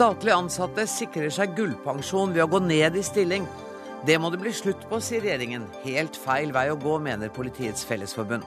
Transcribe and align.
Statlig 0.00 0.32
ansatte 0.32 0.86
sikrer 0.88 1.28
seg 1.28 1.50
gullpensjon 1.58 2.30
ved 2.32 2.46
å 2.46 2.48
gå 2.48 2.58
ned 2.64 2.94
i 2.96 3.02
stilling. 3.04 3.44
Det 4.08 4.14
må 4.16 4.30
det 4.32 4.38
bli 4.40 4.48
slutt 4.56 4.86
på, 4.88 4.96
sier 5.04 5.20
regjeringen. 5.20 5.66
Helt 5.82 6.14
feil 6.16 6.54
vei 6.56 6.70
å 6.72 6.78
gå, 6.80 6.94
mener 7.04 7.28
Politiets 7.36 7.84
Fellesforbund. 7.84 8.46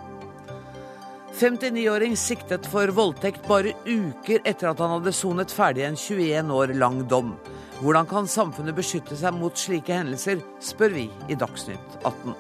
59-åring 1.38 2.18
siktet 2.18 2.66
for 2.74 2.90
voldtekt 2.98 3.46
bare 3.46 3.76
uker 3.86 4.42
etter 4.50 4.72
at 4.72 4.82
han 4.82 4.96
hadde 4.96 5.14
sonet 5.14 5.54
ferdig 5.54 5.86
en 5.86 6.00
21 6.08 6.50
år 6.58 6.74
lang 6.74 7.04
dom. 7.12 7.36
Hvordan 7.84 8.10
kan 8.10 8.26
samfunnet 8.26 8.74
beskytte 8.82 9.14
seg 9.22 9.38
mot 9.38 9.54
slike 9.54 9.94
hendelser, 9.94 10.42
spør 10.58 10.98
vi 10.98 11.06
i 11.30 11.38
Dagsnytt 11.38 12.02
18. 12.02 12.34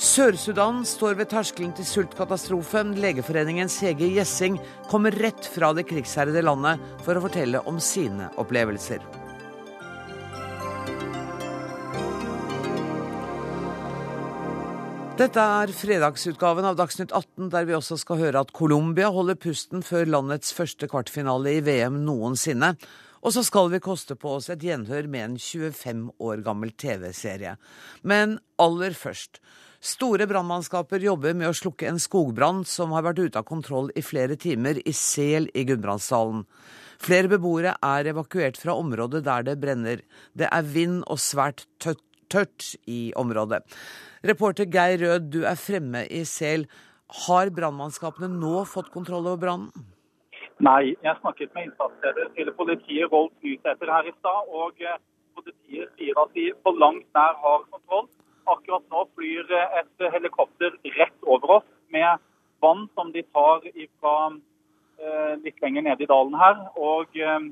Sør-Sudan 0.00 0.78
står 0.88 1.18
ved 1.18 1.28
terskelen 1.28 1.74
til 1.76 1.84
sultkatastrofen. 1.84 2.94
Legeforeningens 3.02 3.74
Hege 3.84 4.06
Gjessing 4.14 4.56
kommer 4.88 5.12
rett 5.12 5.44
fra 5.44 5.74
det 5.76 5.84
krigsherrede 5.90 6.40
landet 6.40 6.80
for 7.04 7.18
å 7.18 7.24
fortelle 7.26 7.60
om 7.68 7.76
sine 7.84 8.30
opplevelser. 8.40 9.04
Dette 15.20 15.44
er 15.60 15.76
fredagsutgaven 15.76 16.64
av 16.64 16.80
Dagsnytt 16.80 17.12
18, 17.12 17.52
der 17.52 17.68
vi 17.68 17.76
også 17.76 18.00
skal 18.00 18.22
høre 18.24 18.40
at 18.40 18.56
Colombia 18.56 19.12
holder 19.12 19.36
pusten 19.36 19.84
før 19.84 20.08
landets 20.08 20.56
første 20.56 20.88
kvartfinale 20.88 21.58
i 21.58 21.64
VM 21.66 22.00
noensinne. 22.08 22.72
Og 23.20 23.36
så 23.36 23.44
skal 23.44 23.68
vi 23.68 23.84
koste 23.84 24.16
på 24.16 24.38
oss 24.38 24.48
et 24.48 24.64
gjenhør 24.64 25.12
med 25.12 25.26
en 25.26 25.36
25 25.36 26.06
år 26.24 26.40
gammel 26.46 26.72
TV-serie. 26.72 27.58
Men 28.00 28.38
aller 28.56 28.96
først. 28.96 29.44
Store 29.80 30.26
brannmannskaper 30.28 31.00
jobber 31.00 31.32
med 31.32 31.48
å 31.48 31.56
slukke 31.56 31.86
en 31.88 31.98
skogbrann 32.02 32.66
som 32.68 32.90
har 32.92 33.06
vært 33.06 33.22
ute 33.22 33.40
av 33.40 33.46
kontroll 33.48 33.86
i 33.96 34.02
flere 34.04 34.36
timer 34.36 34.76
i 34.84 34.92
Sel 34.92 35.46
i 35.56 35.62
Gudbrandsdalen. 35.64 36.42
Flere 37.00 37.30
beboere 37.32 37.72
er 37.80 38.10
evakuert 38.12 38.60
fra 38.60 38.74
området 38.76 39.22
der 39.24 39.46
det 39.48 39.56
brenner. 39.62 40.02
Det 40.36 40.50
er 40.52 40.68
vind 40.68 41.00
og 41.08 41.16
svært 41.24 41.64
tørt, 41.80 42.04
tørt 42.28 42.74
i 42.84 43.14
området. 43.16 43.62
Reporter 44.20 44.68
Geir 44.68 45.00
Rød, 45.00 45.32
du 45.32 45.40
er 45.48 45.56
fremme 45.56 46.04
i 46.12 46.26
Sel. 46.28 46.68
Har 47.24 47.48
brannmannskapene 47.48 48.28
nå 48.36 48.66
fått 48.68 48.92
kontroll 48.92 49.32
over 49.32 49.40
brannen? 49.48 49.88
Nei, 50.60 50.92
jeg 51.00 51.16
snakket 51.24 51.56
med 51.56 51.70
innsatsleder 51.70 52.28
til 52.36 52.52
politiet, 52.52 53.08
Rolf 53.08 53.32
Nysæter, 53.40 53.88
her 53.96 54.12
i 54.12 54.18
stad. 54.20 54.52
Og 54.52 54.84
eh, 54.84 55.00
politiet 55.40 55.88
sier 55.96 56.20
at 56.20 56.36
de 56.36 56.50
på 56.60 56.76
langt 56.76 57.08
nær 57.16 57.40
har 57.40 57.64
kontroll. 57.72 58.10
Akkurat 58.48 58.84
nå 58.90 59.04
flyr 59.16 59.50
et 59.56 60.06
helikopter 60.12 60.76
rett 60.96 61.26
over 61.26 61.58
oss 61.60 61.68
med 61.92 62.22
vann 62.60 62.86
som 62.94 63.12
de 63.12 63.22
tar 63.34 63.64
fra 64.00 64.14
eh, 64.30 65.34
litt 65.44 65.60
lenger 65.62 65.86
nede 65.88 66.04
i 66.04 66.10
dalen 66.10 66.36
her. 66.38 66.62
Og 66.76 67.16
eh, 67.16 67.50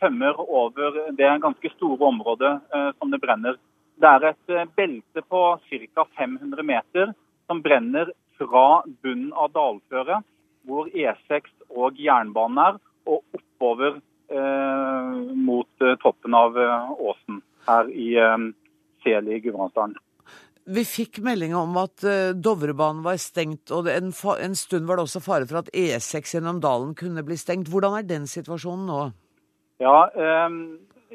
tømmer 0.00 0.38
over 0.40 1.02
det 1.18 1.34
ganske 1.42 1.72
store 1.74 2.06
området 2.08 2.52
som 2.96 3.10
det 3.12 3.20
brenner. 3.20 3.58
Det 4.00 4.08
er 4.08 4.30
et 4.30 4.52
eh, 4.54 4.68
belte 4.76 5.22
på 5.28 5.40
ca. 5.68 6.04
500 6.16 6.64
meter 6.64 7.12
som 7.46 7.60
brenner 7.60 8.12
fra 8.38 8.82
bunnen 9.02 9.32
av 9.36 9.50
dalføret, 9.52 10.24
hvor 10.64 10.88
E6 10.88 11.50
og 11.76 11.98
jernbanen 12.00 12.62
er, 12.64 12.78
og 13.10 13.20
oppover 13.36 13.98
eh, 14.32 15.18
mot 15.36 15.84
eh, 15.84 15.98
toppen 16.00 16.36
av 16.36 16.56
eh, 16.56 16.92
åsen 17.10 17.42
her 17.66 17.92
i 17.92 18.14
eh, 18.16 18.38
Sel 19.04 19.28
i 19.28 19.40
Gudbrandsdalen. 19.42 19.96
Vi 20.70 20.84
fikk 20.86 21.18
melding 21.24 21.54
om 21.56 21.72
at 21.80 22.04
uh, 22.04 22.30
Dovrebanen 22.36 23.00
var 23.02 23.16
stengt, 23.18 23.72
og 23.74 23.88
en, 23.90 24.12
en, 24.12 24.54
stund 24.58 24.86
var 24.86 25.00
det 25.00 25.06
også 25.08 25.22
fare 25.24 25.48
for 25.50 25.62
at 25.62 25.70
E6 25.74 26.36
gjennom 26.36 26.60
dalen 26.62 26.92
kunne 26.98 27.24
bli 27.26 27.38
stengt. 27.40 27.70
Hvordan 27.72 27.96
er 27.98 28.06
den 28.06 28.28
situasjonen 28.30 28.86
nå? 28.90 29.00
Ja, 29.80 30.10
eh, 30.12 30.58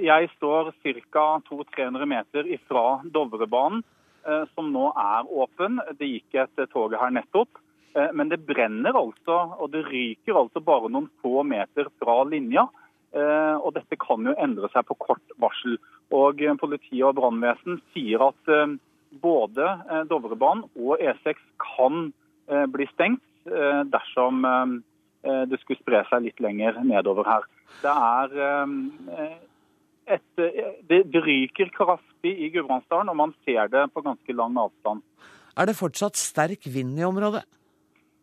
jeg 0.02 0.32
står 0.36 0.74
ca. 1.14 1.26
200-300 1.46 2.10
meter 2.10 2.50
ifra 2.50 3.02
Dovrebanen, 3.06 3.84
eh, 4.26 4.44
som 4.56 4.74
nå 4.74 4.90
er 4.92 5.30
åpen. 5.30 5.78
Det 6.00 6.10
gikk 6.10 6.42
et 6.42 6.66
tog 6.74 6.98
her 6.98 7.14
nettopp. 7.14 7.62
Eh, 7.96 8.12
men 8.14 8.30
det 8.30 8.44
brenner 8.48 8.98
altså, 8.98 9.38
og 9.60 9.72
det 9.72 9.86
ryker 9.88 10.36
altså 10.36 10.60
bare 10.60 10.92
noen 10.92 11.08
få 11.24 11.44
meter 11.48 11.88
fra 12.02 12.24
linja. 12.28 12.68
Eh, 13.16 13.56
og 13.62 13.74
dette 13.78 13.98
kan 14.02 14.28
jo 14.28 14.36
endre 14.42 14.70
seg 14.74 14.88
på 14.90 14.98
kort 15.00 15.36
varsel. 15.42 15.78
Og 16.16 16.44
Politiet 16.62 17.06
og 17.08 17.16
brannvesen 17.20 17.80
sier 17.94 18.22
at 18.28 18.52
både 19.24 19.70
Dovrebanen 20.10 20.68
og 20.76 21.00
E6 21.00 21.40
kan 21.64 22.12
bli 22.46 22.86
stengt 22.92 23.24
dersom 23.90 24.44
det 25.24 25.60
skulle 25.62 25.80
spre 25.80 26.04
seg 26.12 26.28
litt 26.28 26.44
lenger 26.44 26.78
nedover 26.86 27.26
her. 27.26 27.48
Det 27.82 27.96
er 27.96 28.36
et, 30.14 30.44
det 30.92 31.24
ryker 31.26 31.72
kraftig 31.74 32.36
i 32.38 32.52
Gudbrandsdalen, 32.54 33.10
og 33.10 33.18
man 33.24 33.34
ser 33.48 33.72
det 33.74 33.88
på 33.96 34.06
ganske 34.06 34.38
lang 34.38 34.60
avstand. 34.62 35.02
Er 35.56 35.70
det 35.70 35.78
fortsatt 35.80 36.20
sterk 36.20 36.68
vind 36.70 37.00
i 37.00 37.08
området? 37.08 37.46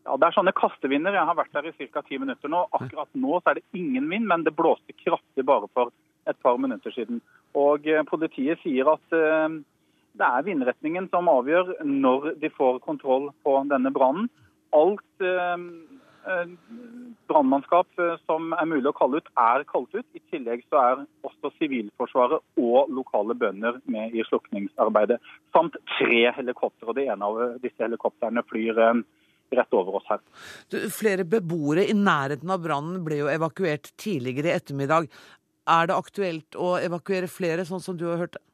Ja, 0.05 0.17
Det 0.17 0.27
er 0.27 0.35
sånne 0.35 0.55
kastevinder. 0.57 1.15
Jeg 1.15 1.29
har 1.29 1.39
vært 1.39 1.53
der 1.55 1.69
i 1.71 1.89
ca. 1.93 2.03
ti 2.03 2.19
minutter 2.19 2.51
nå. 2.51 2.67
Akkurat 2.75 3.09
nå 3.15 3.39
så 3.41 3.53
er 3.53 3.61
det 3.61 3.79
ingen 3.79 4.09
vind, 4.11 4.27
men 4.27 4.43
det 4.43 4.57
blåste 4.59 4.95
kraftig 5.05 5.45
bare 5.47 5.69
for 5.75 5.93
et 6.27 6.39
par 6.43 6.59
minutter 6.59 6.91
siden. 6.91 7.21
Og 7.55 7.87
eh, 7.87 8.03
Politiet 8.07 8.59
sier 8.63 8.89
at 8.91 9.15
eh, 9.17 9.61
det 10.19 10.29
er 10.29 10.47
vindretningen 10.47 11.09
som 11.11 11.31
avgjør 11.31 11.77
når 11.87 12.35
de 12.43 12.51
får 12.51 12.83
kontroll 12.85 13.31
på 13.47 13.57
denne 13.71 13.95
brannen. 13.95 14.29
Alt 14.75 15.23
eh, 15.23 15.71
brannmannskap 17.31 18.03
som 18.27 18.53
er 18.55 18.69
mulig 18.71 18.87
å 18.91 18.95
kalle 18.95 19.19
ut, 19.23 19.31
er 19.39 19.65
kalt 19.71 19.95
ut. 19.95 20.07
I 20.15 20.23
tillegg 20.31 20.63
så 20.71 20.79
er 20.83 21.07
også 21.27 21.51
Sivilforsvaret 21.57 22.43
og 22.63 22.93
lokale 22.95 23.35
bønder 23.39 23.81
med 23.91 24.15
i 24.15 24.23
slukningsarbeidet. 24.29 25.19
Samt 25.55 25.79
tre 25.97 26.21
helikoptre. 26.37 26.95
Det 26.95 27.09
ene 27.11 27.27
av 27.27 27.59
disse 27.63 27.83
helikoptrene 27.83 28.47
flyr 28.47 28.79
rett 29.59 29.77
over 29.77 29.99
oss 30.01 30.09
her. 30.11 30.23
Flere 30.93 31.27
beboere 31.29 31.87
i 31.89 31.97
nærheten 31.97 32.51
av 32.53 32.63
brannen 32.65 33.03
ble 33.07 33.23
jo 33.23 33.31
evakuert 33.33 33.93
tidligere 34.01 34.53
i 34.53 34.57
ettermiddag. 34.57 35.11
Er 35.71 35.91
det 35.91 35.99
aktuelt 35.99 36.59
å 36.59 36.75
evakuere 36.83 37.29
flere, 37.31 37.67
sånn 37.69 37.83
som 37.83 37.99
du 37.99 38.09
har 38.11 38.19
hørt 38.25 38.39
det? 38.39 38.45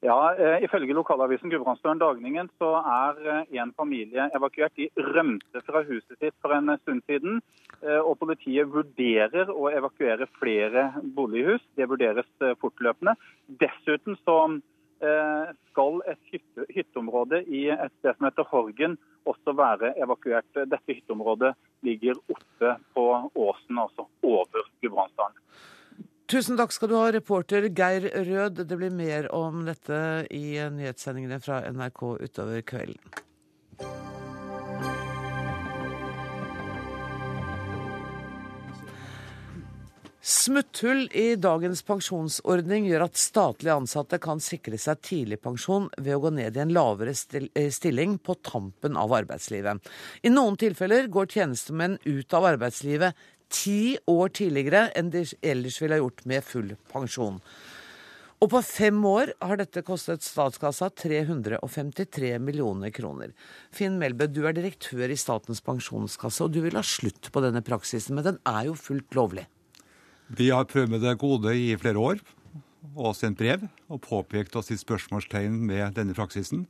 Ja, 0.00 0.32
eh, 0.32 0.62
Ifølge 0.64 0.96
lokalavisen 0.96 1.50
Gudbrandsdølen 1.52 1.98
Dagningen 2.00 2.48
så 2.56 2.70
er 2.80 3.18
eh, 3.28 3.58
en 3.60 3.72
familie 3.76 4.30
evakuert. 4.36 4.72
De 4.76 4.88
rømte 4.96 5.60
fra 5.66 5.82
huset 5.84 6.16
sitt 6.16 6.36
for 6.40 6.56
en 6.56 6.72
stund 6.80 7.04
siden. 7.04 7.42
Eh, 7.82 7.98
og 8.00 8.16
Politiet 8.22 8.70
vurderer 8.72 9.52
å 9.52 9.68
evakuere 9.68 10.28
flere 10.38 10.86
bolighus. 11.16 11.60
Det 11.76 11.88
vurderes 11.90 12.28
fortløpende. 12.62 13.12
Dessuten 13.60 14.16
så 14.24 14.38
skal 15.00 16.02
et 16.10 16.40
hytteområde 16.74 17.40
i 17.48 17.62
et 17.72 17.92
sted 18.00 18.16
som 18.18 18.26
heter 18.28 18.48
Horgen 18.50 18.98
også 19.28 19.54
være 19.56 19.94
evakuert. 19.96 20.48
Dette 20.54 20.80
hytteområdet 20.92 21.54
ligger 21.86 22.20
oppe 22.28 22.74
på 22.94 23.06
åsen, 23.32 23.80
altså 23.80 24.06
over 24.22 24.68
Gudbrandsdalen. 24.82 25.38
Tusen 26.30 26.60
takk 26.60 26.70
skal 26.70 26.92
du 26.92 26.94
ha, 26.94 27.08
reporter 27.10 27.64
Geir 27.74 28.04
Rød. 28.28 28.60
Det 28.68 28.76
blir 28.78 28.92
mer 28.94 29.26
om 29.34 29.64
dette 29.66 29.96
i 30.30 30.60
nyhetssendingene 30.76 31.40
fra 31.42 31.64
NRK 31.72 32.04
utover 32.20 32.62
kvelden. 32.62 33.00
Smutthull 40.20 41.06
i 41.16 41.32
dagens 41.40 41.80
pensjonsordning 41.88 42.84
gjør 42.90 43.06
at 43.06 43.16
statlige 43.16 43.72
ansatte 43.72 44.18
kan 44.20 44.42
sikre 44.44 44.76
seg 44.76 44.98
tidligpensjon 45.06 45.86
ved 45.96 46.12
å 46.12 46.18
gå 46.20 46.32
ned 46.36 46.58
i 46.58 46.60
en 46.60 46.72
lavere 46.76 47.14
eh, 47.40 47.70
stilling 47.72 48.18
på 48.20 48.34
tampen 48.44 48.98
av 49.00 49.14
arbeidslivet. 49.16 49.80
I 50.20 50.28
noen 50.28 50.58
tilfeller 50.60 51.08
går 51.08 51.30
tjenestemenn 51.32 51.96
ut 52.04 52.36
av 52.36 52.50
arbeidslivet 52.50 53.16
ti 53.48 53.96
år 54.12 54.28
tidligere 54.36 54.90
enn 55.00 55.08
de 55.14 55.22
ellers 55.40 55.78
ville 55.80 55.96
ha 55.96 56.02
gjort 56.02 56.20
med 56.28 56.44
full 56.44 56.74
pensjon. 56.92 57.38
Og 58.44 58.50
på 58.52 58.60
fem 58.64 58.98
år 59.08 59.32
har 59.40 59.56
dette 59.60 59.80
kostet 59.84 60.24
statskassa 60.24 60.90
353 61.00 62.34
millioner 62.44 62.92
kroner. 62.92 63.32
Finn 63.72 63.96
Melbø, 64.00 64.28
du 64.28 64.42
er 64.44 64.56
direktør 64.56 65.08
i 65.08 65.16
Statens 65.16 65.64
pensjonskasse, 65.64 66.44
og 66.44 66.52
du 66.52 66.60
vil 66.64 66.76
ha 66.76 66.84
slutt 66.84 67.32
på 67.32 67.44
denne 67.44 67.64
praksisen, 67.64 68.20
men 68.20 68.28
den 68.28 68.40
er 68.48 68.68
jo 68.68 68.76
fullt 68.76 69.16
lovlig? 69.16 69.46
Vi 70.30 70.46
har 70.54 70.68
prøvd 70.70 70.92
med 70.92 71.02
det 71.02 71.16
gode 71.18 71.50
i 71.58 71.72
flere 71.74 71.98
år, 71.98 72.20
og 72.94 73.16
sendt 73.18 73.40
brev 73.40 73.64
og 73.90 73.98
påpekt 74.04 74.54
oss 74.54 74.68
sitt 74.70 74.78
spørsmålstegn 74.78 75.56
med 75.66 75.96
denne 75.96 76.14
praksisen. 76.14 76.68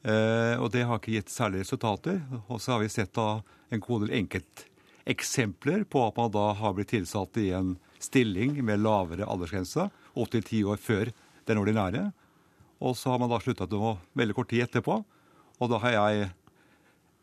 Eh, 0.00 0.56
og 0.56 0.70
det 0.72 0.86
har 0.88 0.96
ikke 0.96 1.18
gitt 1.18 1.32
særlige 1.32 1.66
resultater. 1.66 2.22
Og 2.48 2.56
så 2.56 2.72
har 2.72 2.80
vi 2.80 2.88
sett 2.88 3.12
da 3.18 3.42
en 3.68 3.84
god 3.84 4.06
del 4.06 4.14
enkelt 4.22 4.64
eksempler 5.10 5.84
på 5.92 6.06
at 6.06 6.16
man 6.16 6.32
da 6.32 6.46
har 6.56 6.72
blitt 6.76 6.94
tilsatt 6.94 7.36
i 7.40 7.50
en 7.56 7.74
stilling 8.00 8.56
med 8.64 8.80
lavere 8.80 9.28
aldersgrense, 9.28 9.90
opptil 10.16 10.46
ti 10.48 10.64
år 10.64 10.80
før 10.80 11.12
den 11.50 11.60
ordinære. 11.60 12.06
Og 12.80 12.96
så 12.96 13.12
har 13.12 13.20
man 13.20 13.28
da 13.28 13.42
slutta 13.44 13.68
å 13.68 13.98
veldig 14.16 14.38
kort 14.38 14.54
tid 14.54 14.64
etterpå. 14.64 15.02
Og 15.60 15.68
da 15.68 15.84
har 15.84 15.98
jeg 15.98 16.30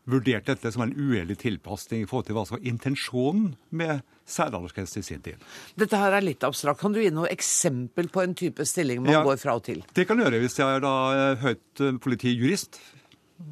vurdert 0.08 0.46
dette 0.48 0.70
som 0.72 0.82
en 0.86 0.92
uheldig 0.96 1.36
tilpasning 1.42 2.02
i 2.02 2.06
forhold 2.08 2.26
til 2.30 2.36
hva 2.38 2.44
som 2.48 2.56
var 2.56 2.64
intensjonen 2.70 3.50
med 3.76 4.00
særaldersgrensen 4.28 5.02
i 5.02 5.06
sin 5.06 5.22
tid. 5.24 5.42
Dette 5.76 5.96
her 6.00 6.16
er 6.16 6.24
litt 6.24 6.44
abstrakt. 6.48 6.80
Kan 6.80 6.94
du 6.96 7.00
gi 7.02 7.10
noe 7.12 7.28
eksempel 7.32 8.08
på 8.12 8.22
en 8.24 8.32
type 8.38 8.64
stilling 8.68 9.02
man 9.04 9.12
Ja. 9.12 9.22
går 9.24 9.36
fra 9.40 9.56
og 9.56 9.64
til? 9.68 9.82
Det 9.94 10.06
kan 10.08 10.16
jeg 10.18 10.26
gjøre 10.30 10.40
hvis 10.44 10.56
jeg 10.58 10.76
er 10.78 10.80
da 10.84 10.94
eh, 11.12 11.36
høyt 11.44 11.80
eh, 11.84 11.98
politijurist, 12.00 12.80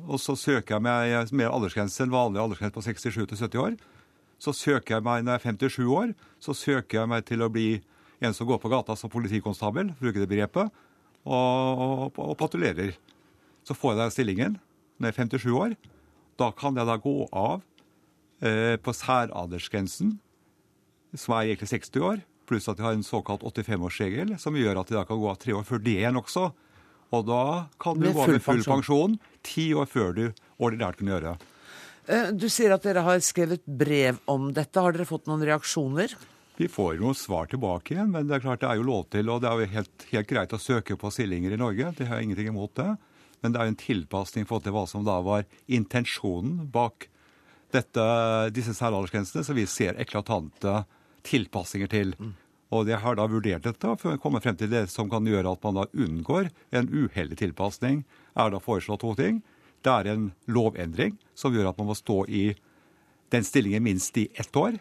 og 0.08 0.18
så 0.18 0.34
søker 0.36 0.76
jeg 0.76 0.82
meg 0.82 1.32
med 1.32 1.46
aldersgrense, 1.50 2.00
enn 2.02 2.10
vanlig 2.10 2.40
aldersgrense 2.42 2.74
på 2.74 2.82
67 2.82 3.26
til 3.26 3.36
70 3.38 3.60
år. 3.62 3.76
Så 4.42 4.52
søker 4.52 4.96
jeg 4.96 5.04
meg, 5.06 5.22
når 5.24 5.36
jeg 5.36 5.40
er 5.40 5.58
57 5.68 5.86
år, 5.88 6.14
så 6.40 6.52
søker 6.56 6.98
jeg 7.02 7.08
meg 7.08 7.24
til 7.28 7.44
å 7.44 7.48
bli 7.52 7.80
en 8.20 8.32
som 8.34 8.46
går 8.48 8.58
på 8.60 8.68
gata 8.72 8.96
som 8.96 9.12
politikonstabel, 9.12 9.92
bruker 10.00 10.20
det 10.24 10.28
begrepet, 10.28 10.72
og, 11.26 12.10
og, 12.16 12.18
og 12.18 12.36
patruljerer. 12.40 12.94
Så 13.66 13.74
får 13.76 13.92
jeg 13.94 14.00
den 14.02 14.10
stillingen 14.14 14.58
når 14.98 15.10
jeg 15.10 15.14
er 15.14 15.38
57 15.38 15.52
år. 15.60 15.76
Da 16.40 16.50
kan 16.56 16.76
jeg 16.76 16.88
da 16.88 16.96
gå 17.00 17.16
av 17.32 17.64
eh, 18.44 18.76
på 18.76 18.94
særaldersgrensen, 18.96 20.16
som 21.16 21.36
er 21.36 21.52
egentlig 21.52 21.70
60 21.72 22.04
år, 22.04 22.22
pluss 22.46 22.68
at 22.70 22.78
jeg 22.78 22.86
har 22.86 22.96
en 22.96 23.06
såkalt 23.06 23.42
85-årsregel, 23.46 24.36
som 24.40 24.56
gjør 24.58 24.82
at 24.82 24.92
jeg 24.92 25.00
da 25.00 25.06
kan 25.08 25.20
gå 25.20 25.30
av 25.32 25.40
tre 25.42 25.56
år 25.56 25.66
før 25.66 25.82
det 25.82 25.96
igjen 26.02 26.20
også. 26.20 26.50
Og 27.16 27.26
da 27.26 27.42
kan 27.82 27.98
du 27.98 28.08
gå 28.10 28.14
av 28.22 28.32
med 28.34 28.42
full 28.44 28.62
pensjon. 28.66 28.72
pensjon 28.74 29.18
ti 29.46 29.70
år 29.74 29.88
før 29.90 30.14
du 30.16 30.24
ordinært 30.58 31.00
kunne 31.00 31.14
gjøre. 31.16 31.36
det. 31.36 31.52
Du 32.38 32.48
sier 32.52 32.74
at 32.74 32.84
dere 32.86 33.02
har 33.06 33.22
skrevet 33.24 33.64
brev 33.66 34.18
om 34.30 34.52
dette. 34.54 34.82
Har 34.82 34.94
dere 34.94 35.08
fått 35.08 35.26
noen 35.30 35.42
reaksjoner? 35.46 36.14
Vi 36.56 36.68
får 36.72 36.96
jo 36.96 37.12
svar 37.14 37.50
tilbake 37.50 37.94
igjen, 37.94 38.12
men 38.14 38.28
det 38.28 38.38
er 38.38 38.44
klart 38.44 38.62
det 38.62 38.70
er 38.70 38.78
jo 38.78 38.86
lov 38.86 39.08
til, 39.12 39.28
og 39.28 39.42
det 39.42 39.50
er 39.50 39.60
jo 39.60 39.72
helt, 39.74 40.06
helt 40.12 40.30
greit 40.30 40.54
å 40.56 40.60
søke 40.60 40.96
på 40.96 41.10
stillinger 41.12 41.52
i 41.52 41.60
Norge. 41.60 41.90
Det 41.98 42.06
har 42.08 42.20
jeg 42.20 42.30
ingenting 42.30 42.48
imot 42.48 42.72
det. 42.78 42.94
Men 43.42 43.52
det 43.52 43.60
er 43.60 43.68
jo 43.68 43.74
en 43.74 43.82
tilpasning 43.82 44.46
i 44.46 44.48
forhold 44.48 44.66
til 44.66 44.74
hva 44.76 44.86
som 44.90 45.04
da 45.06 45.18
var 45.24 45.46
intensjonen 45.66 46.66
bak 46.72 47.08
dette, 47.74 48.02
disse 48.54 48.74
særaldersgrensene, 48.78 49.44
som 49.44 49.58
vi 49.58 49.66
ser 49.68 49.98
eklatante 50.00 50.84
tilpassinger 51.26 51.90
til. 51.92 52.14
Og 52.74 52.88
jeg 52.90 52.98
har 53.02 53.18
da 53.18 53.26
vurdert 53.30 53.66
dette 53.66 53.92
for 54.00 54.14
å 54.14 54.20
komme 54.22 54.40
frem 54.42 54.56
til 54.58 54.70
det 54.72 54.86
som 54.90 55.10
kan 55.10 55.26
gjøre 55.26 55.52
at 55.54 55.66
man 55.66 55.82
da 55.82 55.86
unngår 55.94 56.50
en 56.74 56.88
uheldig 56.90 57.38
tilpasning. 57.42 58.02
Er 58.34 58.50
da 58.50 58.62
foreslått 58.62 59.04
to 59.04 59.12
ting. 59.18 59.42
Det 59.86 59.92
er 59.92 60.10
en 60.10 60.30
lovendring 60.50 61.14
som 61.38 61.54
gjør 61.54 61.70
at 61.70 61.78
man 61.78 61.92
må 61.92 61.98
stå 61.98 62.24
i 62.26 62.48
den 63.34 63.46
stillingen 63.46 63.84
minst 63.86 64.16
i 64.18 64.28
ett 64.34 64.54
år. 64.56 64.78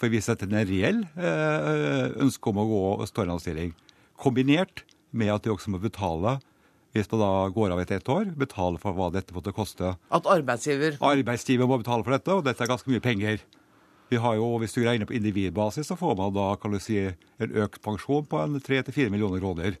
For 0.00 0.10
vi 0.10 0.22
setter 0.22 0.50
en 0.50 0.66
reell 0.66 1.04
eh, 1.18 2.06
ønske 2.22 2.50
om 2.50 2.62
å 2.62 2.68
gå 2.70 2.82
og 2.96 3.08
stå 3.10 3.22
i 3.22 3.26
en 3.26 3.34
annen 3.34 3.44
stilling. 3.44 3.74
Kombinert 4.20 4.84
med 5.10 5.32
at 5.34 5.44
de 5.44 5.52
også 5.54 5.72
må 5.74 5.80
betale, 5.82 6.38
hvis 6.94 7.10
man 7.12 7.22
da 7.22 7.30
går 7.54 7.74
av 7.74 7.80
etter 7.82 8.00
ett 8.00 8.10
år, 8.10 8.32
betale 8.38 8.80
for 8.82 8.96
hva 8.96 9.10
dette 9.14 9.34
måtte 9.34 9.54
koste. 9.54 9.94
At 10.10 10.26
arbeidsgiver 10.26 10.98
Arbeidsgiver 10.98 11.70
må 11.70 11.78
betale 11.78 12.06
for 12.06 12.16
dette, 12.16 12.34
og 12.34 12.46
dette 12.46 12.64
er 12.64 12.70
ganske 12.72 12.90
mye 12.90 13.04
penger. 13.04 13.44
Vi 14.10 14.18
har 14.18 14.34
jo, 14.34 14.58
Hvis 14.58 14.74
du 14.74 14.82
regner 14.82 15.06
på 15.06 15.14
individbasis, 15.14 15.86
så 15.86 15.96
får 15.96 16.16
man 16.18 16.34
da 16.34 16.56
kan 16.56 16.72
du 16.72 16.80
si, 16.82 16.98
en 17.38 17.56
økt 17.62 17.80
pensjon 17.82 18.26
på 18.26 18.42
en 18.42 18.58
3-4 18.58 19.08
millioner 19.08 19.38
kroner. 19.38 19.78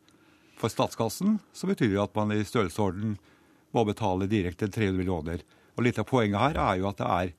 For 0.60 0.70
statskassen 0.70 1.40
så 1.52 1.66
betyr 1.66 1.96
det 1.96 2.02
at 2.04 2.14
man 2.14 2.30
i 2.30 2.44
størrelsesorden 2.44 3.16
må 3.74 3.84
betale 3.84 4.28
direkte 4.30 4.68
300 4.68 4.98
millioner. 4.98 5.42
Og 5.76 5.82
Litt 5.82 5.98
av 5.98 6.06
poenget 6.06 6.38
her 6.38 6.58
er 6.60 6.78
jo 6.78 6.88
at 6.90 7.00
det 7.00 7.08
er 7.08 7.32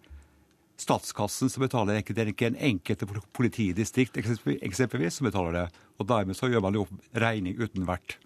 statskassen 0.82 1.52
som 1.52 1.64
betaler 1.64 2.02
det 2.02 2.18
er 2.18 2.32
ikke 2.32 2.50
en 2.50 2.58
enkelte 2.58 3.06
politidistrikt 3.38 4.18
eksempelvis 4.18 5.20
som 5.20 5.30
betaler 5.30 5.56
det. 5.56 5.66
Og 6.02 6.10
Dermed 6.10 6.36
så 6.36 6.50
gjør 6.50 6.66
man 6.66 6.76
jo 6.76 6.88
regning 7.14 7.56
uten 7.62 7.86
vert. 7.88 8.18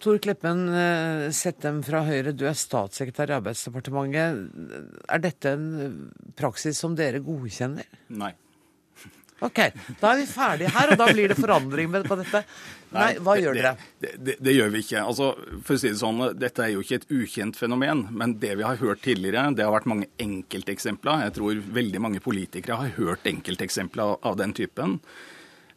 Tor 0.00 0.18
Kleppen 0.22 0.66
eh, 0.72 1.30
Settem 1.36 1.82
fra 1.86 2.02
Høyre, 2.06 2.32
du 2.32 2.46
er 2.48 2.56
statssekretær 2.58 3.32
i 3.32 3.36
Arbeidsdepartementet. 3.36 4.44
Er 5.10 5.24
dette 5.24 5.56
en 5.56 5.66
eh, 5.80 5.98
praksis 6.38 6.80
som 6.80 6.96
dere 6.98 7.22
godkjenner? 7.24 7.88
Nei. 8.20 8.32
Ok, 9.40 9.56
da 10.02 10.10
er 10.10 10.18
vi 10.20 10.26
ferdige 10.28 10.70
her, 10.74 10.90
og 10.92 10.98
da 11.00 11.06
blir 11.08 11.32
det 11.32 11.36
forandring 11.38 11.88
på 12.04 12.16
dette. 12.20 12.42
Nei, 12.92 13.14
hva 13.24 13.36
gjør 13.40 13.56
dere? 13.56 13.72
Det, 14.02 14.10
det, 14.20 14.34
det 14.44 14.52
gjør 14.52 14.72
vi 14.74 14.82
ikke. 14.84 15.00
Altså, 15.00 15.30
for 15.64 15.78
å 15.78 15.80
si 15.80 15.88
det 15.88 16.00
sånn, 16.00 16.20
Dette 16.36 16.66
er 16.66 16.74
jo 16.74 16.84
ikke 16.84 16.98
et 17.00 17.06
ukjent 17.08 17.56
fenomen. 17.56 18.04
Men 18.12 18.36
det 18.42 18.52
vi 18.60 18.66
har 18.66 18.80
hørt 18.82 19.00
tidligere, 19.06 19.46
det 19.56 19.64
har 19.64 19.72
vært 19.72 19.88
mange 19.88 20.10
enkelteksempler. 20.20 21.24
Jeg 21.24 21.36
tror 21.38 21.62
veldig 21.80 22.02
mange 22.04 22.20
politikere 22.24 22.82
har 22.82 22.92
hørt 22.98 23.28
enkelteksempler 23.30 24.12
av, 24.12 24.18
av 24.28 24.36
den 24.42 24.52
typen. 24.56 24.98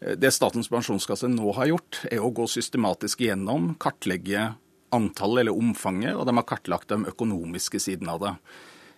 Eh, 0.03 0.15
Det 0.17 0.31
Statens 0.31 0.69
pensjonskasse 0.69 1.27
nå 1.31 1.53
har 1.53 1.71
gjort, 1.71 2.03
er 2.11 2.19
å 2.19 2.33
gå 2.33 2.47
systematisk 2.47 3.21
igjennom, 3.21 3.75
kartlegge 3.79 4.53
antallet 4.93 5.41
eller 5.41 5.57
omfanget, 5.57 6.15
og 6.15 6.27
de 6.27 6.35
har 6.37 6.47
kartlagt 6.47 6.89
de 6.89 7.05
økonomiske 7.09 7.79
sidene 7.81 8.13
av 8.13 8.19
det. 8.19 8.35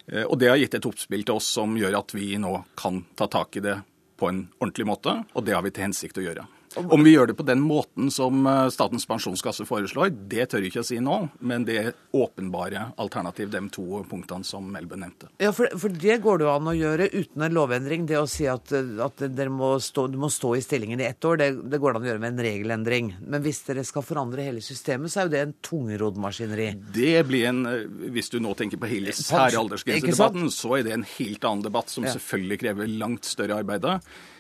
Eh, 0.08 0.24
Og 0.24 0.40
Det 0.40 0.50
har 0.50 0.58
gitt 0.58 0.76
et 0.76 0.86
oppspill 0.86 1.24
til 1.24 1.36
oss 1.36 1.46
som 1.46 1.76
gjør 1.76 2.00
at 2.00 2.12
vi 2.14 2.38
nå 2.38 2.66
kan 2.76 3.06
ta 3.16 3.28
tak 3.28 3.58
i 3.58 3.60
det 3.60 3.82
på 4.18 4.30
en 4.30 4.48
ordentlig 4.60 4.86
måte, 4.86 5.26
og 5.36 5.46
det 5.46 5.54
har 5.54 5.62
vi 5.62 5.72
til 5.72 5.84
hensikt 5.84 6.18
å 6.18 6.24
gjøre. 6.24 6.48
Om 6.76 7.04
vi 7.04 7.14
gjør 7.16 7.32
det 7.32 7.38
på 7.40 7.46
den 7.48 7.62
måten 7.64 8.12
som 8.14 8.46
eh, 8.48 8.68
Statens 8.74 9.06
pensjonskasse 9.08 9.66
foreslår, 9.68 10.12
det 10.32 10.50
tør 10.52 10.64
jeg 10.64 10.74
ikke 10.74 10.84
å 10.84 10.88
si 10.88 11.00
nå, 11.04 11.18
men 11.40 11.66
det 11.68 11.78
er 11.82 11.92
åpenbare 12.16 12.90
alternativ, 13.02 13.50
de 13.54 13.62
to 13.74 14.02
punktene 14.10 14.46
som 14.48 14.68
Melbø 14.72 14.98
nevnte. 15.00 15.30
Ja, 15.42 15.52
for, 15.56 15.70
for 15.80 15.94
det 15.94 16.20
går 16.24 16.42
det 16.42 16.48
jo 16.48 16.52
an 16.54 16.72
å 16.72 16.76
gjøre 16.76 17.10
uten 17.14 17.46
en 17.48 17.56
lovendring. 17.56 18.06
Det 18.10 18.20
å 18.20 18.28
si 18.30 18.48
at, 18.52 18.74
at 18.76 19.26
dere 19.26 19.54
må 19.54 19.76
stå, 19.84 20.08
du 20.12 20.20
må 20.22 20.30
stå 20.34 20.56
i 20.58 20.64
stillingen 20.66 21.02
i 21.02 21.08
ett 21.08 21.26
år, 21.26 21.40
det, 21.42 21.50
det 21.72 21.80
går 21.82 21.96
det 21.96 22.02
an 22.02 22.08
å 22.08 22.12
gjøre 22.12 22.24
med 22.26 22.34
en 22.34 22.46
regelendring. 22.50 23.12
Men 23.24 23.46
hvis 23.46 23.64
dere 23.68 23.86
skal 23.88 24.06
forandre 24.06 24.46
hele 24.46 24.64
systemet, 24.66 25.14
så 25.14 25.24
er 25.24 25.30
jo 25.30 25.36
det 25.36 25.44
en 25.46 25.56
tungrodd 25.66 26.20
maskineri. 26.22 26.70
Det 26.96 27.18
blir 27.30 27.50
en, 27.52 27.66
eh, 27.72 27.88
Hvis 28.16 28.32
du 28.34 28.40
nå 28.44 28.54
tenker 28.58 28.82
på 28.82 28.90
hele 28.92 29.16
særaldersgrensedebatten, 29.16 30.52
så 30.54 30.78
er 30.80 30.88
det 30.88 30.96
en 30.96 31.10
helt 31.16 31.44
annen 31.48 31.66
debatt 31.66 31.90
som 31.92 32.06
Ja. 32.06 32.16
selvfølgelig 32.16 32.60
krever 32.60 32.88
langt 33.00 33.26
større 33.26 33.60
arbeid. 33.62 33.86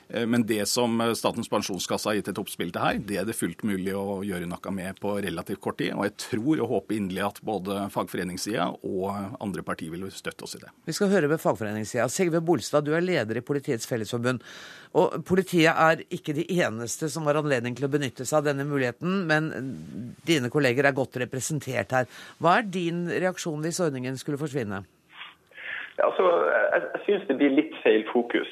Eh, 0.09 0.25
Men 0.27 0.45
det 0.45 0.65
som 0.69 1.01
eh, 1.01 1.13
Statens 1.17 1.49
pensjonskasse 1.49 2.09
har 2.09 2.17
gitt 2.19 2.29
et 2.31 2.41
oppspill 2.41 2.71
til 2.73 2.83
her, 2.83 2.99
det 2.99 3.17
er 3.21 3.27
det 3.27 3.37
fullt 3.37 3.63
mulig 3.67 3.93
å 3.97 4.21
gjøre 4.25 4.47
noe 4.49 4.73
med 4.75 4.99
på 5.01 5.15
relativt 5.25 5.61
kort 5.63 5.79
tid. 5.81 5.93
Og 5.95 6.05
jeg 6.07 6.15
tror 6.27 6.61
og 6.61 6.71
håper 6.73 6.97
inderlig 6.97 7.25
at 7.25 7.41
både 7.45 7.85
fagforeningssida 7.93 8.69
og 8.85 9.37
andre 9.41 9.65
partier 9.65 9.93
vil 9.93 10.07
støtte 10.13 10.45
oss 10.47 10.57
i 10.57 10.63
det. 10.63 10.71
Vi 10.85 10.95
skal 10.95 11.11
høre 11.13 11.29
med 11.31 11.41
fagforeningssida. 11.41 12.07
Sigve 12.11 12.41
Bolstad, 12.45 12.85
du 12.85 12.93
er 12.95 13.05
leder 13.05 13.39
i 13.39 13.45
Politiets 13.45 13.89
Fellesforbund. 13.89 14.43
Og 14.95 15.17
politiet 15.27 15.75
er 15.75 16.05
ikke 16.13 16.35
de 16.37 16.45
eneste 16.55 17.09
som 17.11 17.25
har 17.27 17.35
anledning 17.41 17.75
til 17.75 17.87
å 17.87 17.91
benytte 17.91 18.23
seg 18.23 18.39
av 18.39 18.51
denne 18.51 18.63
muligheten, 18.69 19.25
men 19.27 19.49
dine 20.27 20.51
kolleger 20.53 20.87
er 20.87 20.95
godt 20.95 21.17
representert 21.19 21.91
her. 21.91 22.07
Hva 22.39 22.59
er 22.61 22.69
din 22.71 23.03
reaksjon 23.11 23.65
hvis 23.65 23.81
ordningen 23.83 24.15
skulle 24.21 24.39
forsvinne? 24.39 24.85
Ja, 25.97 26.07
altså, 26.07 26.29
jeg 26.71 26.85
jeg 26.85 27.03
syns 27.07 27.27
det 27.27 27.37
blir 27.39 27.53
litt 27.55 27.75
feil 27.83 28.07
fokus. 28.11 28.51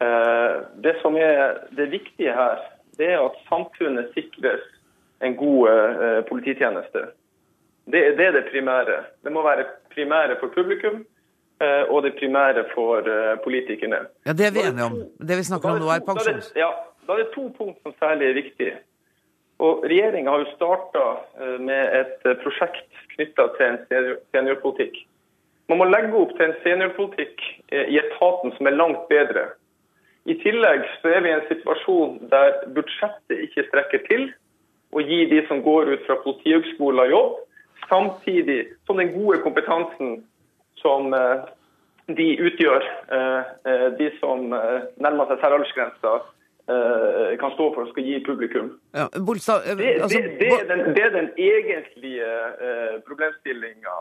Eh, 0.00 0.60
Det 0.82 0.96
som 1.02 1.16
er 1.16 1.58
det 1.76 1.86
viktige 1.90 2.32
her, 2.32 2.58
det 2.98 3.12
er 3.12 3.20
at 3.22 3.36
samfunnet 3.48 4.10
sikres 4.14 4.62
en 5.22 5.36
god 5.36 5.68
eh, 5.70 6.24
polititjeneste. 6.28 7.06
Det, 7.92 8.00
er 8.26 8.32
det 8.32 8.48
primære. 8.50 9.04
Det 9.24 9.32
må 9.32 9.42
være 9.42 9.64
primære 9.94 10.36
for 10.40 10.48
publikum, 10.54 11.04
eh, 11.62 11.84
og 11.90 12.02
det 12.02 12.14
primære 12.18 12.64
for 12.74 13.02
politikerne. 13.44 14.00
Ja, 14.26 14.32
Det 14.32 14.46
er 14.46 14.52
vi 14.52 14.66
enige 14.68 14.84
om. 14.84 14.98
Det 15.28 15.36
vi 15.36 15.42
snakker 15.50 15.68
om 15.68 15.78
nå, 15.78 15.86
er 15.86 16.00
pensjon. 16.08 16.42
Ja, 16.56 16.70
da 17.06 17.12
er 17.12 17.16
det 17.16 17.32
to 17.34 17.48
punkt 17.58 17.78
som 17.82 17.94
særlig 17.98 18.28
er 18.28 18.34
viktige. 18.42 18.76
Og 19.58 19.84
Regjeringa 19.84 20.30
har 20.30 20.38
jo 20.38 20.54
starta 20.56 21.04
med 21.58 21.82
et 22.00 22.38
prosjekt 22.42 22.90
knytta 23.14 23.44
til 23.56 23.66
en 23.66 23.78
seniorpolitikk. 24.34 24.96
Man 25.68 25.78
må 25.78 25.84
legge 25.84 26.16
opp 26.18 26.32
til 26.36 26.48
en 26.48 26.56
seniorpolitikk 26.64 27.44
i 27.70 27.98
etaten 28.02 28.52
som 28.56 28.66
er 28.66 28.74
langt 28.80 29.06
bedre. 29.08 29.44
I 30.24 30.36
tillegg 30.40 30.86
så 31.02 31.10
er 31.12 31.24
vi 31.24 31.30
i 31.32 31.36
en 31.36 31.48
situasjon 31.50 32.14
der 32.32 32.54
budsjettet 32.76 33.42
ikke 33.44 33.66
strekker 33.68 34.04
til 34.08 34.30
å 34.96 35.02
gi 35.04 35.24
de 35.28 35.42
som 35.48 35.60
går 35.64 35.90
ut 35.92 36.06
fra 36.06 36.16
Politihøgskolen 36.22 37.10
jobb, 37.10 37.34
samtidig 37.90 38.60
som 38.86 39.00
den 39.00 39.12
gode 39.12 39.42
kompetansen 39.44 40.22
som 40.80 41.12
eh, 41.16 41.44
de 42.16 42.28
utgjør, 42.46 42.86
eh, 43.16 43.52
eh, 43.68 43.86
de 43.98 44.08
som 44.20 44.46
nærmer 44.48 45.28
seg 45.28 45.42
særaldersgrensa, 45.42 46.14
kan 46.66 47.50
stå 47.52 47.64
for 47.74 47.84
og 47.84 47.90
skal 47.92 48.06
gi 48.08 48.18
publikum. 48.24 48.70
Ja, 48.96 49.08
Bolstad, 49.26 49.66
eh, 49.68 49.76
Det, 49.76 49.88
altså, 50.02 50.18
det, 50.18 50.36
det, 50.40 50.48
er, 50.48 50.64
den, 50.70 50.94
det 50.96 51.02
er 51.04 51.10
den 51.12 51.28
egentlige 51.36 52.28
uh, 52.66 53.00
problemstillinga 53.06 53.96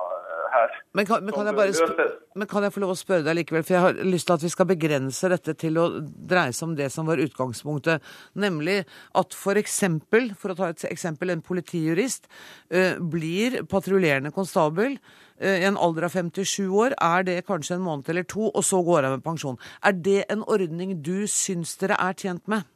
her. 0.53 0.77
Men 0.93 1.05
kan, 1.05 1.25
men, 1.25 1.33
kan 1.33 1.55
bare 1.55 2.07
men 2.35 2.47
kan 2.47 2.63
jeg 2.63 2.73
få 2.75 2.83
lov 2.83 2.93
å 2.93 2.99
spørre 2.99 3.25
deg 3.25 3.39
likevel, 3.41 3.65
for 3.67 3.75
jeg 3.75 3.83
har 3.83 3.99
lyst 4.07 4.29
til 4.29 4.37
at 4.37 4.45
vi 4.45 4.53
skal 4.53 4.69
begrense 4.69 5.31
dette 5.33 5.57
til 5.59 5.81
å 5.81 5.87
dreie 6.03 6.53
seg 6.53 6.69
om 6.69 6.77
det 6.79 6.87
som 6.93 7.09
var 7.09 7.23
utgangspunktet, 7.25 8.05
nemlig 8.39 8.83
at 9.19 9.35
for 9.35 9.59
eksempel, 9.59 10.31
for 10.39 10.53
å 10.53 10.57
ta 10.61 10.71
et 10.71 10.87
eksempel, 10.91 11.33
en 11.33 11.43
politijurist 11.43 12.29
uh, 12.71 12.95
blir 13.01 13.63
patruljerende 13.67 14.31
konstabel 14.31 14.95
eh, 14.95 15.32
en 15.39 15.77
alder 15.77 16.05
av 16.07 16.13
57 16.13 16.67
år, 16.69 16.93
er 17.01 17.23
det 17.25 17.45
kanskje 17.47 17.77
en 17.77 17.85
måned 17.85 18.09
eller 18.09 18.23
to, 18.23 18.49
og 18.49 18.63
så 18.63 18.83
går 18.85 19.07
av 19.07 19.17
med 19.17 19.23
pensjon. 19.25 19.57
Er 19.83 19.91
det 19.91 20.25
en 20.29 20.43
ordning 20.45 20.95
du 21.03 21.25
syns 21.27 21.75
dere 21.81 21.97
er 21.99 22.13
tjent 22.13 22.47
med? 22.47 22.67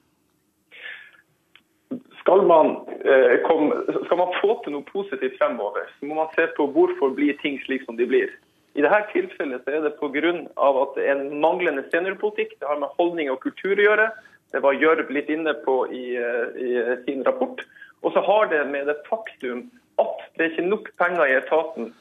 Skal 2.19 2.43
man, 2.43 2.73
eh, 3.05 3.37
komme, 3.47 3.77
skal 4.05 4.17
man 4.17 4.33
få 4.41 4.57
til 4.63 4.73
noe 4.75 4.83
positivt 4.89 5.37
fremover, 5.39 5.87
så 5.99 6.09
må 6.09 6.15
man 6.15 6.33
se 6.35 6.47
på 6.57 6.67
hvorfor 6.67 7.15
blir 7.15 7.37
ting 7.41 7.59
slik 7.63 7.85
som 7.85 7.95
de 7.95 8.05
blir. 8.05 8.33
I 8.75 8.83
dette 8.83 9.07
tilfellet 9.13 9.67
er 9.67 9.81
det 9.81 9.95
pga. 9.97 10.33
at 10.81 10.95
det 10.95 11.07
er 11.07 11.15
en 11.15 11.39
manglende 11.41 11.83
seniorpolitikk. 11.89 12.59
Det 12.59 12.67
har 12.67 12.79
med 12.79 12.93
holdning 12.97 13.31
og 13.31 13.39
kultur 13.39 13.73
å 13.73 13.87
gjøre. 13.87 14.11
Det 14.51 14.61
var 14.61 14.73
Gjørv 14.73 15.09
litt 15.09 15.29
inne 15.29 15.53
på 15.65 15.87
i, 15.89 16.13
i 16.13 16.69
sin 17.05 17.23
rapport. 17.25 17.63
Og 18.03 18.13
så 18.13 18.21
har 18.21 18.51
det 18.51 18.67
med 18.69 18.85
det 18.87 19.01
faktum 19.09 19.71
at 19.97 20.21
det 20.35 20.45
er 20.45 20.51
ikke 20.51 20.69
nok 20.69 20.91
penger 21.01 21.25
i 21.25 21.37
etaten 21.39 21.93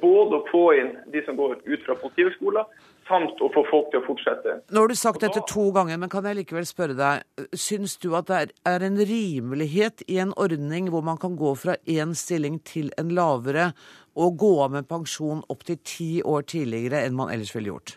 både 0.00 0.38
å 0.38 0.46
få 0.50 0.64
inn 0.78 0.90
de 1.12 1.22
som 1.26 1.38
går 1.38 1.60
ut 1.64 1.84
fra 1.86 1.96
Politihøgskolen, 2.00 2.68
samt 3.08 3.40
å 3.42 3.48
få 3.52 3.64
folk 3.68 3.90
til 3.92 4.00
å 4.02 4.06
fortsette. 4.06 4.58
Nå 4.72 4.84
har 4.84 4.92
du 4.92 4.96
sagt 4.98 5.24
dette 5.24 5.42
to 5.50 5.68
ganger, 5.74 5.98
men 6.00 6.12
kan 6.12 6.26
jeg 6.28 6.38
likevel 6.38 6.66
spørre 6.68 6.96
deg, 6.98 7.24
syns 7.58 7.96
du 8.02 8.12
at 8.18 8.28
det 8.30 8.42
er 8.68 8.86
en 8.86 9.00
rimelighet 9.00 10.04
i 10.08 10.20
en 10.22 10.34
ordning 10.40 10.90
hvor 10.92 11.04
man 11.06 11.18
kan 11.22 11.36
gå 11.38 11.54
fra 11.58 11.76
én 11.88 12.14
stilling 12.18 12.60
til 12.68 12.92
en 13.00 13.12
lavere, 13.16 13.72
og 14.12 14.36
gå 14.40 14.52
av 14.60 14.74
med 14.74 14.88
pensjon 14.90 15.40
opptil 15.52 15.80
ti 15.88 16.12
år 16.20 16.44
tidligere 16.52 17.00
enn 17.06 17.16
man 17.16 17.32
ellers 17.32 17.54
ville 17.56 17.72
gjort? 17.72 17.96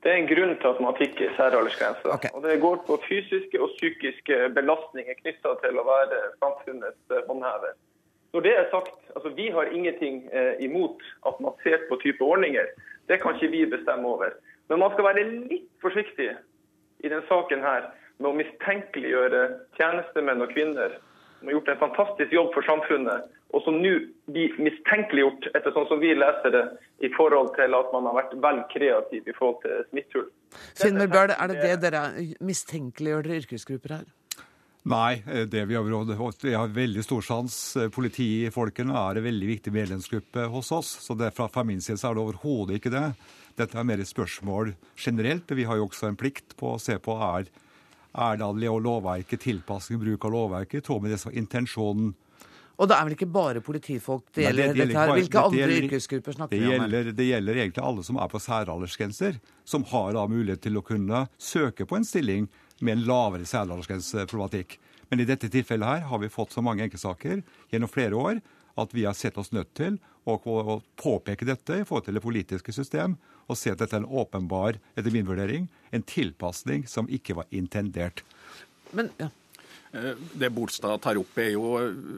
Det 0.00 0.08
er 0.08 0.22
en 0.22 0.30
grunn 0.30 0.54
til 0.56 0.70
at 0.70 0.78
man 0.80 0.96
fikk 0.96 1.18
særaldersgrense. 1.36 2.06
Okay. 2.14 2.30
Og 2.32 2.46
det 2.46 2.60
går 2.62 2.78
på 2.86 2.96
fysiske 3.04 3.60
og 3.60 3.74
psykiske 3.74 4.38
belastninger 4.56 5.18
knytta 5.18 5.58
til 5.60 5.76
å 5.76 5.84
være 5.84 6.20
samfunnets 6.40 7.18
håndhever. 7.28 7.74
Når 8.32 8.40
det 8.46 8.52
er 8.56 8.70
sagt, 8.70 8.94
altså 9.14 9.28
Vi 9.36 9.48
har 9.50 9.72
ingenting 9.72 10.28
eh, 10.32 10.54
imot 10.62 11.02
at 11.26 11.40
man 11.40 11.52
ser 11.62 11.82
på 11.88 11.98
type 12.02 12.24
ordninger. 12.24 12.66
Det 13.08 13.20
kan 13.22 13.34
ikke 13.34 13.50
vi 13.50 13.64
bestemme 13.66 14.08
over. 14.08 14.30
Men 14.68 14.78
man 14.78 14.92
skal 14.94 15.04
være 15.04 15.26
litt 15.50 15.70
forsiktig 15.82 16.30
i 17.00 17.08
denne 17.08 17.26
saken 17.28 17.64
her 17.64 17.90
med 18.20 18.30
å 18.30 18.36
mistenkeliggjøre 18.38 19.42
tjenestemenn 19.78 20.44
og 20.44 20.52
-kvinner 20.52 20.98
som 21.40 21.48
har 21.48 21.52
gjort 21.52 21.68
en 21.68 21.78
fantastisk 21.78 22.32
jobb 22.32 22.50
for 22.54 22.62
samfunnet, 22.62 23.24
og 23.50 23.62
som 23.64 23.78
nå 23.80 23.94
blir 24.28 24.52
mistenkeliggjort, 24.60 25.48
etter 25.56 25.72
sånn 25.72 25.88
som 25.88 26.02
vi 26.02 26.12
leser 26.14 26.52
det, 26.52 26.64
i 27.00 27.08
forhold 27.16 27.54
til 27.56 27.74
at 27.78 27.88
man 27.94 28.08
har 28.10 28.18
vært 28.18 28.34
vel 28.44 28.60
kreativ 28.74 29.24
i 29.24 29.36
forhold 29.38 29.62
til 29.64 29.80
smitthull. 29.88 30.28
Finn 30.76 31.00
Bøhl, 31.00 31.32
er 31.32 31.48
det 31.48 31.62
det 31.64 31.76
dere 31.86 32.02
mistenkeliggjør 32.44 33.24
dere 33.24 33.40
yrkesgrupper 33.40 33.96
her? 33.96 34.04
Nei, 34.88 35.22
eh, 35.26 35.44
det 35.44 35.64
vi 35.68 35.76
har, 35.76 35.84
vi 36.42 36.54
har 36.54 36.68
veldig 36.68 37.04
stor 37.04 37.22
sans. 37.22 37.56
Eh, 37.76 37.90
politifolkene 37.92 38.96
er 38.96 39.20
en 39.20 39.26
veldig 39.26 39.50
viktig 39.50 39.72
medlemsgruppe 39.74 40.46
hos 40.52 40.72
oss. 40.72 40.94
Så 41.04 41.16
det, 41.20 41.34
fra, 41.36 41.50
fra 41.52 41.64
min 41.64 41.82
side 41.84 42.00
er 42.00 42.16
det 42.16 42.24
overhodet 42.24 42.80
ikke 42.80 42.94
det. 42.94 43.10
Dette 43.60 43.76
er 43.76 43.84
mer 43.84 44.00
et 44.00 44.08
spørsmål 44.08 44.72
generelt. 44.96 45.52
Vi 45.52 45.68
har 45.68 45.76
jo 45.76 45.90
også 45.90 46.08
en 46.08 46.16
plikt 46.16 46.56
på 46.56 46.74
å 46.76 46.80
se 46.80 46.96
på 47.02 47.18
er, 47.20 47.50
er 48.10 48.40
da 48.40 48.48
lovverket, 48.54 49.44
tilpasning 49.44 50.00
bruk 50.00 50.24
av 50.24 50.32
lovverket, 50.32 50.80
i 50.80 50.86
tråd 50.86 51.04
med 51.04 51.12
det 51.12 51.20
som 51.20 51.34
intensjonen. 51.34 52.14
Og 52.80 52.88
det 52.88 52.96
er 52.96 53.04
vel 53.04 53.12
ikke 53.12 53.28
bare 53.28 53.60
politifolk 53.60 54.30
det 54.32 54.46
gjelder, 54.46 54.70
Nei, 54.70 54.72
det, 54.72 54.72
det 54.72 54.80
gjelder 54.80 54.94
dette 54.94 55.02
her? 55.02 55.18
Hvilke 55.18 55.40
andre 55.44 55.58
gjelder, 55.60 55.82
yrkesgrupper 55.84 56.36
snakker 56.38 56.56
vi 56.56 56.64
om? 56.64 56.72
Gjelder, 56.72 57.10
det 57.18 57.26
gjelder 57.28 57.60
egentlig 57.60 57.84
alle 57.90 58.04
som 58.06 58.16
er 58.16 58.30
på 58.32 58.40
særaldersgrenser, 58.40 59.36
som 59.68 59.84
har 59.92 60.14
da 60.16 60.24
mulighet 60.32 60.64
til 60.64 60.80
å 60.80 60.84
kunne 60.86 61.26
søke 61.36 61.84
på 61.84 61.98
en 61.98 62.08
stilling 62.08 62.48
med 62.80 62.98
en 62.98 63.04
lavere 63.08 63.48
særaldersgrenseproblematikk. 63.48 64.78
Men 65.10 65.22
i 65.22 65.26
dette 65.28 65.50
tilfellet 65.50 65.88
her 65.88 66.06
har 66.10 66.22
vi 66.22 66.30
fått 66.32 66.54
så 66.54 66.62
mange 66.64 66.84
enkeltsaker 66.86 67.42
gjennom 67.72 67.90
flere 67.90 68.18
år 68.18 68.40
at 68.78 68.94
vi 68.94 69.04
har 69.04 69.16
sett 69.18 69.38
oss 69.40 69.52
nødt 69.52 69.72
til 69.76 69.98
å, 70.28 70.80
påpeke 71.00 71.48
dette 71.48 71.80
i 71.80 71.84
forhold 71.86 72.06
til 72.06 72.16
det 72.18 72.22
politiske 72.22 72.72
system, 72.72 73.16
og 73.50 73.58
se 73.58 73.72
at 73.72 73.80
dette 73.80 73.96
er 73.96 74.04
en 74.04 74.20
åpenbar, 74.22 74.78
etter 74.94 75.10
min 75.10 75.26
vurdering, 75.26 75.66
en 75.90 76.06
tilpasning 76.06 76.86
som 76.86 77.08
ikke 77.10 77.34
var 77.40 77.50
intendert. 77.50 78.22
Men, 78.94 79.10
ja. 79.18 79.30
Eh, 79.90 80.14
det 80.38 80.52
Bolstad 80.54 81.02
tar 81.02 81.18
opp 81.18 81.38
er 81.42 81.50
jo 81.56 81.72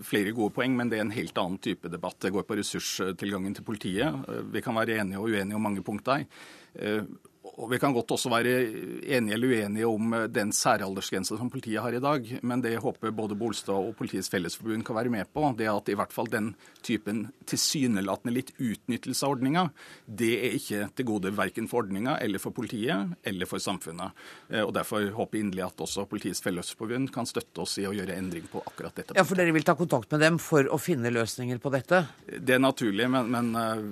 flere 0.05 0.35
gode 0.37 0.53
poeng, 0.59 0.75
men 0.77 0.93
det 0.93 0.99
er 0.99 1.07
en 1.07 1.15
helt 1.15 1.39
annen 1.41 1.61
type 1.63 1.89
debatt. 1.89 2.19
Det 2.21 2.35
går 2.35 2.45
på 2.45 2.59
ressurstilgangen 2.59 3.57
til 3.57 3.65
politiet. 3.65 4.13
Eh, 4.29 4.43
vi 4.53 4.61
kan 4.65 4.77
være 4.77 4.99
enige 5.01 5.23
og 5.23 5.33
uenige 5.33 5.57
om 5.57 5.65
mange 5.71 5.85
punkter. 5.87 6.27
Eh, 6.75 7.07
og 7.61 7.69
Vi 7.71 7.79
kan 7.81 7.93
godt 7.93 8.15
også 8.15 8.31
være 8.33 8.53
enige 9.13 9.35
eller 9.37 9.53
uenige 9.53 9.89
om 9.89 10.15
eh, 10.17 10.29
den 10.33 10.53
særaldersgrensa 10.57 11.37
som 11.37 11.51
politiet 11.53 11.83
har 11.85 11.93
i 11.93 12.01
dag. 12.01 12.25
Men 12.43 12.63
det 12.65 12.79
håper 12.81 13.13
både 13.13 13.37
Bolstad 13.37 13.77
og 13.77 13.97
Politiets 13.99 14.31
Fellesforbund 14.33 14.87
kan 14.87 14.97
være 14.97 15.13
med 15.13 15.29
på, 15.33 15.45
det 15.59 15.67
er 15.69 15.75
at 15.77 15.91
i 15.93 15.97
hvert 15.99 16.15
fall 16.15 16.31
den 16.33 16.53
typen 16.83 17.27
tilsynelatende 17.49 18.35
litt 18.35 18.55
utnyttelse 18.57 19.27
av 19.27 19.37
ordninga, 19.37 19.67
det 20.07 20.33
er 20.39 20.57
ikke 20.57 20.87
til 20.97 21.09
gode 21.09 21.33
verken 21.37 21.69
for 21.69 21.85
ordninga 21.85 22.17
eller 22.25 22.41
for 22.43 22.57
politiet 22.57 23.13
eller 23.29 23.51
for 23.51 23.63
samfunnet. 23.63 24.17
Eh, 24.49 24.63
og 24.65 24.73
Derfor 24.73 25.11
håper 25.13 25.39
jeg 25.39 25.47
inderlig 25.47 25.67
at 25.67 25.85
også 25.85 26.07
Politiets 26.09 26.41
Fellesforbund 26.45 27.13
kan 27.13 27.29
støtte 27.29 27.67
oss 27.67 27.77
i 27.83 27.87
å 27.89 27.93
gjøre 27.93 28.17
endring 28.17 28.49
på 28.49 28.65
akkurat 28.65 28.97
dette. 28.97 29.19
Ja, 29.19 29.27
For 29.29 29.37
dere 29.39 29.53
vil 29.53 29.67
ta 29.67 29.77
kontakt 29.77 30.11
med 30.15 30.25
dem 30.25 30.41
for 30.43 30.67
å 30.73 30.81
finne 30.81 31.13
løsninger 31.13 31.61
på 31.61 31.75
dette? 31.75 32.07
Det 32.33 32.57
er 32.57 32.65
naturlig, 32.65 33.11
men, 33.13 33.29
men 33.33 33.53
eh, 33.61 33.85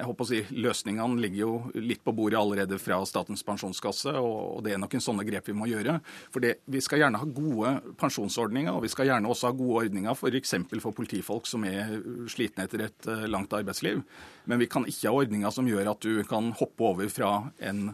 jeg 0.00 0.10
håper 0.10 0.26
å 0.26 0.30
si 0.32 0.42
løsningene 0.58 1.22
ligger 1.22 1.42
jo 1.44 1.54
litt 1.78 2.02
på 2.02 2.14
bordet 2.16 2.42
allerede 2.42 2.82
fra 2.82 2.95
Statens 3.04 3.44
pensjonskasse, 3.46 4.14
og 4.16 4.62
det 4.64 4.74
er 4.74 4.80
noen 4.80 5.02
sånne 5.02 5.26
grep 5.28 5.50
vi 5.50 5.56
må 5.56 5.68
gjøre. 5.70 5.98
For 6.32 6.44
det, 6.44 6.56
Vi 6.66 6.80
skal 6.80 7.02
gjerne 7.02 7.20
ha 7.20 7.28
gode 7.28 7.74
pensjonsordninger, 8.00 8.72
og 8.72 8.82
vi 8.86 8.92
skal 8.92 9.10
gjerne 9.10 9.28
også 9.28 9.50
ha 9.50 9.56
gode 9.56 9.84
ordninger 9.84 10.14
f.eks. 10.14 10.56
For, 10.70 10.82
for 10.88 10.96
politifolk 10.96 11.46
som 11.46 11.64
er 11.68 11.98
slitne 12.32 12.66
etter 12.66 12.86
et 12.86 13.10
eh, 13.10 13.28
langt 13.30 13.52
arbeidsliv. 13.52 14.02
Men 14.46 14.62
vi 14.62 14.70
kan 14.70 14.86
ikke 14.88 15.10
ha 15.10 15.22
ordninger 15.22 15.54
som 15.54 15.68
gjør 15.68 15.92
at 15.92 16.02
du 16.06 16.22
kan 16.28 16.52
hoppe 16.56 16.90
over 16.90 17.10
fra 17.12 17.32
en 17.58 17.90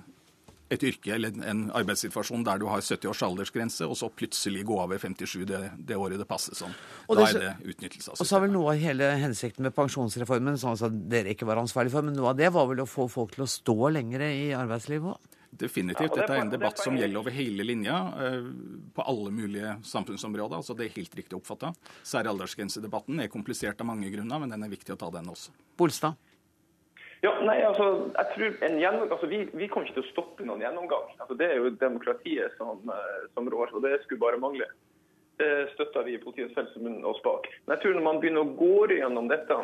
et 0.72 0.84
yrke 0.88 1.14
eller 1.16 1.34
en 1.48 1.64
arbeidssituasjon 1.76 2.44
der 2.46 2.62
du 2.62 2.66
har 2.70 2.80
70 2.80 3.10
års 3.10 3.22
aldersgrense, 3.26 3.88
og 3.88 3.98
så 3.98 4.08
plutselig 4.08 4.64
gå 4.68 4.78
av 4.82 4.92
ved 4.94 5.02
57 5.02 5.44
det, 5.48 5.60
det 5.76 5.98
året 5.98 6.20
det 6.20 6.28
passer 6.28 6.56
sånn. 6.58 6.72
Og 7.08 7.18
da 7.18 7.26
er 7.28 7.40
det 7.40 7.52
utnyttelse 7.74 8.12
av 8.12 8.16
systemet. 8.16 8.24
Og 8.24 8.30
så 8.30 8.38
er 8.38 8.44
vel 8.46 8.54
noe 8.56 8.72
av 8.72 8.86
hele 8.86 9.10
hensikten 9.22 9.68
med 9.68 9.76
pensjonsreformen, 9.76 10.56
som 10.60 10.72
altså 10.72 10.90
dere 10.92 11.34
ikke 11.34 11.48
var 11.48 11.60
ansvarlig 11.62 11.92
for, 11.94 12.06
men 12.06 12.16
noe 12.18 12.32
av 12.32 12.40
det 12.40 12.52
var 12.54 12.70
vel 12.70 12.84
å 12.84 12.88
få 12.88 13.08
folk 13.12 13.36
til 13.36 13.46
å 13.46 13.50
stå 13.50 13.78
lenger 13.98 14.26
i 14.30 14.50
arbeidslivet 14.56 15.12
òg? 15.14 15.28
Definitivt. 15.52 16.14
Dette 16.16 16.32
er 16.32 16.40
en 16.46 16.48
debatt 16.48 16.80
som 16.80 16.94
gjelder 16.96 17.20
over 17.20 17.34
hele 17.36 17.64
linja, 17.68 17.96
eh, 18.24 18.46
på 18.96 19.04
alle 19.04 19.30
mulige 19.30 19.74
samfunnsområder. 19.84 20.56
altså 20.56 20.74
Det 20.74 20.86
er 20.86 20.96
helt 20.96 21.14
riktig 21.14 21.36
oppfatta. 21.36 21.74
Særaldersgrensedebatten 22.02 23.20
er 23.20 23.28
komplisert 23.28 23.80
av 23.80 23.86
mange 23.86 24.08
grunner, 24.08 24.40
men 24.40 24.48
den 24.48 24.64
er 24.64 24.72
viktig 24.72 24.94
å 24.94 24.98
ta, 24.98 25.10
den 25.10 25.28
også. 25.28 25.50
Bolstad? 25.76 26.16
Ja, 27.22 27.36
nei, 27.46 27.60
altså, 27.62 27.84
jeg 28.16 28.30
tror 28.34 28.64
en 28.66 28.80
gjennomgang, 28.82 29.12
altså, 29.14 29.28
vi, 29.30 29.44
vi 29.54 29.68
kommer 29.70 29.86
ikke 29.86 30.00
til 30.00 30.06
å 30.08 30.10
stoppe 30.10 30.46
noen 30.46 30.62
gjennomgang. 30.64 31.04
Altså, 31.20 31.36
det 31.38 31.52
er 31.52 31.60
jo 31.60 31.70
demokratiet 31.78 32.56
som, 32.58 32.80
eh, 32.90 33.26
som 33.36 33.50
rår, 33.52 33.70
og 33.76 33.84
det 33.84 34.00
skulle 34.02 34.24
bare 34.24 34.40
mangle. 34.42 34.66
Det 35.38 35.50
støtter 35.76 36.02
vi 36.08 36.16
i 36.16 36.22
Politiets 36.22 36.54
Fellesforbund 36.56 37.06
oss 37.06 37.20
bak. 37.22 37.46
Men 37.64 37.76
jeg 37.76 37.84
tror 37.84 37.94
når 37.94 38.06
man 38.08 38.18
begynner 38.22 38.42
å 38.42 38.56
gå 38.58 38.88
gjennom 38.90 39.30
dette, 39.30 39.58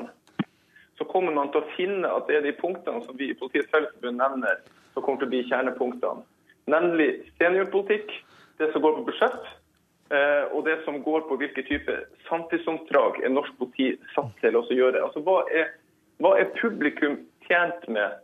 så 0.98 1.06
kommer 1.10 1.34
man 1.34 1.50
til 1.50 1.62
å 1.64 1.70
finne 1.74 2.10
at 2.10 2.30
det 2.30 2.38
er 2.38 2.46
de 2.46 2.54
punktene 2.58 3.02
som 3.06 3.18
vi 3.18 3.32
i 3.32 3.38
Politiets 3.38 3.70
Fellesforbund 3.74 4.22
nevner, 4.22 4.62
som 4.94 5.02
kommer 5.02 5.22
til 5.22 5.28
å 5.28 5.32
bli 5.34 5.42
kjernepunktene. 5.50 6.22
Nemlig 6.70 7.08
seniorpolitikk, 7.40 8.14
det 8.62 8.70
som 8.70 8.84
går 8.84 9.00
på 9.00 9.04
budsjett, 9.08 9.50
eh, 10.14 10.44
og 10.54 10.62
det 10.70 10.78
som 10.84 11.00
går 11.02 11.26
på 11.26 11.40
hvilke 11.42 11.66
type 11.66 11.98
samfunnsoppdrag 12.28 13.18
er 13.24 13.34
norsk 13.34 13.58
politi 13.58 13.92
satt 14.14 14.30
til 14.42 14.58
å 14.58 14.62
gjøre. 14.70 15.02
Altså, 15.08 15.22
hva 15.26 15.42
er, 15.50 15.74
hva 16.22 16.36
er 16.38 16.54
publikum 16.58 17.18
tjent 17.48 17.88
med. 17.88 18.18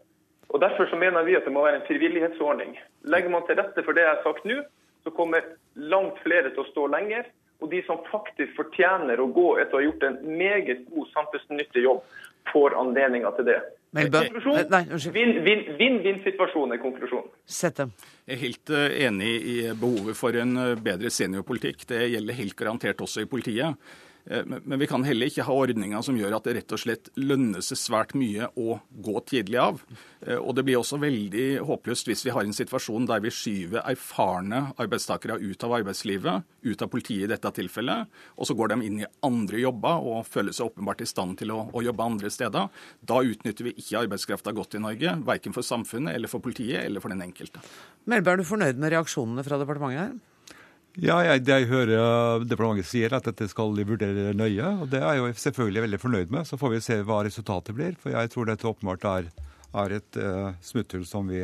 Og 0.54 0.60
Derfor 0.62 0.86
så 0.86 0.96
mener 0.96 1.24
vi 1.26 1.36
at 1.36 1.46
det 1.46 1.52
må 1.52 1.64
være 1.64 1.80
en 1.80 1.88
frivillighetsordning. 1.88 2.76
Legger 3.10 3.32
man 3.32 3.46
til 3.48 3.58
rette 3.58 3.82
for 3.82 3.96
det 3.96 4.04
jeg 4.04 4.12
har 4.12 4.26
sagt 4.26 4.44
nå, 4.46 4.60
så 5.04 5.12
kommer 5.12 5.40
langt 5.74 6.20
flere 6.24 6.52
til 6.52 6.62
å 6.62 6.70
stå 6.70 6.86
lenger. 6.92 7.22
Og 7.62 7.70
de 7.72 7.80
som 7.86 7.98
faktisk 8.10 8.50
fortjener 8.58 9.20
å 9.20 9.32
gå 9.32 9.48
etter 9.62 9.76
å 9.76 9.80
ha 9.80 9.86
gjort 9.86 10.06
en 10.06 10.18
meget 10.38 10.80
god 10.92 11.06
samfunnsnyttig 11.14 11.82
jobb, 11.86 12.00
får 12.52 12.70
anledninger 12.76 13.32
til 13.38 13.46
det. 13.48 13.60
Vinn-vinn-situasjon 13.94 16.74
er 16.74 16.80
konklusjonen. 16.82 17.30
Sett 17.46 17.76
dem. 17.78 17.92
Jeg 18.26 18.34
er 18.34 18.40
helt 18.42 18.70
eh, 18.74 18.96
enig 19.06 19.32
i 19.52 19.54
behovet 19.80 20.16
for 20.18 20.30
en 20.40 20.52
eh, 20.60 20.80
bedre 20.82 21.10
seniorpolitikk. 21.14 21.78
Det 21.88 22.00
gjelder 22.12 22.34
helt 22.40 22.56
garantert 22.58 22.98
også 23.06 23.18
i 23.24 23.30
politiet. 23.30 23.70
Eh, 24.30 24.44
men 24.46 24.78
vi 24.78 24.86
kan 24.86 25.04
heller 25.04 25.28
ikke 25.28 25.44
ha 25.44 25.56
ordninger 25.64 26.02
som 26.04 26.16
gjør 26.16 26.38
at 26.38 26.46
det 26.48 26.56
rett 26.58 26.74
og 26.74 26.80
slett 26.80 27.10
lønner 27.20 27.64
seg 27.64 27.80
svært 27.80 28.14
mye 28.16 28.48
å 28.56 28.78
gå 29.04 29.20
tidlig 29.28 29.60
av. 29.60 29.82
Eh, 30.24 30.38
og 30.38 30.54
det 30.56 30.64
blir 30.66 30.80
også 30.80 30.98
veldig 31.02 31.46
håpløst 31.68 32.08
hvis 32.08 32.24
vi 32.26 32.32
har 32.34 32.46
en 32.46 32.56
situasjon 32.56 33.08
der 33.10 33.22
vi 33.24 33.32
skyver 33.34 33.84
erfarne 33.84 34.66
arbeidstakere 34.80 35.38
ut 35.42 35.66
av 35.66 35.76
arbeidslivet, 35.80 36.48
ut 36.64 36.84
av 36.84 36.92
politiet 36.92 37.28
i 37.28 37.32
dette 37.34 37.52
tilfellet, 37.60 38.10
og 38.38 38.48
så 38.48 38.56
går 38.56 38.72
de 38.72 38.80
inn 38.88 39.02
i 39.04 39.10
andre 39.26 39.60
jobber 39.60 40.08
og 40.08 40.28
føler 40.28 40.56
seg 40.56 40.72
åpenbart 40.72 41.04
i 41.04 41.08
stand 41.08 41.38
til 41.40 41.52
å, 41.54 41.64
å 41.68 41.84
jobbe 41.84 42.08
andre 42.08 42.32
steder. 42.32 42.70
Da 43.04 43.20
utnytter 43.20 43.68
vi 43.68 43.76
ikke 43.76 44.04
arbeidskrafta 44.04 44.54
godt 44.56 44.78
i 44.78 44.84
Norge, 44.84 45.18
verken 45.26 45.56
for 45.56 45.66
samfunnet 45.66 46.16
eller 46.16 46.32
for 46.32 46.44
politiet 46.44 46.84
eller 46.84 47.04
for 47.04 47.12
den 47.12 47.24
enkelte. 47.26 47.60
Melberg, 48.08 48.40
er 48.40 48.44
du 48.44 48.48
fornøyd 48.48 48.80
med 48.80 48.94
reaksjonene 48.94 49.44
fra 49.46 49.60
departementet 49.60 50.00
her? 50.00 50.14
Ja, 51.02 51.16
jeg, 51.26 51.42
jeg 51.48 51.66
hører 51.66 52.44
departementet 52.46 52.86
sier 52.86 53.16
at 53.16 53.26
dette 53.26 53.48
skal 53.50 53.74
de 53.74 53.86
vurdere 53.88 54.30
nøye. 54.36 54.68
og 54.84 54.86
Det 54.92 55.00
er 55.02 55.18
jeg 55.18 55.34
selvfølgelig 55.42 55.82
veldig 55.88 55.98
fornøyd 55.98 56.30
med. 56.30 56.46
Så 56.46 56.58
får 56.60 56.70
vi 56.76 56.80
se 56.86 57.00
hva 57.02 57.24
resultatet 57.26 57.74
blir. 57.74 57.96
For 57.98 58.14
jeg 58.14 58.30
tror 58.30 58.46
dette 58.46 58.68
åpenbart 58.70 59.06
er, 59.10 59.28
er 59.82 59.96
et 59.98 60.20
uh, 60.22 60.54
smutthull 60.62 61.02
som 61.08 61.26
vi 61.26 61.42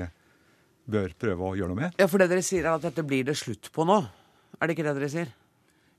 bør 0.91 1.11
prøve 1.19 1.51
å 1.51 1.57
gjøre 1.59 1.73
noe 1.73 1.81
med. 1.83 1.99
Ja, 1.99 2.07
For 2.11 2.23
det 2.23 2.31
dere 2.31 2.47
sier 2.47 2.63
er 2.69 2.77
at 2.77 2.87
dette 2.87 3.03
blir 3.07 3.27
det 3.27 3.39
slutt 3.41 3.73
på 3.75 3.87
nå? 3.89 3.99
Er 4.61 4.71
det 4.71 4.77
ikke 4.77 4.87
det 4.87 4.97
dere 5.01 5.11
sier? 5.11 5.35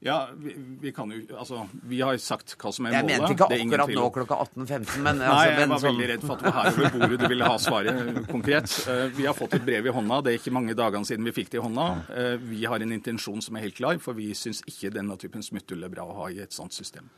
Ja, 0.01 0.29
vi, 0.34 0.55
vi, 0.81 0.91
kan 0.91 1.12
jo 1.13 1.20
Altså, 1.38 1.67
vi 1.86 2.00
har 2.01 2.17
sagt 2.17 2.55
hva 2.58 2.72
som 2.74 2.88
er 2.89 2.96
jeg 2.96 3.05
målet. 3.05 3.12
Jeg 3.13 3.22
mente 3.22 3.36
ikke 3.36 3.48
akkurat 3.53 3.91
nå 3.93 4.05
klokka 4.15 4.38
18.15, 4.48 4.96
men 5.05 5.20
Nei, 5.22 5.27
altså, 5.27 5.43
jeg 5.46 5.58
var 5.60 5.81
sånn... 5.84 5.86
veldig 5.86 6.08
redd 6.10 6.24
for 6.25 6.34
at 6.34 6.41
det 6.41 6.53
var 6.55 6.55
her 6.58 6.79
over 6.79 6.96
bordet 6.96 7.20
du 7.22 7.25
ville 7.29 7.50
ha 7.51 7.60
svaret 7.62 8.17
konkret. 8.31 8.74
Eh, 8.89 9.03
vi 9.13 9.27
har 9.29 9.38
fått 9.38 9.53
et 9.60 9.67
brev 9.67 9.89
i 9.91 9.93
hånda. 9.93 10.17
Det 10.25 10.34
er 10.34 10.39
ikke 10.39 10.55
mange 10.58 10.74
dagene 10.77 11.05
siden 11.05 11.27
vi 11.29 11.36
fikk 11.36 11.51
det 11.53 11.60
i 11.60 11.65
hånda. 11.67 11.86
Eh, 12.17 12.34
vi 12.50 12.63
har 12.65 12.81
en 12.81 12.96
intensjon 12.98 13.46
som 13.46 13.60
er 13.60 13.67
helt 13.67 13.77
klar, 13.77 14.01
for 14.01 14.17
vi 14.17 14.31
syns 14.38 14.63
ikke 14.65 14.89
denne 14.96 15.20
typen 15.22 15.46
smutthull 15.46 15.86
er 15.86 15.93
bra 15.93 16.08
å 16.10 16.17
ha 16.24 16.31
i 16.34 16.41
et 16.41 16.58
sånt 16.58 16.74
system. 16.74 17.13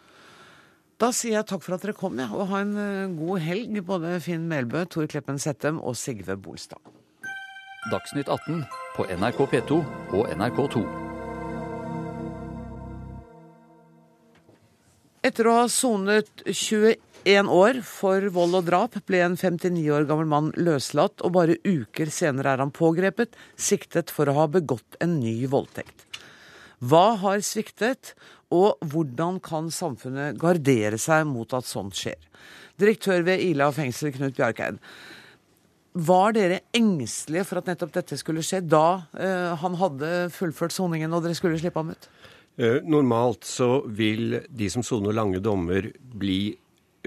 Da 1.00 1.14
sier 1.16 1.38
jeg 1.38 1.48
takk 1.54 1.64
for 1.64 1.78
at 1.78 1.88
dere 1.88 1.96
kom, 1.96 2.20
ja, 2.20 2.28
og 2.36 2.52
ha 2.52 2.66
en 2.66 2.76
eh, 2.84 3.16
god 3.16 3.48
helg, 3.48 3.80
både 3.88 4.18
Finn 4.28 4.52
Melbø, 4.52 4.84
Tor 4.92 5.08
Kleppen 5.08 5.40
Settem 5.40 5.80
og 5.80 5.96
Sigve 6.00 6.36
Bolstad. 6.36 6.84
Dagsnytt 7.96 8.28
18 8.28 8.60
på 8.98 9.08
NRK 9.08 9.44
P2 9.56 9.82
og 10.20 10.30
NRK2. 10.36 11.13
Etter 15.24 15.48
å 15.48 15.54
ha 15.56 15.68
sonet 15.72 16.42
21 16.44 17.48
år 17.48 17.78
for 17.88 18.26
vold 18.36 18.58
og 18.60 18.66
drap, 18.68 18.98
ble 19.08 19.22
en 19.24 19.38
59 19.40 19.86
år 19.96 20.04
gammel 20.10 20.28
mann 20.28 20.50
løslatt, 20.60 21.24
og 21.24 21.38
bare 21.38 21.56
uker 21.64 22.12
senere 22.12 22.52
er 22.52 22.60
han 22.60 22.74
pågrepet, 22.76 23.38
siktet 23.56 24.12
for 24.12 24.28
å 24.28 24.36
ha 24.42 24.50
begått 24.52 24.98
en 25.00 25.16
ny 25.22 25.38
voldtekt. 25.48 26.04
Hva 26.84 27.14
har 27.22 27.40
sviktet, 27.40 28.12
og 28.52 28.84
hvordan 28.92 29.40
kan 29.40 29.72
samfunnet 29.72 30.36
gardere 30.42 31.00
seg 31.00 31.24
mot 31.32 31.56
at 31.56 31.72
sånt 31.72 31.96
skjer? 31.96 32.20
Direktør 32.84 33.24
ved 33.24 33.48
Ila 33.48 33.72
fengsel, 33.72 34.12
Knut 34.12 34.36
Bjarkeid. 34.36 34.84
Var 36.04 36.36
dere 36.36 36.62
engstelige 36.76 37.48
for 37.48 37.62
at 37.62 37.72
nettopp 37.72 37.96
dette 37.96 38.20
skulle 38.20 38.44
skje 38.44 38.60
da 38.68 39.06
eh, 39.16 39.56
han 39.62 39.80
hadde 39.80 40.12
fullført 40.36 40.76
soningen 40.76 41.16
og 41.16 41.24
dere 41.24 41.40
skulle 41.40 41.64
slippe 41.64 41.80
ham 41.80 41.96
ut? 41.96 42.12
Eh, 42.56 42.84
normalt 42.84 43.44
så 43.44 43.82
vil 43.88 44.38
de 44.50 44.70
som 44.70 44.84
soner 44.86 45.14
lange 45.14 45.42
dommer, 45.42 45.90
bli 45.98 46.54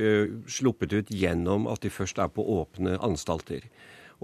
uh, 0.01 0.27
sluppet 0.51 0.93
ut 0.93 1.11
gjennom 1.15 1.69
at 1.71 1.85
de 1.85 1.91
først 1.93 2.19
er 2.19 2.33
på 2.35 2.43
åpne 2.59 2.97
anstalter. 2.99 3.69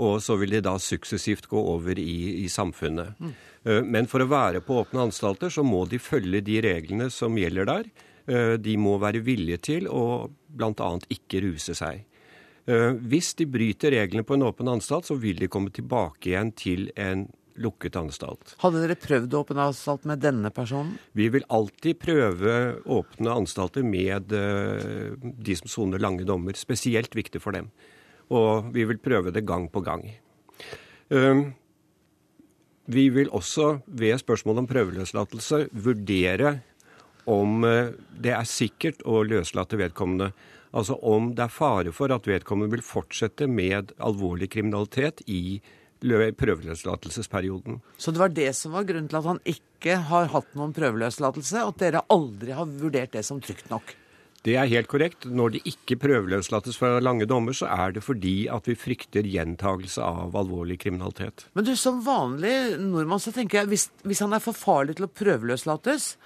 Og 0.03 0.19
så 0.25 0.35
vil 0.41 0.57
de 0.57 0.63
da 0.65 0.75
suksessivt 0.81 1.47
gå 1.53 1.61
over 1.75 1.99
i, 2.01 2.43
i 2.43 2.49
samfunnet. 2.51 3.15
Mm. 3.21 3.35
Uh, 3.69 3.83
men 3.87 4.11
for 4.11 4.25
å 4.25 4.31
være 4.33 4.65
på 4.67 4.81
åpne 4.83 5.07
anstalter, 5.07 5.53
så 5.53 5.63
må 5.63 5.85
de 5.87 6.03
følge 6.03 6.43
de 6.43 6.59
reglene 6.65 7.07
som 7.13 7.39
gjelder 7.39 7.71
der. 7.71 7.93
De 8.63 8.77
må 8.79 8.93
være 9.03 9.19
villige 9.27 9.59
til 9.67 9.89
å 9.91 10.29
bl.a. 10.31 10.91
ikke 11.11 11.41
ruse 11.43 11.75
seg. 11.75 12.05
Hvis 13.11 13.33
de 13.35 13.49
bryter 13.51 13.91
reglene 13.97 14.23
på 14.23 14.37
en 14.37 14.45
åpen 14.47 14.71
anstalt, 14.71 15.09
så 15.11 15.17
vil 15.19 15.41
de 15.43 15.49
komme 15.51 15.73
tilbake 15.75 16.31
igjen 16.31 16.53
til 16.55 16.85
en 16.95 17.25
lukket 17.61 17.97
anstalt. 17.99 18.55
Hadde 18.63 18.83
dere 18.83 18.97
prøvd 18.99 19.35
åpen 19.39 19.61
anstalt 19.63 20.07
med 20.09 20.23
denne 20.23 20.51
personen? 20.55 20.95
Vi 21.17 21.29
vil 21.33 21.47
alltid 21.53 22.01
prøve 22.03 22.55
åpne 22.85 23.35
anstalter 23.35 23.85
med 23.87 24.33
uh, 24.33 25.17
de 25.21 25.57
som 25.59 25.71
soner 25.71 26.03
lange 26.03 26.27
dommer. 26.29 26.57
Spesielt 26.59 27.15
viktig 27.17 27.43
for 27.43 27.57
dem. 27.57 27.71
Og 28.33 28.73
vi 28.75 28.87
vil 28.89 29.01
prøve 29.03 29.35
det 29.35 29.45
gang 29.49 29.69
på 29.73 29.83
gang. 29.85 30.07
Uh, 31.13 31.53
vi 32.93 33.09
vil 33.15 33.31
også 33.31 33.77
ved 33.87 34.19
spørsmål 34.23 34.65
om 34.65 34.71
prøveløslatelse 34.71 35.67
vurdere 35.73 36.57
om 37.31 37.63
uh, 37.67 37.93
det 38.19 38.35
er 38.35 38.49
sikkert 38.49 39.05
å 39.07 39.23
løslate 39.27 39.79
vedkommende. 39.81 40.33
Altså 40.73 40.97
om 41.05 41.35
det 41.37 41.45
er 41.45 41.53
fare 41.53 41.93
for 41.93 42.13
at 42.15 42.27
vedkommende 42.27 42.79
vil 42.79 42.85
fortsette 42.87 43.47
med 43.51 43.93
alvorlig 44.01 44.49
kriminalitet 44.55 45.21
i 45.29 45.61
prøveløslatelsesperioden. 46.03 47.81
Så 47.97 48.13
det 48.13 48.23
var 48.23 48.35
det 48.35 48.51
som 48.59 48.75
var 48.77 48.87
grunnen 48.89 49.09
til 49.09 49.21
at 49.21 49.29
han 49.31 49.43
ikke 49.49 49.97
har 50.11 50.31
hatt 50.35 50.55
noen 50.59 50.75
prøveløslatelse, 50.77 51.63
at 51.63 51.83
dere 51.83 52.05
aldri 52.13 52.53
har 52.57 52.67
vurdert 52.67 53.15
det 53.17 53.25
som 53.27 53.41
trygt 53.43 53.71
nok? 53.71 53.95
Det 54.43 54.57
er 54.59 54.67
helt 54.67 54.89
korrekt. 54.91 55.29
Når 55.31 55.55
det 55.55 55.61
ikke 55.71 56.01
prøveløslates 56.03 56.75
fra 56.75 56.97
lange 56.99 57.29
dommer, 57.31 57.55
så 57.55 57.69
er 57.71 57.95
det 57.95 58.03
fordi 58.03 58.49
at 58.51 58.67
vi 58.67 58.75
frykter 58.75 59.27
gjentagelse 59.31 60.03
av 60.03 60.35
alvorlig 60.35 60.81
kriminalitet. 60.83 61.47
Men 61.55 61.69
du, 61.69 61.77
som 61.79 62.03
vanlig 62.03 62.75
nordmann 62.83 63.23
så 63.23 63.31
tenker 63.35 63.61
jeg 63.61 63.71
hvis, 63.71 63.87
hvis 64.03 64.23
han 64.25 64.35
er 64.35 64.43
for 64.43 64.59
farlig 64.59 64.99
til 64.99 65.07
å 65.07 65.13
prøveløslates, 65.15 66.17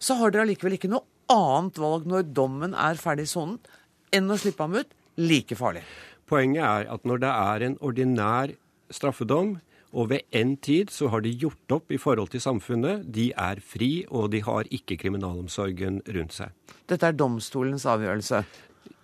så 0.00 0.16
har 0.16 0.32
dere 0.32 0.46
allikevel 0.46 0.78
ikke 0.78 0.92
noe 0.92 1.04
annet 1.32 1.76
valg 1.82 2.08
når 2.08 2.30
dommen 2.32 2.72
er 2.72 3.00
ferdig 3.00 3.28
sonet, 3.28 3.68
enn 4.14 4.30
å 4.30 4.40
slippe 4.40 4.64
ham 4.64 4.78
ut 4.80 4.96
like 5.20 5.56
farlig. 5.58 5.84
Poenget 6.26 6.64
er 6.64 6.88
at 6.96 7.04
når 7.04 7.20
det 7.22 7.32
er 7.32 7.66
en 7.66 7.76
ordinær 7.84 8.56
straffedom, 8.90 9.56
og 9.96 10.10
ved 10.10 10.26
endt 10.34 10.62
tid 10.66 10.90
så 10.92 11.08
har 11.12 11.22
de 11.24 11.32
gjort 11.32 11.72
opp 11.72 11.92
i 11.94 11.98
forhold 12.00 12.32
til 12.34 12.42
samfunnet. 12.42 13.06
De 13.14 13.30
er 13.32 13.62
fri, 13.64 14.04
og 14.08 14.32
de 14.34 14.42
har 14.44 14.68
ikke 14.74 14.98
kriminalomsorgen 15.00 16.02
rundt 16.16 16.36
seg. 16.36 16.52
Dette 16.90 17.08
er 17.08 17.16
domstolens 17.16 17.86
avgjørelse? 17.88 18.42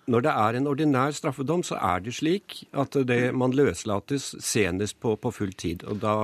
Når 0.03 0.25
det 0.25 0.31
er 0.35 0.57
en 0.59 0.67
ordinær 0.67 1.13
straffedom, 1.15 1.61
så 1.63 1.77
er 1.79 2.01
det 2.03 2.11
slik 2.17 2.57
at 2.75 2.97
det, 3.07 3.31
man 3.31 3.55
løslates 3.55 4.33
senest 4.43 4.97
på, 4.99 5.15
på 5.15 5.31
full 5.31 5.53
tid. 5.55 5.85
Og 5.87 6.01
da, 6.03 6.15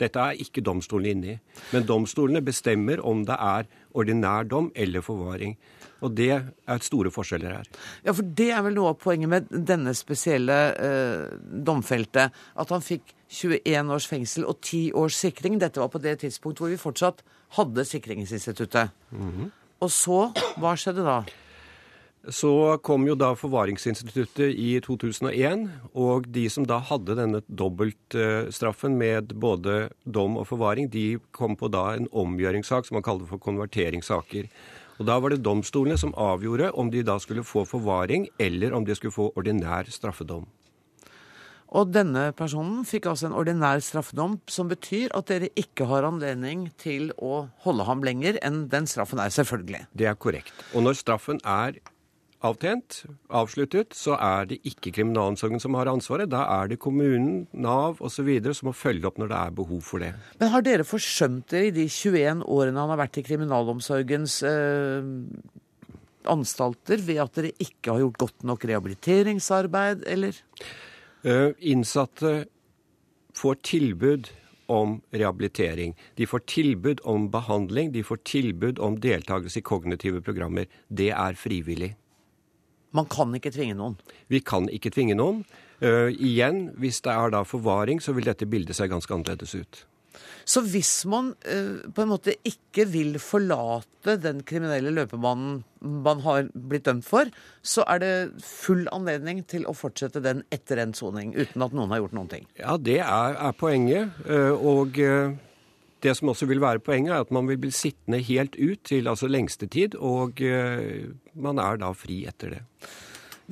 dette 0.00 0.18
er 0.18 0.42
ikke 0.42 0.64
domstolen 0.66 1.12
inne 1.12 1.36
i. 1.36 1.38
Men 1.70 1.86
domstolene 1.86 2.42
bestemmer 2.42 2.98
om 3.06 3.22
det 3.28 3.38
er 3.38 3.70
ordinær 3.94 4.48
dom 4.50 4.72
eller 4.74 5.06
forvaring. 5.06 5.54
Og 6.02 6.14
det 6.18 6.30
er 6.34 6.82
store 6.82 7.12
forskjeller 7.14 7.58
her. 7.58 7.68
Ja, 8.04 8.14
for 8.14 8.26
det 8.26 8.50
er 8.50 8.62
vel 8.66 8.74
noe 8.78 8.92
av 8.92 9.00
poenget 9.02 9.30
med 9.30 9.50
denne 9.50 9.94
spesielle 9.94 10.58
eh, 10.74 11.36
domfelte. 11.66 12.28
At 12.58 12.74
han 12.74 12.84
fikk 12.84 13.14
21 13.32 13.92
års 13.94 14.08
fengsel 14.10 14.48
og 14.48 14.58
10 14.60 14.92
års 14.98 15.20
sikring. 15.22 15.60
Dette 15.62 15.80
var 15.80 15.92
på 15.92 16.02
det 16.02 16.18
tidspunkt 16.24 16.60
hvor 16.60 16.72
vi 16.72 16.80
fortsatt 16.80 17.22
hadde 17.58 17.84
sikringsinstituttet. 17.84 18.90
Mm 19.10 19.30
-hmm. 19.30 19.50
Og 19.82 19.90
så, 19.90 20.32
hva 20.58 20.76
skjedde 20.76 21.04
da? 21.06 21.22
Så 22.30 22.78
kom 22.86 23.02
jo 23.08 23.16
da 23.18 23.32
forvaringsinstituttet 23.34 24.54
i 24.54 24.76
2001, 24.84 25.64
og 25.98 26.28
de 26.30 26.44
som 26.54 26.62
da 26.62 26.78
hadde 26.78 27.16
denne 27.18 27.40
dobbeltstraffen 27.48 28.94
med 28.94 29.34
både 29.34 29.88
dom 30.06 30.36
og 30.38 30.46
forvaring, 30.46 30.86
de 30.92 31.18
kom 31.34 31.56
på 31.58 31.66
da 31.74 31.96
en 31.96 32.06
omgjøringssak 32.12 32.86
som 32.86 32.94
man 32.94 33.02
kaller 33.02 33.26
for 33.26 33.42
konverteringssaker. 33.42 34.46
Og 35.02 35.06
Da 35.08 35.16
var 35.18 35.32
det 35.34 35.42
domstolene 35.42 35.98
som 35.98 36.12
avgjorde 36.14 36.68
om 36.78 36.90
de 36.90 37.00
da 37.02 37.16
skulle 37.18 37.42
få 37.42 37.64
forvaring, 37.66 38.28
eller 38.38 38.70
om 38.72 38.84
de 38.86 38.94
skulle 38.94 39.10
få 39.10 39.32
ordinær 39.34 39.88
straffedom. 39.90 40.44
Og 41.72 41.88
denne 41.90 42.28
personen 42.36 42.84
fikk 42.86 43.08
altså 43.10 43.26
en 43.26 43.34
ordinær 43.34 43.80
straffedom, 43.82 44.36
som 44.46 44.68
betyr 44.70 45.10
at 45.16 45.26
dere 45.26 45.48
ikke 45.58 45.88
har 45.90 46.06
anledning 46.06 46.68
til 46.78 47.10
å 47.18 47.48
holde 47.64 47.88
ham 47.88 48.04
lenger 48.06 48.38
enn 48.46 48.68
den 48.70 48.86
straffen 48.86 49.18
er, 49.18 49.32
selvfølgelig. 49.34 49.88
Det 49.90 50.06
er 50.06 50.14
korrekt. 50.14 50.54
Og 50.70 50.86
når 50.86 51.00
straffen 51.00 51.42
er 51.42 51.80
avtjent, 52.46 53.02
avsluttet, 53.30 53.94
så 53.96 54.16
er 54.18 54.48
det 54.50 54.58
ikke 54.68 54.92
kriminalomsorgen 54.98 55.62
som 55.62 55.76
har 55.78 55.90
ansvaret. 55.90 56.30
Da 56.32 56.42
er 56.60 56.72
det 56.72 56.80
kommunen, 56.82 57.46
Nav 57.52 58.02
osv. 58.02 58.28
som 58.52 58.70
må 58.70 58.74
følge 58.76 59.06
opp 59.08 59.20
når 59.20 59.32
det 59.32 59.38
er 59.38 59.56
behov 59.62 59.82
for 59.86 60.02
det. 60.02 60.12
Men 60.40 60.52
har 60.54 60.66
dere 60.66 60.86
forsømt 60.86 61.50
dere 61.52 61.70
i 61.70 61.74
de 61.76 61.86
21 61.88 62.44
årene 62.46 62.82
han 62.82 62.92
har 62.94 63.02
vært 63.04 63.20
i 63.22 63.26
kriminalomsorgens 63.26 64.40
eh, 64.48 65.10
anstalter, 66.32 67.02
ved 67.02 67.22
at 67.22 67.38
dere 67.38 67.54
ikke 67.62 67.94
har 67.94 68.04
gjort 68.04 68.20
godt 68.26 68.46
nok 68.50 68.66
rehabiliteringsarbeid, 68.70 70.06
eller? 70.10 70.42
Eh, 71.22 71.50
innsatte 71.72 72.42
får 73.38 73.60
tilbud 73.62 74.30
om 74.72 75.00
rehabilitering. 75.14 75.94
De 76.16 76.26
får 76.26 76.46
tilbud 76.50 77.02
om 77.08 77.30
behandling, 77.30 77.92
de 77.92 78.02
får 78.06 78.22
tilbud 78.28 78.78
om 78.82 78.98
deltakelse 79.00 79.60
i 79.60 79.66
kognitive 79.66 80.22
programmer. 80.24 80.66
Det 80.88 81.10
er 81.10 81.38
frivillig. 81.38 81.94
Man 82.96 83.08
kan 83.12 83.32
ikke 83.36 83.52
tvinge 83.54 83.76
noen? 83.78 83.96
Vi 84.32 84.42
kan 84.44 84.68
ikke 84.72 84.92
tvinge 84.94 85.16
noen. 85.18 85.42
Uh, 85.82 86.12
igjen, 86.12 86.68
hvis 86.78 87.00
det 87.02 87.14
er 87.14 87.32
da 87.34 87.42
forvaring, 87.48 88.02
så 88.02 88.14
vil 88.14 88.28
dette 88.28 88.46
bildet 88.46 88.78
seg 88.78 88.92
ganske 88.92 89.14
annerledes 89.14 89.56
ut. 89.58 89.80
Så 90.44 90.60
hvis 90.68 90.90
man 91.08 91.32
uh, 91.48 91.80
på 91.94 92.04
en 92.04 92.10
måte 92.10 92.36
ikke 92.46 92.84
vil 92.92 93.16
forlate 93.22 94.18
den 94.20 94.42
kriminelle 94.46 94.92
løpebanen 94.94 95.62
man 95.80 96.20
har 96.22 96.50
blitt 96.52 96.84
dømt 96.86 97.06
for, 97.08 97.30
så 97.64 97.86
er 97.90 98.02
det 98.02 98.12
full 98.44 98.84
anledning 98.94 99.42
til 99.48 99.64
å 99.66 99.74
fortsette 99.74 100.22
den 100.22 100.44
etter 100.54 100.82
endt 100.82 101.00
soning, 101.00 101.32
uten 101.34 101.64
at 101.64 101.74
noen 101.74 101.94
har 101.94 102.04
gjort 102.04 102.18
noen 102.18 102.30
ting? 102.36 102.46
Ja, 102.60 102.76
det 102.76 103.00
er, 103.02 103.38
er 103.40 103.56
poenget. 103.58 104.20
Uh, 104.28 104.52
og 104.54 105.00
det 106.02 106.16
som 106.18 106.32
også 106.32 106.48
vil 106.50 106.60
være 106.62 106.82
poenget, 106.82 107.14
er 107.14 107.24
at 107.26 107.32
man 107.34 107.46
vil 107.50 107.60
bli 107.62 107.70
sittende 107.74 108.18
helt 108.26 108.58
ut 108.58 108.82
til 108.88 109.08
altså 109.08 109.30
lengste 109.30 109.68
tid, 109.70 109.94
og 109.96 110.42
man 111.34 111.62
er 111.62 111.78
da 111.78 111.92
fri 111.94 112.24
etter 112.26 112.56
det. 112.56 112.62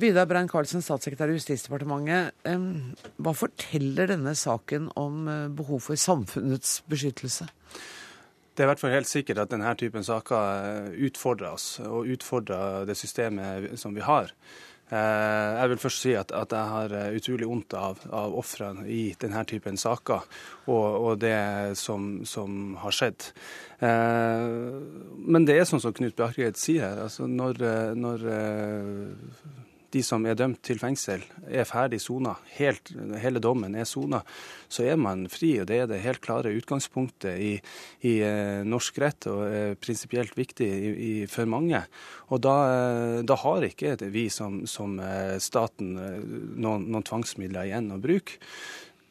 Vidar 0.01 0.25
Brein-Karlsen, 0.25 0.81
statssekretær 0.81 1.29
i 1.29 1.35
Justisdepartementet. 1.35 2.31
Hva 3.21 3.33
forteller 3.35 4.09
denne 4.09 4.33
saken 4.39 4.87
om 4.97 5.27
eh, 5.29 5.49
behov 5.53 5.83
for 5.85 5.99
samfunnets 5.99 6.79
beskyttelse? 6.89 7.49
Det 8.51 8.63
er 8.63 8.67
i 8.67 8.71
hvert 8.71 8.81
fall 8.81 8.95
helt 8.95 9.09
sikkert 9.09 9.43
at 9.43 9.51
denne 9.51 9.73
typen 9.77 10.05
saker 10.07 10.39
eh, 10.39 11.05
utfordrer 11.07 11.51
oss, 11.51 11.67
og 11.83 12.09
utfordrer 12.15 12.87
det 12.89 12.97
systemet 12.97 13.75
som 13.79 13.93
vi 13.95 14.05
har. 14.05 14.31
Eh, 14.91 15.49
jeg 15.55 15.71
vil 15.71 15.79
først 15.79 16.03
si 16.03 16.13
at, 16.19 16.33
at 16.35 16.51
jeg 16.51 16.71
har 16.73 16.93
eh, 16.97 17.13
utrolig 17.15 17.47
vondt 17.47 17.75
av, 17.79 18.01
av 18.11 18.33
ofrene 18.35 18.83
i 18.91 19.13
denne 19.21 19.43
typen 19.47 19.79
saker, 19.79 20.25
og, 20.65 20.87
og 21.07 21.21
det 21.21 21.77
som, 21.79 22.25
som, 22.27 22.75
har 22.81 22.95
skjedd. 22.97 23.29
Eh, 23.79 24.47
men 25.31 25.47
det 25.47 25.55
er 25.55 25.69
sånn 25.69 25.83
som 25.83 25.95
Knut 25.95 26.17
Bjarkreid 26.19 26.59
sier. 26.59 27.05
altså 27.05 27.29
Når, 27.29 27.63
når 27.95 28.27
de 29.91 30.01
som 30.05 30.25
er 30.25 30.37
dømt 30.39 30.61
til 30.65 30.79
fengsel, 30.81 31.23
er 31.47 31.67
ferdig 31.67 31.99
sona, 32.01 32.33
hele 32.55 33.41
dommen 33.43 33.75
er 33.75 33.87
sona, 33.89 34.21
så 34.71 34.85
er 34.87 34.99
man 34.99 35.25
fri. 35.31 35.53
og 35.61 35.67
Det 35.69 35.81
er 35.81 35.89
det 35.89 36.01
helt 36.05 36.21
klare 36.23 36.53
utgangspunktet 36.55 37.39
i, 37.41 37.51
i 38.07 38.13
eh, 38.25 38.61
norsk 38.67 39.01
rett, 39.03 39.27
og 39.31 39.43
er 39.47 39.75
prinsipielt 39.81 40.37
viktig 40.37 40.67
i, 40.67 40.91
i, 40.91 41.11
for 41.31 41.49
mange. 41.49 41.83
Og 42.31 42.43
da, 42.43 42.55
eh, 42.71 43.17
da, 43.27 43.39
har 43.43 43.67
ikke 43.67 43.97
vi 44.13 44.29
som, 44.33 44.63
som 44.69 44.99
eh, 45.03 45.35
staten 45.43 45.93
noen, 45.95 46.87
noen 46.87 47.07
tvangsmidler 47.07 47.67
igjen 47.67 47.91
å 47.91 47.99
bruke. 48.01 48.39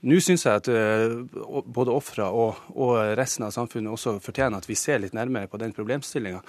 Nå 0.00 0.16
syns 0.24 0.46
jeg 0.46 0.60
at 0.62 0.68
uh, 0.72 1.60
både 1.68 1.92
ofra 1.92 2.30
og, 2.32 2.60
resten 3.18 3.44
av 3.44 3.52
samfunnet 3.52 3.92
også 3.92 4.14
fortjener 4.24 4.62
at 4.62 4.68
vi 4.68 4.76
ser 4.78 5.02
litt 5.02 5.16
nærmere 5.16 5.50
på 5.50 5.60
den 5.60 5.74
problemstillinga. 5.76 6.40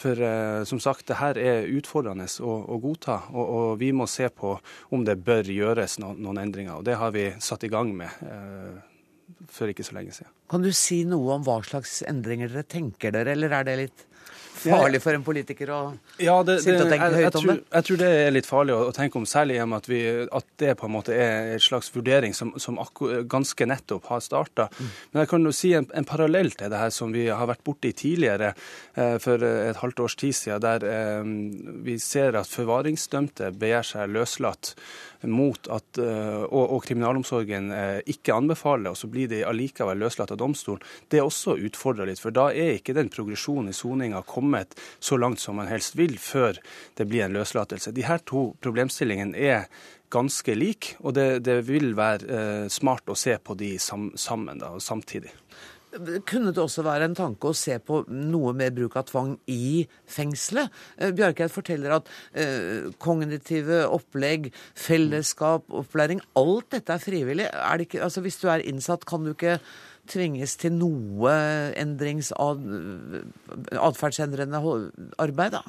For 0.00 0.18
uh, 0.18 0.64
som 0.66 0.82
sagt, 0.82 1.06
det 1.10 1.20
her 1.20 1.38
er 1.38 1.70
utfordrende 1.76 2.26
å, 2.42 2.80
godta, 2.82 3.20
og, 3.30 3.76
vi 3.78 3.92
må 3.94 4.08
se 4.10 4.26
på 4.34 4.56
om 4.90 5.06
det 5.06 5.20
bør 5.22 5.46
gjøres 5.54 6.00
no, 6.02 6.16
noen 6.18 6.42
endringer. 6.48 6.80
Og 6.80 6.88
det 6.88 6.98
har 6.98 7.14
vi 7.14 7.28
satt 7.42 7.66
i 7.66 7.70
gang 7.70 7.94
med 7.94 8.10
uh, 8.26 8.82
for 9.50 9.70
ikke 9.70 9.86
så 9.86 9.94
lenge 9.96 10.14
siden. 10.16 10.32
Kan 10.50 10.66
du 10.66 10.72
si 10.74 11.04
noe 11.06 11.38
om 11.38 11.46
hva 11.46 11.60
slags 11.66 12.00
endringer 12.06 12.50
dere 12.50 12.66
tenker 12.66 13.14
dere, 13.14 13.34
eller 13.34 13.54
er 13.54 13.66
det 13.66 13.80
litt 13.84 14.06
farlig 14.56 15.00
for 15.02 15.16
en 15.16 15.24
politiker 15.26 15.70
å 15.72 15.80
ja, 16.22 16.36
det, 16.46 16.58
sitte 16.64 16.84
og 16.84 16.90
tenke 16.90 17.10
høyt 17.14 17.38
om 17.38 17.48
det? 17.50 17.56
Jeg 17.70 17.86
tror 17.88 18.00
det 18.00 18.10
er 18.20 18.34
litt 18.34 18.48
farlig 18.48 18.76
å, 18.76 18.90
tenke 18.96 19.20
om, 19.20 19.26
særlig 19.28 19.58
om 19.62 19.74
at, 19.76 19.88
vi, 19.90 20.00
at 20.24 20.48
det 20.62 20.74
på 20.80 20.88
en 20.88 20.94
måte 20.96 21.14
er 21.14 21.52
en 21.54 21.62
slags 21.62 21.90
vurdering 21.94 22.34
som, 22.36 22.52
som 22.62 22.78
ganske 23.30 23.68
nettopp 23.68 24.10
har 24.10 24.22
starta. 24.24 24.68
Mm. 24.72 24.92
Men 25.12 25.22
jeg 25.22 25.32
kan 25.32 25.48
jo 25.48 25.54
si 25.60 25.72
en, 25.78 25.88
en, 25.94 26.08
parallell 26.08 26.52
til 26.54 26.72
det 26.72 26.80
her 26.80 26.94
som 26.94 27.14
vi 27.14 27.26
har 27.28 27.50
vært 27.50 27.64
borti 27.66 27.92
tidligere, 27.96 28.52
eh, 28.94 29.16
for 29.22 29.42
et 29.42 29.80
halvt 29.82 30.04
års 30.06 30.18
tid 30.20 30.36
siden, 30.38 30.62
der 30.64 30.86
eh, 30.90 31.32
vi 31.86 31.98
ser 32.02 32.38
at 32.38 32.50
forvaringsdømte 32.50 33.52
begjær 33.58 33.90
seg 33.94 34.14
løslatt 34.14 34.74
mot 35.22 35.68
at, 35.72 35.98
eh, 35.98 36.42
og, 36.44 36.76
og 36.76 36.84
kriminalomsorgen 36.84 37.70
eh, 37.72 37.98
ikke 38.12 38.34
anbefaler, 38.36 38.92
og 38.92 39.00
så 39.00 39.10
blir 39.10 39.30
de 39.30 39.42
allikevel 39.46 40.00
løslatt 40.02 40.34
av 40.34 40.40
domstolen, 40.40 40.84
det 41.10 41.20
er 41.20 41.26
også 41.26 41.56
utfordra 41.68 42.06
litt. 42.08 42.22
For 42.22 42.34
da 42.34 42.48
er 42.52 42.76
ikke 42.76 42.96
den 42.96 43.10
progresjonen 43.12 43.72
i 43.72 43.76
soninga 43.76 44.22
kommet 44.28 44.76
så 44.98 45.18
langt 45.20 45.42
som 45.42 45.58
man 45.60 45.70
helst 45.70 45.96
vil, 45.98 46.18
før 46.20 46.60
det 46.98 47.08
blir 47.08 47.26
en 47.26 47.36
løslatelse. 47.36 47.94
De 47.96 48.06
her 48.06 48.22
to 48.28 48.50
problemstillingene 48.64 49.38
er 49.38 49.68
ganske 50.12 50.54
like, 50.54 50.96
og 51.02 51.16
det, 51.16 51.28
det 51.46 51.60
vil 51.66 51.94
være 51.98 52.26
eh, 52.26 52.66
smart 52.72 53.08
å 53.10 53.18
se 53.18 53.36
på 53.42 53.56
de 53.58 53.74
sammen 53.80 54.62
da, 54.62 54.76
samtidig. 54.82 55.32
Kunne 56.28 56.52
det 56.52 56.60
også 56.60 56.82
være 56.84 57.06
en 57.08 57.14
tanke 57.16 57.48
å 57.48 57.54
se 57.56 57.78
på 57.80 58.04
noe 58.10 58.52
mer 58.56 58.70
bruk 58.74 58.96
av 58.98 59.04
tvang 59.08 59.38
i 59.48 59.86
fengselet? 60.10 60.68
Eh, 60.98 61.12
Bjarkeid 61.16 61.50
forteller 61.54 61.90
at 61.96 62.10
eh, 62.36 62.90
kognitive 63.02 63.86
opplegg, 63.94 64.52
fellesskap, 64.76 65.62
opplæring 65.70 66.20
Alt 66.36 66.70
dette 66.74 66.92
er 66.92 66.98
frivillig. 67.02 67.46
Er 67.48 67.78
ikke, 67.84 68.02
altså 68.04 68.20
hvis 68.24 68.40
du 68.42 68.48
er 68.52 68.66
innsatt, 68.66 69.06
kan 69.08 69.24
du 69.24 69.30
ikke 69.32 69.58
tvinges 70.10 70.56
til 70.60 70.72
noe 70.76 71.32
endrings 71.78 72.32
atferdsendrende 72.36 74.58
arbeid, 75.22 75.52
da? 75.56 75.62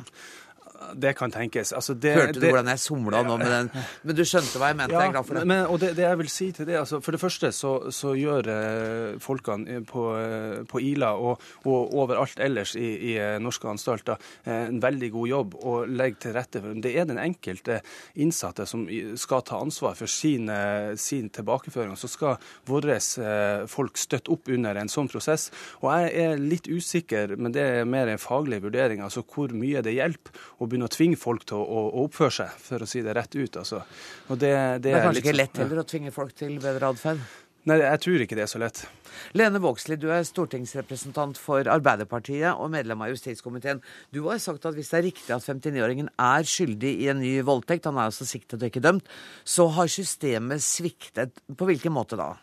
Det 0.96 1.14
kan 1.18 1.32
tenkes. 1.32 1.74
Altså 1.74 1.94
det, 1.94 2.14
Hørte 2.14 2.34
du 2.38 2.42
det, 2.42 2.52
hvordan 2.52 2.72
jeg 2.72 2.82
somla 2.82 3.22
nå 3.26 3.38
med 3.40 3.52
den? 3.52 3.70
Men 4.04 4.18
du 4.18 4.24
skjønte 4.28 4.60
hva 4.62 4.72
jeg 4.72 4.78
mente? 4.80 4.94
Ja, 4.96 5.04
jeg 5.04 5.12
er 5.12 5.16
glad 5.16 5.28
for 5.28 5.40
det. 5.40 5.44
Men, 5.50 5.64
og 5.66 5.80
det, 5.82 5.92
det, 5.98 6.06
jeg 6.06 6.20
vil 6.22 6.30
si 6.32 6.50
til 6.56 6.68
det, 6.70 6.78
altså 6.82 7.00
For 7.04 7.16
det 7.16 7.22
første 7.22 7.52
så, 7.56 7.72
så 7.94 8.14
gjør 8.18 8.50
eh, 8.54 9.18
folkene 9.24 9.82
på, 9.88 10.04
eh, 10.20 10.60
på 10.70 10.82
Ila 10.92 11.14
og, 11.18 11.44
og, 11.66 11.96
overalt 11.98 12.42
ellers 12.44 12.76
i, 12.78 12.88
i 13.12 13.16
eh, 13.22 13.38
norske 13.44 13.70
anstalter 13.70 14.22
eh, 14.46 14.68
en 14.68 14.82
veldig 14.84 15.12
god 15.16 15.32
jobb 15.32 15.58
og 15.62 15.92
legger 15.92 16.22
til 16.28 16.36
rette 16.38 16.64
for 16.64 16.82
Det 16.84 16.94
er 16.94 17.10
den 17.10 17.22
enkelte 17.22 17.80
innsatte 18.16 18.68
som 18.70 18.86
skal 19.18 19.44
ta 19.48 19.62
ansvar 19.64 19.98
for 20.00 20.12
sin, 20.12 20.50
eh, 20.54 20.94
sin 21.00 21.32
tilbakeføring. 21.34 21.96
Så 21.98 22.12
skal 22.12 22.38
våre 22.70 22.98
eh, 22.98 23.66
folk 23.72 23.98
støtte 24.00 24.34
opp 24.34 24.52
under 24.54 24.78
en 24.78 24.92
sånn 24.92 25.10
prosess. 25.12 25.50
Og 25.82 25.92
jeg 25.92 26.14
er 26.28 26.42
litt 26.42 26.70
usikker, 26.70 27.36
men 27.38 27.56
det 27.56 27.66
er 27.82 27.90
mer 27.90 28.12
en 28.12 28.22
faglig 28.22 28.62
vurdering, 28.64 29.02
altså 29.04 29.26
hvor 29.28 29.54
mye 29.56 29.82
det 29.86 29.98
hjelper 29.98 30.46
å 30.68 30.72
begynne 30.72 30.92
å 30.92 30.94
tvinge 30.94 31.20
folk 31.20 31.48
til 31.48 31.58
å, 31.64 31.82
å, 31.88 32.06
oppføre 32.06 32.38
seg, 32.42 32.62
for 32.68 32.84
å 32.84 32.90
si 32.90 33.02
det 33.06 33.16
rett 33.18 33.34
ut. 33.40 33.60
Altså. 33.64 33.82
Og 34.28 34.38
det, 34.38 34.54
det, 34.54 34.92
det 34.92 34.96
er 35.00 35.08
kanskje 35.08 35.24
ikke 35.24 35.34
sånn- 35.34 35.42
lett 35.42 35.62
heller 35.64 35.84
å 35.84 35.90
tvinge 35.96 36.16
folk 36.16 36.38
til 36.38 36.58
bedre 36.64 36.94
atferd? 36.94 37.28
Nei, 37.68 37.82
jeg 37.82 38.00
tror 38.00 38.22
ikke 38.24 38.36
det 38.38 38.46
er 38.46 38.52
så 38.52 38.60
lett. 38.62 38.80
Lene 39.36 39.60
Vågslid, 39.60 40.00
du 40.00 40.08
er 40.16 40.24
stortingsrepresentant 40.24 41.40
for 41.42 41.68
Arbeiderpartiet 41.68 42.54
og 42.54 42.70
medlem 42.72 43.02
av 43.04 43.12
justiskomiteen. 43.12 43.82
Du 44.16 44.22
har 44.30 44.40
sagt 44.40 44.64
at 44.70 44.78
hvis 44.78 44.94
det 44.94 45.00
er 45.02 45.06
riktig 45.10 45.34
at 45.36 45.44
59-åringen 45.44 46.08
er 46.16 46.48
skyldig 46.48 46.94
i 47.04 47.10
en 47.12 47.20
ny 47.20 47.34
voldtekt, 47.44 47.90
han 47.90 48.00
er 48.00 48.08
altså 48.08 48.28
siktet 48.30 48.62
og 48.62 48.70
ikke 48.70 48.86
dømt, 48.86 49.12
så 49.44 49.68
har 49.76 49.92
systemet 49.92 50.64
sviktet. 50.64 51.44
På 51.60 51.68
hvilken 51.68 51.92
måte 51.98 52.20
da? 52.20 52.38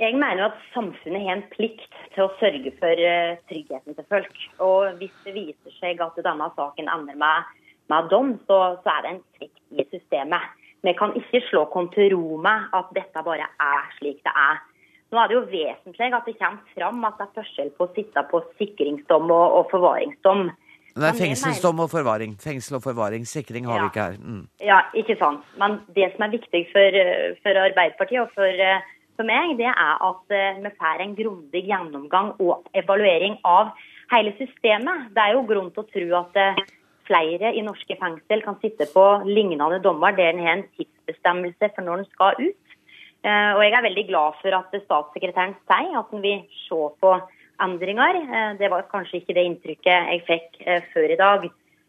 Jeg 0.00 0.16
mener 0.16 0.46
at 0.46 0.60
samfunnet 0.72 1.26
har 1.26 1.36
en 1.36 1.48
plikt 1.52 1.96
til 2.14 2.24
å 2.24 2.32
sørge 2.40 2.72
for 2.78 3.02
eh, 3.04 3.36
tryggheten 3.50 3.96
til 3.96 4.06
folk. 4.08 4.38
Og 4.64 4.96
hvis 5.00 5.12
det 5.26 5.34
viser 5.36 5.74
seg 5.76 6.00
at 6.00 6.16
denne 6.24 6.48
saken 6.56 6.88
ender 6.88 7.18
med, 7.20 7.50
med 7.92 8.08
dom, 8.12 8.32
så, 8.48 8.60
så, 8.80 8.94
er 8.94 9.04
det 9.04 9.12
en 9.12 9.22
svikt 9.36 9.60
i 9.76 9.86
systemet. 9.92 10.56
Vi 10.80 10.94
kan 10.96 11.12
ikke 11.18 11.42
slå 11.50 11.66
oss 11.68 11.92
til 11.92 12.14
ro 12.14 12.38
med 12.40 12.72
at 12.76 12.88
dette 12.96 13.24
bare 13.26 13.50
er 13.60 13.90
slik 13.98 14.22
det 14.24 14.32
er. 14.32 14.62
Nå 15.10 15.18
er 15.20 15.28
det 15.28 15.36
jo 15.36 15.46
vesentlig 15.50 16.08
at 16.14 16.28
det 16.28 16.38
kommer 16.38 16.72
fram 16.72 17.04
at 17.04 17.18
det 17.18 17.26
er 17.26 17.36
forskjell 17.36 17.72
på 17.76 17.84
å 17.84 17.92
sitte 17.96 18.22
på 18.30 18.40
sikringsdom 18.60 19.28
og, 19.28 19.56
og 19.58 19.72
forvaringsdom. 19.74 20.46
Det 20.90 21.06
er 21.06 21.18
fengselsdom 21.18 21.82
og 21.84 21.90
forvaring. 21.92 22.32
Fengsel 22.40 22.78
og 22.78 22.84
forvaring. 22.86 23.26
Sikring 23.28 23.68
har 23.68 23.78
ja. 23.78 23.82
vi 23.82 23.92
ikke 23.92 24.06
her. 24.08 24.16
Mm. 24.22 24.40
Ja, 24.64 24.80
ikke 24.96 25.18
sant. 25.20 25.44
Men 25.60 25.76
det 25.94 26.08
som 26.14 26.24
er 26.26 26.32
viktig 26.32 26.64
for, 26.72 26.98
for 27.44 27.60
Arbeiderpartiet 27.66 28.22
og 28.24 28.32
for 28.38 28.64
eh, 28.70 28.88
for 29.20 29.28
meg, 29.28 29.56
det 29.60 29.68
er 29.68 29.96
at 30.00 30.32
eh, 30.32 30.60
vi 30.64 30.72
får 30.80 31.02
en 31.04 31.16
grundig 31.18 31.64
gjennomgang 31.68 32.32
og 32.40 32.68
evaluering 32.76 33.36
av 33.44 33.74
hele 34.12 34.32
systemet. 34.38 35.10
Det 35.14 35.22
er 35.22 35.36
jo 35.36 35.46
grunn 35.48 35.68
til 35.74 35.84
å 35.84 35.90
tro 35.90 36.06
at 36.22 36.40
eh, 36.40 36.62
flere 37.10 37.52
i 37.52 37.64
norske 37.66 37.96
fengsel 38.00 38.44
kan 38.46 38.56
sitte 38.62 38.88
på 38.94 39.04
lignende 39.28 39.82
dommer 39.84 40.16
der 40.16 40.32
en 40.32 40.42
har 40.44 40.56
en 40.56 40.66
tidsbestemmelse 40.78 41.72
for 41.74 41.84
når 41.84 42.04
en 42.04 42.10
skal 42.14 42.40
ut. 42.40 42.76
Eh, 43.20 43.52
og 43.52 43.60
jeg 43.66 43.76
er 43.76 43.86
veldig 43.90 44.06
glad 44.08 44.40
for 44.40 44.56
at 44.56 44.80
statssekretæren 44.86 45.54
sier 45.68 46.00
at 46.00 46.16
en 46.16 46.24
vil 46.24 46.40
se 46.64 46.80
på 47.04 47.12
endringer. 47.60 48.22
Det 48.56 48.72
var 48.72 48.88
kanskje 48.88 49.20
ikke 49.20 49.36
det 49.36 49.44
inntrykket 49.50 50.12
jeg 50.14 50.24
fikk 50.24 50.62
før 50.94 51.12
i 51.12 51.18
dag. 51.20 51.42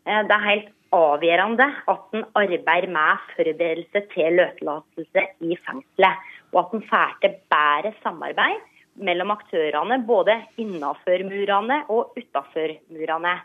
Det 0.03 0.35
er 0.35 0.49
helt 0.49 0.73
avgjørende 0.95 1.67
at 1.91 2.17
en 2.17 2.25
arbeider 2.35 2.91
med 2.91 3.23
forberedelse 3.35 4.03
til 4.11 4.37
løslatelse 4.39 5.23
i 5.47 5.57
fengselet 5.65 6.29
og 6.51 6.59
at 6.65 6.75
en 6.75 6.85
får 6.89 7.15
til 7.23 7.37
bedre 7.53 7.93
samarbeid 8.03 8.67
mellom 9.07 9.31
aktørene, 9.33 10.01
både 10.07 10.35
innenfor 10.59 11.23
murene 11.29 11.81
og 11.89 12.13
utenfor 12.17 12.75
murene. 12.91 13.35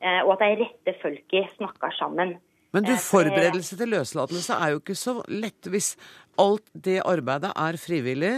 Eh, 0.00 0.20
og 0.24 0.34
at 0.34 0.44
de 0.44 0.64
rette 0.64 0.96
folka 1.02 1.44
snakker 1.56 1.92
sammen. 1.98 2.36
Men 2.74 2.84
du, 2.84 2.92
eh, 2.92 2.98
forberedelse 2.98 3.76
til 3.76 3.92
løslatelse 3.94 4.56
er 4.56 4.72
jo 4.72 4.80
ikke 4.80 4.98
så 4.98 5.20
lett 5.28 5.68
hvis 5.70 5.94
alt 6.40 6.66
det 6.74 7.02
arbeidet 7.04 7.52
er 7.54 7.78
frivillig, 7.78 8.36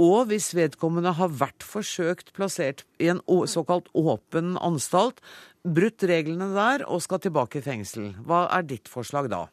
og 0.00 0.28
hvis 0.30 0.54
vedkommende 0.56 1.12
har 1.18 1.28
vært 1.28 1.64
forsøkt 1.66 2.32
plassert 2.32 2.84
i 2.98 3.10
en 3.12 3.20
såkalt 3.50 3.90
åpen 3.92 4.56
anstalt, 4.56 5.20
brutt 5.62 6.02
reglene 6.08 6.50
der 6.54 6.84
og 6.88 7.02
skal 7.04 7.22
tilbake 7.22 7.60
i 7.60 7.64
fengsel. 7.64 8.12
Hva 8.26 8.46
er 8.56 8.66
ditt 8.66 8.90
forslag 8.90 9.30
da? 9.32 9.46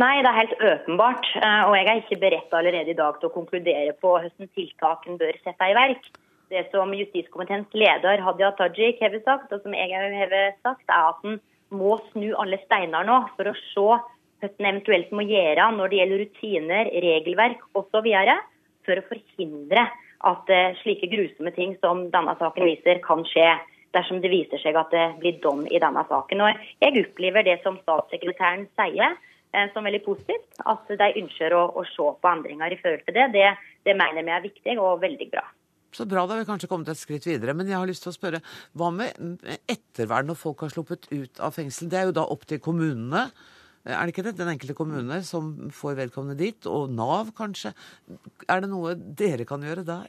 Nei, 0.00 0.22
det 0.24 0.30
er 0.30 0.38
helt 0.38 0.54
åpenbart. 0.56 1.28
Eh, 1.36 1.62
og 1.68 1.76
jeg 1.76 1.86
er 1.86 2.00
ikke 2.00 2.20
beredt 2.22 2.54
allerede 2.56 2.92
i 2.94 2.98
dag 2.98 3.18
til 3.20 3.28
å 3.28 3.34
konkludere 3.34 3.94
på 4.00 4.14
hvordan 4.16 4.50
tiltakene 4.56 5.20
bør 5.20 5.38
sette 5.44 5.68
i 5.68 5.76
verk. 5.76 6.08
Det 6.52 6.66
som 6.72 6.92
justiskomiteens 6.96 7.70
leder 7.76 8.20
Hadia 8.24 8.52
Tajik 8.58 9.00
har 9.00 9.14
sagt, 9.24 9.52
og 9.52 9.62
som 9.64 9.76
jeg 9.76 9.92
har 9.92 10.32
sagt, 10.64 10.84
er 10.88 11.10
at 11.12 11.28
en 11.28 11.38
må 11.72 11.96
snu 12.10 12.32
alle 12.40 12.58
steiner 12.66 13.06
nå 13.08 13.22
for 13.36 13.48
å 13.48 13.56
se 13.72 13.86
hva 14.42 14.50
en 14.50 14.68
eventuelt 14.68 15.12
må 15.14 15.24
gjøre 15.24 15.68
når 15.76 15.90
det 15.90 15.98
gjelder 16.00 16.22
rutiner, 16.24 16.90
regelverk 17.04 17.62
osv. 17.78 18.08
for 18.82 18.98
å 18.98 19.06
forhindre 19.08 19.86
at 20.32 20.50
eh, 20.50 20.74
slike 20.82 21.08
grusomme 21.12 21.52
ting 21.54 21.76
som 21.80 22.08
denne 22.10 22.34
saken 22.40 22.66
viser, 22.66 23.00
kan 23.04 23.24
skje 23.28 23.48
dersom 23.92 24.22
det 24.24 24.30
viser 24.32 24.60
seg 24.62 24.76
at 24.78 24.92
det 24.94 25.08
blir 25.20 25.40
dom 25.42 25.66
i 25.68 25.80
denne 25.82 26.04
saken. 26.08 26.46
Og 26.46 26.64
jeg 26.80 27.04
opplever 27.04 27.44
det 27.46 27.58
som 27.64 27.76
statssekretæren 27.82 28.66
sier, 28.78 29.18
Eh, 29.52 29.72
som 29.72 29.84
veldig 29.84 30.00
positivt. 30.04 30.54
At 30.64 30.88
de 30.88 31.08
ønsker 31.20 31.52
å, 31.52 31.66
å, 31.76 31.84
se 31.84 32.06
på 32.20 32.30
endringer 32.30 32.72
i 32.72 32.78
forhold 32.80 33.04
til 33.08 33.18
det. 33.18 33.26
det. 33.34 33.50
Det 33.84 33.96
mener 33.98 34.24
vi 34.24 34.32
er 34.32 34.46
viktig 34.46 34.76
og 34.80 35.02
veldig 35.02 35.28
bra. 35.34 35.44
Så 35.92 36.06
bra, 36.08 36.22
da 36.24 36.32
har 36.32 36.40
vi 36.40 36.48
kanskje 36.48 36.70
kommet 36.70 36.88
et 36.88 37.00
skritt 37.00 37.26
videre. 37.28 37.52
Men 37.56 37.68
jeg 37.68 37.76
har 37.76 37.88
lyst 37.88 38.06
til 38.06 38.14
å 38.14 38.16
spørre, 38.16 38.40
hva 38.80 38.88
med 38.96 39.42
ettervern 39.68 40.30
når 40.30 40.38
folk 40.40 40.64
har 40.64 40.72
sluppet 40.72 41.10
ut 41.12 41.42
av 41.44 41.52
fengsel? 41.58 41.90
Det 41.92 41.98
er 42.00 42.08
jo 42.08 42.14
da 42.16 42.24
opp 42.32 42.46
til 42.48 42.62
kommunene. 42.64 43.26
Er 43.82 44.06
det 44.06 44.12
ikke 44.12 44.22
det? 44.28 44.36
Den 44.38 44.52
enkelte 44.52 44.76
kommune 44.78 45.16
som 45.26 45.48
får 45.74 45.96
vedkommende 45.98 46.38
dit, 46.38 46.66
og 46.70 46.92
Nav 46.94 47.32
kanskje. 47.34 47.72
Er 48.46 48.62
det 48.62 48.68
noe 48.70 48.94
dere 48.94 49.46
kan 49.48 49.64
gjøre 49.66 49.82
der? 49.86 50.06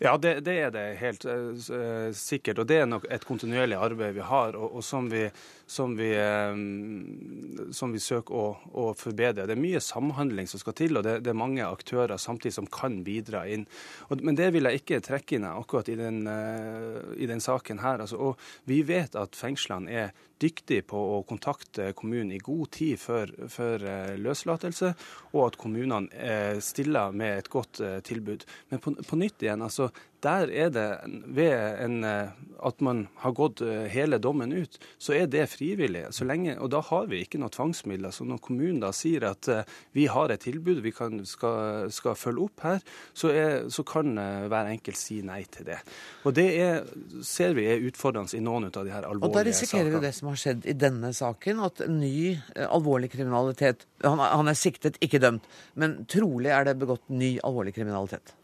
Ja, 0.00 0.14
det, 0.16 0.38
det 0.46 0.54
er 0.58 0.72
det 0.72 0.84
helt 1.02 1.26
uh, 1.28 2.08
sikkert. 2.16 2.62
Og 2.62 2.70
det 2.70 2.78
er 2.80 2.88
nok 2.88 3.04
et 3.12 3.26
kontinuerlig 3.28 3.76
arbeid 3.76 4.16
vi 4.16 4.24
har, 4.24 4.56
og, 4.56 4.78
og 4.80 4.86
som, 4.86 5.10
vi, 5.12 5.26
som, 5.68 5.92
vi, 5.98 6.08
um, 6.16 7.68
som, 7.76 7.92
vi, 7.92 8.00
søker 8.00 8.32
å, 8.32 8.46
å, 8.72 8.88
forbedre. 8.96 9.44
Det 9.44 9.58
er 9.58 9.62
mye 9.62 9.84
samhandling 9.84 10.48
som 10.48 10.64
skal 10.64 10.78
til, 10.80 10.96
og 10.96 11.04
det, 11.04 11.18
det 11.26 11.34
er 11.34 11.38
mange 11.38 11.68
aktører 11.68 12.16
samtidig 12.16 12.56
som 12.56 12.70
kan 12.72 13.02
bidra 13.04 13.44
inn. 13.44 13.68
Og, 14.08 14.24
men 14.24 14.40
det 14.40 14.54
vil 14.56 14.70
jeg 14.70 14.82
ikke 14.82 15.04
trekke 15.04 15.36
inn 15.36 15.48
akkurat 15.52 15.92
i 15.92 16.00
den, 16.00 16.24
uh, 16.24 17.12
i 17.20 17.28
den 17.28 17.44
saken 17.44 17.84
her. 17.84 18.00
Altså, 18.06 18.32
og 18.32 18.70
vi 18.72 18.80
vet 18.88 19.20
at 19.20 19.36
fengslene 19.36 19.92
er 19.92 20.16
dyktig 20.42 20.82
på 20.90 21.00
å 21.16 21.20
kontakte 21.28 21.92
kommunen 21.98 22.34
i 22.36 22.42
god 22.42 22.72
tid 22.76 23.00
før, 23.00 23.32
før 23.52 23.86
løslatelse, 24.20 24.92
og 25.32 25.44
at 25.46 25.58
kommunene 25.60 26.58
stiller 26.64 27.14
med 27.16 27.38
et 27.42 27.52
godt 27.52 27.80
tilbud. 28.06 28.46
Men 28.72 28.82
på, 28.82 28.94
på 29.06 29.18
nytt 29.20 29.46
igjen, 29.46 29.64
altså 29.64 29.90
der 30.22 30.50
er 30.50 30.70
det 30.70 30.88
ved 31.34 31.82
en, 31.82 32.04
eh, 32.04 32.30
at 32.62 32.80
man 32.80 33.06
har 33.24 33.34
gått 33.34 33.60
eh, 33.64 33.88
hele 33.90 34.20
dommen 34.22 34.52
ut, 34.54 34.78
så 34.98 35.16
er 35.16 35.26
det 35.26 35.48
frivillig. 35.50 36.04
Så 36.14 36.26
lenge, 36.28 36.54
og 36.62 36.70
da 36.70 36.82
har 36.86 37.08
vi 37.10 37.22
ikke 37.24 37.40
noe 37.42 37.50
tvangsmidler. 37.52 38.14
Så 38.14 38.26
når 38.28 38.38
kommunen 38.44 38.80
da 38.82 38.92
sier 38.94 39.26
at 39.32 39.48
eh, 39.50 39.64
vi 39.96 40.06
har 40.10 40.30
et 40.30 40.44
tilbud 40.46 40.82
vi 40.84 40.92
kan, 40.94 41.24
skal, 41.26 41.90
skal, 41.94 42.14
følge 42.18 42.46
opp 42.46 42.62
her, 42.66 42.84
så, 43.18 43.32
er, 43.34 43.56
så, 43.72 43.82
kan 43.92 44.14
hver 44.14 44.70
enkelt 44.70 44.98
si 44.98 45.18
nei 45.26 45.42
til 45.50 45.66
det. 45.72 45.80
Og 46.28 46.36
det 46.38 46.46
er, 46.62 46.86
ser 47.26 47.56
vi 47.58 47.66
er 47.70 47.82
utfordrende 47.88 48.38
i 48.38 48.42
noen 48.44 48.68
av 48.70 48.86
de 48.86 48.94
her 48.94 49.08
alvorlige 49.08 49.26
sakene. 49.26 49.32
Og 49.32 49.38
da 49.38 49.46
risikerer 49.48 49.90
vi 49.90 50.02
det 50.06 50.12
som 50.16 50.30
har 50.30 50.38
skjedd 50.44 50.68
i 50.70 50.76
denne 50.78 51.10
saken, 51.16 51.64
at 51.66 51.82
ny 51.90 52.36
alvorlig 52.68 53.10
kriminalitet 53.12 53.88
han, 54.06 54.22
han 54.22 54.50
er 54.50 54.58
siktet, 54.58 55.00
ikke 55.02 55.20
dømt, 55.22 55.50
men 55.78 56.02
trolig 56.10 56.54
er 56.54 56.66
det 56.68 56.78
begått 56.78 57.10
ny 57.10 57.34
alvorlig 57.42 57.74
kriminalitet 57.76 58.34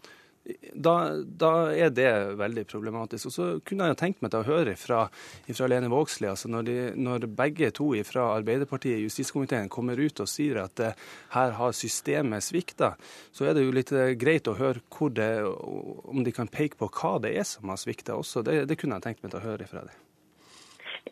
da, 0.73 0.95
da, 1.41 1.53
er 1.77 1.91
det 1.93 2.11
veldig 2.39 2.65
problematisk. 2.71 3.29
Og 3.29 3.35
så 3.35 3.47
kunne 3.67 3.87
jeg 3.87 3.95
jo 3.95 3.99
tenkt 4.01 4.23
meg 4.25 4.33
til 4.33 4.41
å 4.41 4.49
høre 4.49 4.75
fra, 4.81 5.03
fra 5.51 5.69
Lene 5.71 5.91
Vågslid. 5.93 6.31
Altså 6.33 6.51
når, 6.53 6.71
når, 6.97 7.29
begge 7.39 7.71
to 7.77 7.91
fra 8.09 8.31
Arbeiderpartiet 8.39 8.99
i 8.99 9.05
justiskomiteen 9.05 9.69
kommer 9.73 10.01
ut 10.01 10.25
og 10.25 10.31
sier 10.31 10.63
at 10.65 10.81
uh, 10.85 11.07
her 11.35 11.55
har 11.59 11.77
systemet 11.77 12.47
svikta, 12.47 12.95
så 13.35 13.49
er 13.49 13.57
det 13.57 13.67
jo 13.67 13.77
litt 13.77 13.93
uh, 13.93 14.15
greit 14.19 14.49
å 14.49 14.57
høre 14.59 14.81
det, 15.15 15.31
om 15.45 16.25
de 16.25 16.35
kan 16.35 16.49
peke 16.51 16.79
på 16.81 16.91
hva 17.01 17.17
det 17.23 17.35
er 17.37 17.47
som 17.49 17.69
har 17.69 17.81
svikta 17.81 18.17
også. 18.19 18.45
Det, 18.47 18.63
det, 18.71 18.79
kunne 18.81 18.99
jeg 18.99 19.09
tenkt 19.09 19.25
meg 19.25 19.35
til 19.35 19.43
å 19.43 19.49
høre 19.51 19.69
fra 19.69 19.85
dem. 19.85 20.05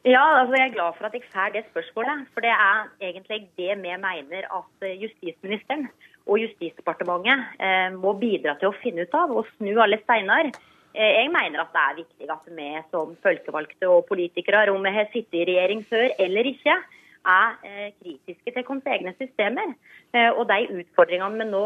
Ja, 0.07 0.23
altså 0.41 0.55
jeg 0.59 0.69
er 0.69 0.75
glad 0.77 0.97
for 0.97 1.09
at 1.09 1.15
jeg 1.17 1.25
får 1.33 1.55
det 1.55 1.65
spørsmålet. 1.71 2.27
For 2.35 2.45
det 2.45 2.53
er 2.53 2.91
egentlig 3.09 3.41
det 3.59 3.73
vi 3.83 3.95
mener 4.03 4.47
at 4.59 4.85
eh, 4.87 4.99
justisministeren 5.03 5.89
og 6.27 6.41
Justisdepartementet 6.43 7.63
eh, 7.63 7.95
må 7.95 8.17
bidra 8.19 8.57
til 8.59 8.73
å 8.73 8.79
finne 8.83 9.07
ut 9.07 9.15
av 9.15 9.33
og 9.35 9.49
snu 9.57 9.73
alle 9.83 10.01
steiner. 10.03 10.51
Eh, 10.97 11.13
jeg 11.21 11.33
mener 11.33 11.63
at 11.63 11.73
det 11.75 11.83
er 11.85 11.99
viktig 12.03 12.31
at 12.35 12.53
vi 12.59 12.69
som 12.91 13.15
folkevalgte 13.23 13.91
og 13.91 14.07
politikere, 14.11 14.67
om 14.73 14.83
vi 14.83 14.95
har 14.97 15.11
sittet 15.13 15.41
i 15.43 15.49
regjering 15.53 15.85
før 15.91 16.09
eller 16.27 16.51
ikke, 16.51 16.79
er 17.27 17.57
eh, 17.67 17.91
kritiske 18.03 18.55
til 18.55 18.67
våre 18.67 18.97
egne 18.97 19.15
systemer. 19.19 19.75
Og 20.39 20.47
de 20.49 20.79
utfordringene 20.81 21.43
vi 21.43 21.47
nå 21.51 21.65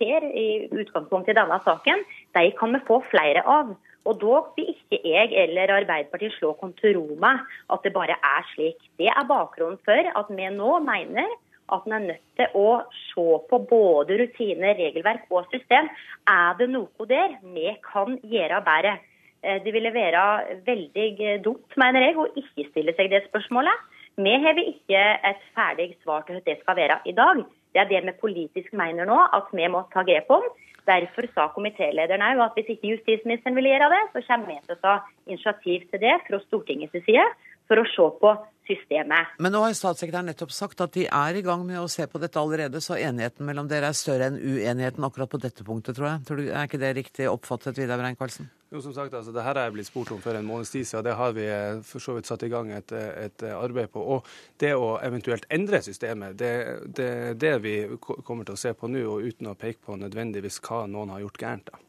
ser 0.00 0.24
i 0.24 0.46
utgangspunktet 0.70 1.34
i 1.34 1.36
denne 1.36 1.58
saken, 1.66 2.04
de 2.38 2.44
kan 2.56 2.72
vi 2.72 2.80
få 2.86 3.02
flere 3.10 3.42
av. 3.44 3.74
Og 4.08 4.16
da 4.22 4.38
vil 4.56 4.70
ikke 4.72 5.00
jeg 5.04 5.34
eller 5.42 5.74
Arbeiderpartiet 5.74 6.32
slå 6.38 6.54
oss 6.54 7.18
med 7.20 7.42
at 7.74 7.84
det 7.84 7.92
bare 7.92 8.16
er 8.16 8.46
slik. 8.54 8.78
Det 8.96 9.10
er 9.10 9.28
bakgrunnen 9.28 9.76
for 9.84 10.08
at 10.22 10.30
vi 10.32 10.48
nå 10.54 10.78
mener 10.86 11.28
at 11.74 11.86
en 11.86 11.96
er 11.98 12.06
nødt 12.06 12.24
til 12.38 12.56
å 12.58 12.68
se 13.08 13.26
på 13.50 13.60
både 13.70 14.18
rutiner, 14.20 14.78
regelverk 14.78 15.28
og 15.30 15.48
system. 15.52 15.90
Er 16.30 16.56
det 16.58 16.70
noe 16.72 17.08
der 17.10 17.38
vi 17.42 17.72
kan 17.86 18.18
gjøre 18.22 18.62
bedre? 18.66 18.96
Eh, 19.42 19.60
det 19.64 19.74
ville 19.74 19.94
være 19.94 20.22
veldig 20.66 21.38
dumt, 21.44 21.76
mener 21.76 22.08
jeg, 22.08 22.16
å 22.18 22.28
ikke 22.34 22.68
stille 22.72 22.94
seg 22.98 23.12
det 23.12 23.24
spørsmålet. 23.28 23.86
Vi 24.18 24.34
har 24.42 24.58
ikke 24.58 25.02
et 25.30 25.42
ferdig 25.54 25.92
svar 26.02 26.24
til 26.26 26.38
hva 26.38 26.46
det 26.46 26.58
skal 26.62 26.78
være 26.78 27.02
i 27.06 27.14
dag. 27.14 27.44
Det 27.74 27.84
er 27.84 27.90
det 27.90 28.00
vi 28.08 28.20
politisk 28.22 28.72
mener 28.74 29.06
nå 29.06 29.18
at 29.36 29.52
vi 29.54 29.68
må 29.70 29.84
ta 29.92 30.02
grep 30.02 30.30
om. 30.34 30.42
Derfor 30.88 31.28
sa 31.34 31.50
komitélederen 31.52 32.24
òg 32.24 32.40
at 32.46 32.56
hvis 32.56 32.72
ikke 32.74 32.94
justisministeren 32.94 33.54
vil 33.58 33.68
gjøre 33.68 33.90
det, 33.92 34.00
så 34.14 34.22
kommer 34.26 34.54
vi 34.54 34.56
til 34.64 34.74
å 34.74 34.82
ta 34.82 34.94
initiativ 35.28 35.84
til 35.90 36.02
det 36.02 36.14
fra 36.26 36.40
Stortingets 36.46 37.04
side 37.04 37.26
for 37.68 37.82
å 37.82 37.88
se 37.92 38.06
på 38.22 38.32
systemet. 38.68 39.34
Men 39.42 39.54
nå 39.54 39.62
har 39.64 39.74
statssekretæren 39.76 40.28
nettopp 40.30 40.52
sagt 40.54 40.82
at 40.84 40.94
de 40.94 41.06
er 41.08 41.38
i 41.38 41.44
gang 41.44 41.64
med 41.66 41.80
å 41.80 41.88
se 41.90 42.06
på 42.08 42.20
dette 42.22 42.40
allerede, 42.40 42.82
så 42.84 42.98
enigheten 42.98 43.48
mellom 43.48 43.70
dere 43.70 43.90
er 43.90 43.96
større 43.96 44.28
enn 44.28 44.38
uenigheten 44.38 45.08
akkurat 45.08 45.32
på 45.32 45.40
dette 45.42 45.66
punktet, 45.66 45.96
tror 45.98 46.12
jeg. 46.12 46.22
Tror 46.28 46.40
du, 46.40 46.46
er 46.52 46.68
ikke 46.68 46.82
det 46.82 46.94
riktig 47.00 47.28
oppfattet, 47.30 47.80
Vidar 47.80 48.00
Brein-Karlsen? 48.00 48.50
Jo, 48.68 48.82
som 48.84 48.92
sagt, 48.92 49.14
altså, 49.16 49.32
det 49.32 49.42
her 49.46 49.56
er 49.56 49.70
jeg 49.70 49.76
blitt 49.78 49.88
spurt 49.88 50.12
om 50.12 50.20
for 50.20 50.36
en 50.36 50.44
måneds 50.44 50.74
tid 50.74 50.84
siden. 50.84 51.06
Det 51.06 51.16
har 51.16 51.32
vi 51.32 51.46
eh, 51.48 51.80
for 51.88 52.04
så 52.04 52.18
vidt 52.18 52.28
satt 52.28 52.44
i 52.44 52.52
gang 52.52 52.68
et, 52.76 52.92
et 52.92 53.46
arbeid 53.48 53.88
på. 53.94 54.04
Og 54.16 54.28
det 54.60 54.74
å 54.76 54.98
eventuelt 55.00 55.48
endre 55.54 55.80
systemet, 55.84 56.36
det 56.36 56.52
er 56.52 56.80
det, 56.84 57.10
det, 57.40 57.54
vi 57.64 57.76
kommer 57.96 58.44
til 58.44 58.58
å 58.58 58.60
se 58.60 58.74
på 58.76 58.92
nå, 58.92 59.06
og 59.08 59.24
uten 59.24 59.48
å 59.48 59.56
peke 59.58 59.80
på 59.88 59.96
nødvendigvis 59.96 60.60
hva 60.68 60.84
noen 60.90 61.16
har 61.16 61.24
gjort 61.24 61.46
gærent. 61.46 61.72
da. 61.72 61.87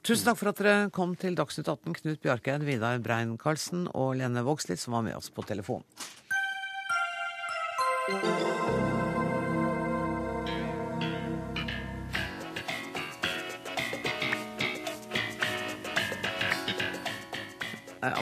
Tusen 0.00 0.30
takk 0.30 0.38
for 0.40 0.48
at 0.48 0.60
dere 0.62 0.90
kom 0.96 1.10
til 1.12 1.34
Dagsnytt 1.36 1.66
18, 1.68 1.92
Knut 1.98 2.22
Bjarkeid, 2.24 2.62
Vidar 2.64 2.96
Brein-Karlsen 3.04 3.82
og 3.92 4.14
Lene 4.16 4.40
Vågslid, 4.46 4.80
som 4.80 4.96
var 4.96 5.04
med 5.04 5.18
oss 5.18 5.28
på 5.28 5.44
telefon. 5.44 5.84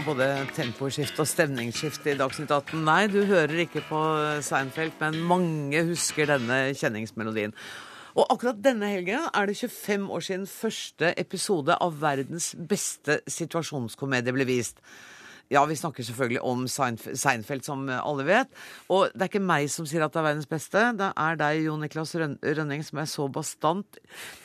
Både 0.08 0.26
temposkift 0.56 1.18
og 1.20 1.28
stemningsskift 1.28 2.06
i 2.08 2.16
Dagsnytt 2.18 2.50
18. 2.50 2.80
Nei, 2.82 3.02
du 3.12 3.20
hører 3.28 3.66
ikke 3.68 3.84
på 3.86 4.00
Seinfeld, 4.42 4.96
men 4.98 5.20
mange 5.30 5.84
husker 5.92 6.26
denne 6.32 6.72
kjenningsmelodien. 6.74 7.54
Og 8.18 8.26
akkurat 8.32 8.58
denne 8.58 8.88
helgen 8.90 9.28
er 9.30 9.46
det 9.46 9.54
25 9.60 10.08
år 10.10 10.24
siden 10.26 10.48
første 10.50 11.12
episode 11.20 11.76
av 11.78 12.00
verdens 12.02 12.50
beste 12.58 13.20
situasjonskomedie 13.30 14.34
ble 14.34 14.46
vist. 14.48 14.82
Ja, 15.48 15.62
vi 15.64 15.78
snakker 15.80 16.04
selvfølgelig 16.04 16.42
om 16.44 16.66
Seinfeld, 16.68 17.62
som 17.64 17.86
alle 17.88 18.24
vet. 18.28 18.50
Og 18.92 19.06
det 19.14 19.22
er 19.24 19.30
ikke 19.30 19.40
meg 19.40 19.70
som 19.72 19.86
sier 19.88 20.02
at 20.04 20.12
det 20.12 20.20
er 20.20 20.26
verdens 20.26 20.50
beste. 20.50 20.82
Det 20.98 21.08
er 21.08 21.38
deg, 21.40 21.60
Jo 21.64 21.76
Niklas 21.80 22.12
Rønning, 22.20 22.84
som 22.84 23.00
er 23.00 23.08
så 23.08 23.28
bastant 23.32 23.96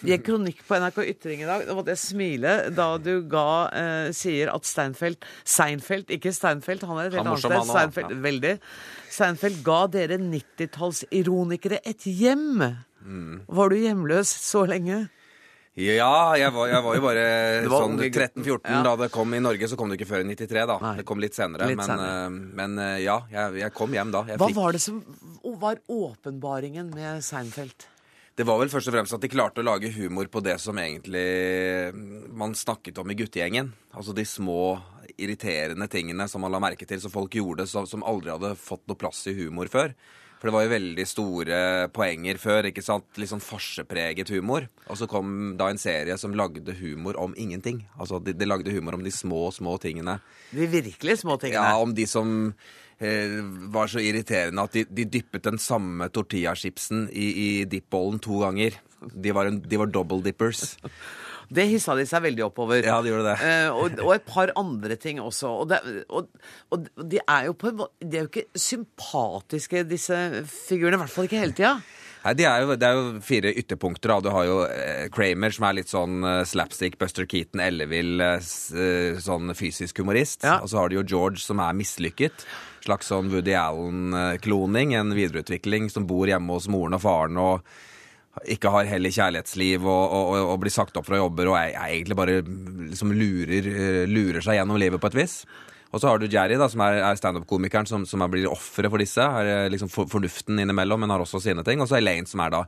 i 0.08 0.14
en 0.16 0.24
kronikk 0.24 0.62
på 0.64 0.80
NRK 0.80 1.02
Ytring 1.10 1.44
i 1.44 1.50
dag. 1.50 1.66
Da 1.68 1.76
måtte 1.76 1.92
jeg 1.92 2.04
smile 2.06 2.56
da 2.78 2.88
du 3.04 3.18
ga 3.28 3.50
eh, 3.76 4.14
sier 4.16 4.54
at 4.54 4.70
Steinfeld 4.70 5.28
Seinfeld, 5.44 6.14
ikke 6.14 6.32
Steinfeld, 6.32 6.88
han 6.88 7.02
er 7.02 7.12
et 7.12 7.20
helt 7.20 7.26
annet 7.26 7.44
sted. 7.44 7.60
Seinfeld, 7.74 8.16
ja. 8.16 8.24
Veldig. 8.30 8.56
Seinfeld 9.18 9.62
ga 9.68 9.84
dere 9.98 10.22
90-tallsironikere 10.24 11.84
et 11.84 12.08
hjem. 12.08 12.64
Mm. 13.04 13.44
Var 13.60 13.70
du 13.70 13.78
hjemløs 13.80 14.32
så 14.44 14.64
lenge? 14.70 15.04
Ja, 15.74 16.36
jeg 16.38 16.54
var, 16.54 16.68
jeg 16.70 16.86
var 16.86 16.98
jo 16.98 17.02
bare 17.02 17.24
sånn 17.72 17.96
13-14 17.98 18.60
ja. 18.62 18.82
da 18.86 18.94
det 19.00 19.08
kom 19.14 19.34
i 19.34 19.42
Norge. 19.42 19.70
Så 19.70 19.78
kom 19.80 19.90
det 19.90 19.98
ikke 19.98 20.12
før 20.12 20.22
i 20.26 20.28
93, 20.30 20.66
da. 20.70 20.78
Nei. 20.84 20.94
Det 21.02 21.08
kom 21.10 21.24
litt 21.24 21.38
senere. 21.38 21.72
Litt 21.72 21.80
men, 21.82 21.90
senere. 21.90 22.12
Uh, 22.30 22.54
men 22.60 22.78
uh, 22.78 23.00
ja, 23.02 23.18
jeg, 23.34 23.58
jeg, 23.64 23.74
kom 23.74 23.98
hjem 23.98 24.14
da. 24.14 24.22
Jeg 24.30 24.42
Hva 24.42 24.52
fikk... 24.52 24.60
var 24.60 24.78
det 24.78 24.84
som 24.84 25.02
var 25.64 25.82
åpenbaringen 25.90 26.94
med 26.94 27.26
Seinfeld? 27.26 27.90
Det 28.34 28.46
var 28.50 28.58
vel 28.62 28.70
først 28.74 28.90
og 28.90 28.96
fremst 28.96 29.14
at 29.14 29.22
de 29.22 29.30
klarte 29.30 29.62
å 29.62 29.66
lage 29.66 29.92
humor 29.94 30.30
på 30.34 30.42
det 30.42 30.56
som 30.62 30.78
egentlig 30.82 31.26
man 32.34 32.56
snakket 32.58 32.98
om 33.02 33.12
i 33.14 33.18
guttegjengen. 33.18 33.70
Altså 33.94 34.14
de 34.18 34.26
små, 34.26 34.76
irriterende 35.22 35.86
tingene 35.92 36.26
som 36.30 36.42
man 36.42 36.54
la 36.54 36.62
merke 36.62 36.88
til, 36.90 37.02
som 37.02 37.14
folk 37.14 37.38
gjorde, 37.38 37.68
som 37.70 38.06
aldri 38.06 38.34
hadde 38.34 38.56
fått 38.58 38.88
noe 38.90 38.98
plass 38.98 39.22
i 39.30 39.36
humor 39.38 39.70
før. 39.70 39.94
For 40.44 40.52
det 40.52 40.58
var 40.58 40.66
jo 40.66 40.72
veldig 40.74 41.04
store 41.08 41.58
poenger 41.96 42.36
før. 42.36 42.66
ikke 42.68 42.84
sant? 42.84 43.06
Litt 43.16 43.30
sånn 43.32 43.40
farsepreget 43.40 44.28
humor. 44.36 44.66
Og 44.92 44.98
så 45.00 45.08
kom 45.08 45.54
da 45.56 45.70
en 45.72 45.80
serie 45.80 46.18
som 46.20 46.36
lagde 46.36 46.76
humor 46.82 47.16
om 47.16 47.32
ingenting. 47.40 47.86
Altså, 47.96 48.20
de, 48.20 48.34
de 48.36 48.50
lagde 48.50 48.74
humor 48.76 48.98
om 48.98 49.06
de 49.06 49.14
små, 49.16 49.46
små 49.56 49.78
tingene. 49.80 50.18
De 50.52 50.68
virkelig 50.68 51.22
små 51.22 51.38
tingene? 51.40 51.64
Ja, 51.64 51.80
om 51.80 51.96
de 51.96 52.04
som 52.12 52.52
eh, 53.00 53.40
var 53.72 53.88
så 53.88 54.04
irriterende 54.04 54.68
at 54.68 54.76
de, 54.76 54.84
de 54.84 55.08
dyppet 55.16 55.48
den 55.48 55.64
samme 55.64 56.12
tortillachipsen 56.12 57.08
i, 57.16 57.30
i 57.32 57.50
dipbollen 57.64 58.20
to 58.20 58.44
ganger. 58.44 58.76
De 59.00 59.32
var, 59.32 59.48
en, 59.48 59.64
de 59.64 59.80
var 59.80 59.96
double 59.96 60.20
dippers. 60.28 60.74
Det 61.54 61.68
hissa 61.70 61.96
de 61.98 62.06
seg 62.10 62.24
veldig 62.26 62.46
oppover. 62.48 62.84
Ja, 62.86 63.00
de 63.04 63.12
gjorde 63.14 63.34
det. 63.34 63.50
Eh, 63.50 63.68
og, 63.72 63.98
og, 64.04 64.14
et 64.16 64.28
par 64.28 64.54
andre 64.60 64.98
ting 65.00 65.22
også. 65.22 65.52
Og, 65.64 65.68
det, 65.72 65.82
og, 66.10 66.32
og 66.74 66.88
de 66.98 67.22
er 67.22 67.50
jo 67.50 67.58
på 67.58 67.74
De 67.74 68.18
er 68.18 68.26
jo 68.26 68.32
ikke 68.32 68.48
sympatiske, 68.58 69.86
disse 69.90 70.18
figurene. 70.50 70.98
I 70.98 71.04
hvert 71.06 71.14
fall 71.14 71.30
ikke 71.30 71.44
hele 71.44 71.58
tida. 71.58 71.78
Nei, 72.24 72.34
de 72.40 72.46
er 72.48 72.64
jo, 72.64 72.76
Det 72.80 72.88
er 72.88 72.98
jo 72.98 73.22
fire 73.24 73.52
ytterpunkter. 73.52 74.14
da. 74.14 74.20
Du 74.24 74.30
har 74.32 74.46
jo 74.48 74.60
eh, 74.66 75.08
Kramer, 75.12 75.52
som 75.52 75.68
er 75.68 75.80
litt 75.80 75.92
sånn 75.92 76.24
eh, 76.24 76.44
slapstick, 76.48 76.98
Buster 77.02 77.28
Keaton, 77.28 77.60
ellevill, 77.64 78.16
eh, 78.24 78.52
eh, 78.80 79.20
sånn 79.20 79.52
fysisk 79.60 80.00
humorist. 80.00 80.44
Ja. 80.48 80.62
Og 80.64 80.72
så 80.72 80.80
har 80.80 80.90
du 80.90 81.02
jo 81.02 81.08
George, 81.16 81.44
som 81.44 81.60
er 81.60 81.76
mislykket. 81.76 82.46
Slags 82.84 83.12
sånn 83.12 83.32
Woody 83.32 83.56
Allen-kloning. 83.60 84.96
En 85.00 85.12
videreutvikling 85.16 85.92
som 85.92 86.08
bor 86.08 86.32
hjemme 86.32 86.56
hos 86.56 86.70
moren 86.72 86.96
og 86.96 87.04
faren 87.04 87.40
og 87.44 87.76
ikke 88.56 88.72
har 88.74 88.88
hell 88.90 89.06
i 89.06 89.14
kjærlighetsliv 89.14 89.84
og, 89.86 90.16
og, 90.18 90.32
og, 90.40 90.56
blir 90.64 90.74
sagt 90.74 90.98
opp 90.98 91.06
fra 91.06 91.20
jobber 91.20 91.52
og 91.52 91.58
er, 91.60 91.76
er 91.76 91.92
egentlig 91.94 92.18
bare 92.18 92.40
liksom 92.42 93.14
lurer, 93.14 93.70
eh, 93.70 94.02
lurer 94.10 94.42
seg 94.44 94.58
gjennom 94.58 94.80
livet 94.82 95.02
på 95.02 95.12
et 95.12 95.20
vis. 95.22 95.44
Og 95.94 96.02
så 96.02 96.10
har 96.10 96.18
du 96.18 96.26
Jerry, 96.26 96.58
da, 96.58 96.66
som 96.72 96.82
er, 96.82 96.98
er 97.06 97.20
standup-komikeren 97.20 97.86
som, 97.86 98.08
som 98.10 98.24
blir 98.34 98.50
offeret 98.50 98.90
for 98.90 99.02
disse. 99.02 99.22
Er 99.22 99.52
eh, 99.52 99.70
liksom 99.70 99.92
for, 99.94 100.10
fornuften 100.10 100.58
innimellom, 100.64 101.06
men 101.06 101.14
har 101.14 101.22
også 101.22 101.44
sine 101.44 101.66
ting. 101.66 101.84
Og 101.84 101.92
så 101.92 102.00
Elaine, 102.00 102.26
som 102.30 102.42
er 102.42 102.56
da, 102.56 102.64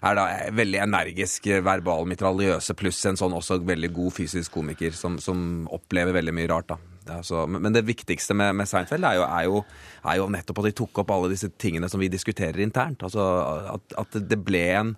er 0.00 0.16
da 0.16 0.24
veldig 0.56 0.80
energisk, 0.86 1.50
eh, 1.52 1.60
verbal, 1.64 2.08
mitraljøse, 2.08 2.76
pluss 2.78 3.04
en 3.10 3.20
sånn 3.20 3.36
også 3.36 3.60
veldig 3.68 3.92
god 3.92 4.16
fysisk 4.16 4.56
komiker 4.56 4.96
som, 4.96 5.20
som 5.20 5.68
opplever 5.76 6.16
veldig 6.16 6.36
mye 6.40 6.52
rart. 6.54 6.72
da. 6.72 6.91
Det 7.06 7.18
så, 7.26 7.46
men 7.50 7.62
men 7.62 7.74
det 7.74 7.84
viktigste 7.88 8.34
med, 8.38 8.54
med 8.58 8.68
Seinfeld 8.70 9.04
er 9.04 9.18
jo, 9.18 9.26
er, 9.26 9.44
jo, 9.48 9.62
er 10.06 10.20
jo 10.20 10.30
nettopp 10.30 10.62
at 10.62 10.70
de 10.70 10.76
tok 10.82 11.02
opp 11.02 11.12
alle 11.14 11.32
disse 11.32 11.50
tingene 11.58 11.88
som 11.90 12.02
vi 12.02 12.10
diskuterer 12.12 12.62
internt. 12.62 13.02
Altså 13.02 13.26
at, 13.74 13.96
at 14.04 14.18
det 14.30 14.38
ble 14.44 14.64
en 14.76 14.96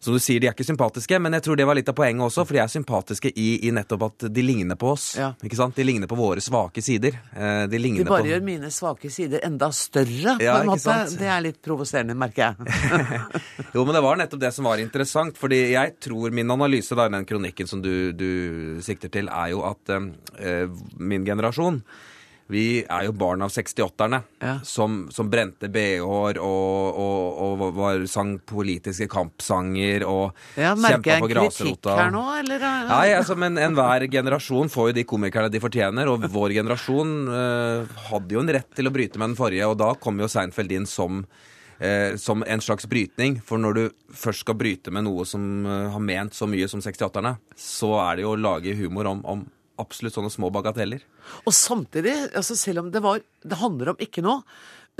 som 0.00 0.14
du 0.16 0.20
sier, 0.22 0.40
de 0.40 0.48
er 0.48 0.54
ikke 0.54 0.64
sympatiske, 0.64 1.18
men 1.20 1.34
jeg 1.36 1.44
tror 1.44 1.58
det 1.60 1.66
var 1.68 1.76
litt 1.76 1.88
av 1.92 1.96
poenget 1.98 2.24
også, 2.24 2.46
for 2.48 2.56
de 2.56 2.62
er 2.62 2.70
sympatiske 2.72 3.32
i, 3.36 3.48
i 3.68 3.72
nettopp 3.76 4.06
at 4.06 4.26
de 4.32 4.44
ligner 4.44 4.78
på 4.80 4.94
oss. 4.94 5.10
Ja. 5.20 5.34
Ikke 5.44 5.58
sant? 5.58 5.76
De 5.76 5.84
ligner 5.84 6.08
på 6.08 6.16
våre 6.16 6.40
svake 6.40 6.80
sider. 6.84 7.18
Eh, 7.36 7.66
De 7.68 7.78
De 7.78 8.04
bare 8.08 8.24
på 8.24 8.30
gjør 8.32 8.44
mine 8.46 8.70
svake 8.72 9.10
sider 9.12 9.44
enda 9.44 9.68
større, 9.76 10.38
på 10.40 10.48
en 10.48 10.70
måte. 10.72 10.96
Det 11.20 11.28
er 11.28 11.44
litt 11.44 11.60
provoserende, 11.64 12.16
merker 12.16 12.48
jeg. 12.48 13.20
Jo, 13.74 13.84
men 13.84 13.94
det 13.94 14.02
var 14.02 14.16
nettopp 14.18 14.40
det 14.42 14.50
som 14.56 14.66
var 14.66 14.80
interessant. 14.82 15.36
Fordi 15.38 15.60
jeg 15.74 15.94
tror 16.02 16.32
min 16.34 16.50
analyse 16.50 16.96
da, 16.96 17.06
i 17.06 17.14
den 17.14 17.28
kronikken 17.28 17.68
som 17.70 17.82
du, 17.84 18.10
du 18.16 18.80
sikter 18.82 19.12
til, 19.12 19.28
er 19.30 19.52
jo 19.52 19.60
at 19.68 19.92
eh, 19.94 20.64
min 20.98 21.28
generasjon 21.28 21.82
vi 22.50 22.62
er 22.82 23.04
jo 23.06 23.12
barn 23.16 23.44
av 23.46 23.52
68-erne, 23.54 24.22
Ja. 24.42 24.56
som, 24.66 25.04
som 25.14 25.28
brente 25.30 25.68
bh-er 25.70 26.40
og, 26.42 26.96
og, 26.98 27.42
og 27.44 27.64
var, 27.76 28.02
sang 28.10 28.38
politiske 28.42 29.06
kampsanger 29.12 30.04
og 30.08 30.32
Ja, 30.58 30.72
merker 30.74 30.96
jeg 30.96 31.00
kjempa 31.00 31.14
en 31.14 31.22
på 31.24 31.30
kritikk 31.34 31.90
her 31.94 32.10
nå, 32.14 32.24
eller? 32.40 32.64
Nei, 32.90 33.04
altså, 33.18 33.36
men 33.38 33.60
enhver 33.60 34.06
generasjon 34.10 34.72
får 34.72 34.90
jo 34.90 34.96
de 34.98 35.06
komikerne 35.08 35.52
de 35.52 35.62
fortjener, 35.62 36.10
og 36.10 36.26
vår 36.32 36.56
generasjon 36.58 37.14
eh, 37.36 38.02
hadde 38.10 38.36
jo 38.36 38.42
en 38.42 38.54
rett 38.58 38.74
til 38.74 38.90
å 38.90 38.94
bryte 38.94 39.20
med 39.20 39.32
den 39.32 39.38
forrige, 39.38 39.70
og 39.70 39.78
da 39.80 39.92
kom 40.00 40.18
jo 40.20 40.28
Seinfeld 40.30 40.72
inn 40.74 40.88
som 40.90 41.22
eh, 41.78 42.16
som 42.20 42.42
en 42.46 42.60
slags 42.60 42.86
brytning. 42.90 43.38
For 43.44 43.60
når 43.62 43.78
du 43.78 43.84
først 44.12 44.44
skal 44.44 44.58
bryte 44.60 44.92
med 44.92 45.06
noe 45.06 45.24
som 45.28 45.64
eh, 45.66 45.86
har 45.94 46.02
ment 46.04 46.36
så 46.36 46.48
mye 46.50 46.68
som 46.68 46.82
68-erne, 46.84 47.36
så 47.56 47.94
er 48.02 48.18
det 48.20 48.26
jo 48.26 48.34
å 48.34 48.40
lage 48.40 48.74
humor 48.78 49.08
om, 49.14 49.22
om 49.24 49.46
absolutt 49.80 50.16
sånne 50.16 50.32
små 50.32 50.50
bagateller. 50.54 51.02
Og 51.44 51.54
samtidig, 51.56 52.14
altså 52.36 52.56
selv 52.58 52.84
om 52.84 52.92
det, 52.94 53.02
var, 53.04 53.24
det 53.42 53.58
handler 53.60 53.94
om 53.94 54.04
ikke 54.04 54.24
noe, 54.24 54.44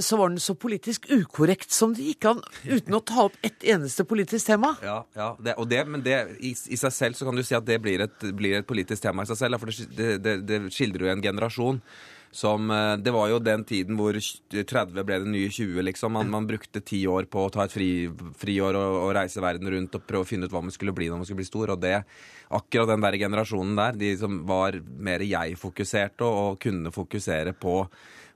så 0.01 0.17
var 0.17 0.31
den 0.31 0.41
så 0.41 0.55
politisk 0.57 1.07
ukorrekt 1.13 1.75
som 1.75 1.93
det 1.97 2.07
gikk 2.07 2.27
an, 2.31 2.41
uten 2.65 2.97
å 2.97 3.03
ta 3.05 3.27
opp 3.27 3.37
ett 3.45 3.65
eneste 3.69 4.07
politisk 4.09 4.49
tema. 4.49 4.73
Ja, 4.85 5.01
ja 5.17 5.33
det, 5.43 5.57
og 5.61 5.69
det, 5.71 5.83
men 5.91 6.05
det, 6.05 6.17
i, 6.41 6.55
i 6.55 6.79
seg 6.81 6.95
selv 6.95 7.19
så 7.19 7.29
kan 7.29 7.37
du 7.37 7.45
si 7.45 7.57
at 7.59 7.67
det 7.69 7.81
blir 7.83 8.07
et, 8.07 8.31
blir 8.37 8.61
et 8.61 8.69
politisk 8.69 9.05
tema 9.05 9.27
i 9.27 9.31
seg 9.31 9.41
selv. 9.43 9.61
For 9.61 9.93
det, 9.99 10.39
det, 10.49 10.63
skildrer 10.73 11.09
jo 11.09 11.13
en 11.15 11.25
generasjon 11.25 11.83
som 12.31 12.71
eh, 12.71 12.97
Det 12.97 13.11
var 13.11 13.29
jo 13.29 13.39
den 13.43 13.65
tiden 13.67 13.99
hvor 13.99 14.15
30 14.15 15.03
ble 15.07 15.19
det 15.25 15.31
nye 15.31 15.51
20, 15.51 15.83
liksom. 15.89 16.15
Man, 16.15 16.31
man 16.31 16.47
brukte 16.47 16.83
ti 16.83 17.03
år 17.11 17.27
på 17.31 17.47
å 17.47 17.51
ta 17.53 17.67
et 17.67 17.75
fri, 17.75 17.91
friår 18.39 18.79
og, 18.79 18.99
og 19.05 19.15
reise 19.19 19.43
verden 19.43 19.71
rundt 19.73 19.99
og 19.99 20.07
prøve 20.07 20.27
å 20.27 20.31
finne 20.31 20.47
ut 20.47 20.55
hva 20.55 20.63
man 20.63 20.75
skulle 20.75 20.95
bli 20.97 21.11
når 21.11 21.23
man 21.23 21.29
skulle 21.29 21.43
bli 21.43 21.51
stor. 21.51 21.75
Og 21.75 21.83
det, 21.83 21.97
akkurat 22.61 22.93
den 22.93 23.07
der 23.07 23.19
generasjonen 23.25 23.77
der, 23.83 24.01
de 24.05 24.15
som 24.23 24.41
var 24.49 24.79
mer 24.79 25.27
jeg-fokuserte 25.27 26.27
og, 26.27 26.41
og 26.55 26.63
kunne 26.63 26.95
fokusere 26.95 27.57
på 27.59 27.77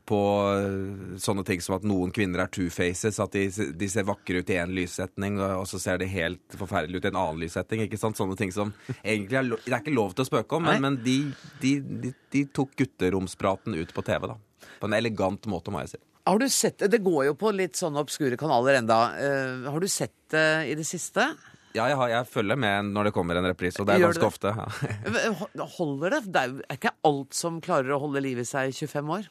på 0.08 0.20
øh, 0.52 1.16
sånne 1.20 1.44
ting 1.48 1.62
som 1.64 1.78
at 1.78 1.86
noen 1.88 2.12
kvinner 2.14 2.44
er 2.44 2.50
two-faces, 2.52 3.20
at 3.22 3.36
de, 3.36 3.72
de 3.72 3.88
ser 3.90 4.06
vakre 4.08 4.42
ut 4.42 4.52
i 4.52 4.58
én 4.60 4.72
lyssetning, 4.76 5.38
og 5.40 5.64
så 5.70 5.80
ser 5.80 6.00
de 6.02 6.08
helt 6.10 6.56
forferdelig 6.58 7.00
ut 7.00 7.08
i 7.08 7.12
en 7.12 7.20
annen 7.20 7.44
lyssetning. 7.44 7.84
ikke 7.86 8.00
sant? 8.00 8.18
Sånne 8.20 8.36
ting 8.38 8.52
som 8.54 8.74
egentlig 9.00 9.40
er, 9.40 9.52
det 9.54 9.72
er 9.72 9.80
ikke 9.80 9.96
lov 9.96 10.12
til 10.12 10.26
å 10.26 10.28
spøke 10.28 10.58
om, 10.58 10.68
Nei. 10.68 10.76
men, 10.76 10.98
men 10.98 11.00
de, 11.04 11.18
de, 11.62 12.12
de, 12.34 12.44
tok 12.52 12.76
gutteromspraten 12.80 13.76
ut 13.78 13.94
på 13.96 14.04
TV, 14.04 14.28
da. 14.34 14.38
På 14.80 14.90
en 14.90 14.98
elegant 14.98 15.48
måte, 15.50 15.72
må 15.72 15.84
jeg 15.84 15.94
si. 15.94 16.02
Har 16.24 16.40
du 16.40 16.46
sett 16.48 16.80
det? 16.88 17.02
Går 17.04 17.26
jo 17.28 17.34
på 17.36 17.50
litt 17.52 17.76
sånne 17.76 18.00
obskure 18.00 18.36
kanaler 18.40 18.78
enda. 18.80 19.00
Uh, 19.12 19.66
har 19.72 19.80
du 19.80 19.88
sett 19.92 20.16
det 20.32 20.46
i 20.72 20.76
det 20.78 20.86
siste? 20.88 21.26
Ja, 21.74 21.88
jeg, 21.90 21.98
har, 21.98 22.10
jeg 22.12 22.28
følger 22.30 22.58
med 22.60 22.92
når 22.94 23.08
det 23.08 23.12
kommer 23.16 23.36
en 23.36 23.48
reprise, 23.48 23.80
og 23.82 23.88
det 23.88 23.96
er 23.96 24.04
Gjør 24.04 24.20
ganske 24.20 24.46
det? 24.46 24.52
ofte. 24.54 25.56
Ja. 25.58 25.64
Holder 25.78 26.14
det? 26.14 26.20
Det 26.30 26.44
er 26.44 26.76
ikke 26.78 26.94
alt 27.10 27.34
som 27.34 27.58
klarer 27.64 27.96
å 27.96 27.98
holde 28.04 28.22
liv 28.22 28.38
i 28.40 28.46
seg 28.46 28.70
i 28.70 28.76
25 28.76 29.10
år. 29.16 29.26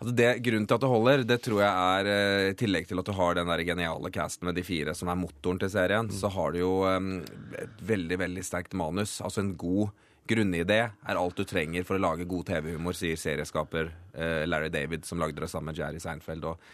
Altså 0.00 0.14
det, 0.16 0.28
grunnen 0.40 0.64
til 0.64 0.78
at 0.78 0.80
det 0.80 0.88
holder, 0.88 1.22
det 1.28 1.36
tror 1.44 1.58
jeg 1.60 1.96
er 2.00 2.06
eh, 2.08 2.42
i 2.48 2.54
tillegg 2.56 2.86
til 2.88 3.02
at 3.02 3.08
du 3.10 3.12
har 3.18 3.34
den 3.36 3.50
der 3.52 3.62
geniale 3.68 4.10
casten 4.14 4.48
med 4.48 4.56
de 4.56 4.62
fire 4.64 4.94
som 4.96 5.10
er 5.12 5.18
motoren 5.20 5.60
til 5.60 5.68
serien, 5.74 6.08
så 6.08 6.30
har 6.32 6.54
du 6.54 6.62
jo 6.62 6.70
um, 6.88 7.18
et 7.60 7.82
veldig, 7.84 8.16
veldig 8.22 8.44
sterkt 8.46 8.76
manus. 8.80 9.18
Altså 9.20 9.42
en 9.44 9.52
god 9.60 9.92
grunnidé 10.30 10.78
er 10.88 11.20
alt 11.20 11.36
du 11.36 11.44
trenger 11.44 11.84
for 11.84 11.98
å 11.98 12.04
lage 12.06 12.24
god 12.30 12.48
TV-humor, 12.48 12.96
sier 12.96 13.20
serieskaper 13.20 13.90
uh, 14.16 14.48
Larry 14.48 14.72
David, 14.72 15.04
som 15.04 15.20
lagde 15.20 15.44
det 15.44 15.50
sammen 15.52 15.74
med 15.74 15.82
Jerry 15.82 16.00
Seinfeld. 16.00 16.48
Og, 16.48 16.72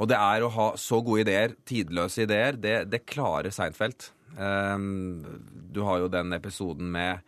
og 0.00 0.08
det 0.08 0.22
er 0.22 0.40
å 0.40 0.50
ha 0.56 0.70
så 0.80 1.02
gode 1.04 1.26
ideer, 1.26 1.52
tidløse 1.68 2.24
ideer, 2.24 2.56
det, 2.56 2.76
det 2.88 3.04
klarer 3.04 3.52
Seinfeld. 3.52 4.08
Um, 4.40 5.20
du 5.76 5.84
har 5.84 6.00
jo 6.00 6.08
den 6.08 6.32
episoden 6.40 6.88
med 6.96 7.20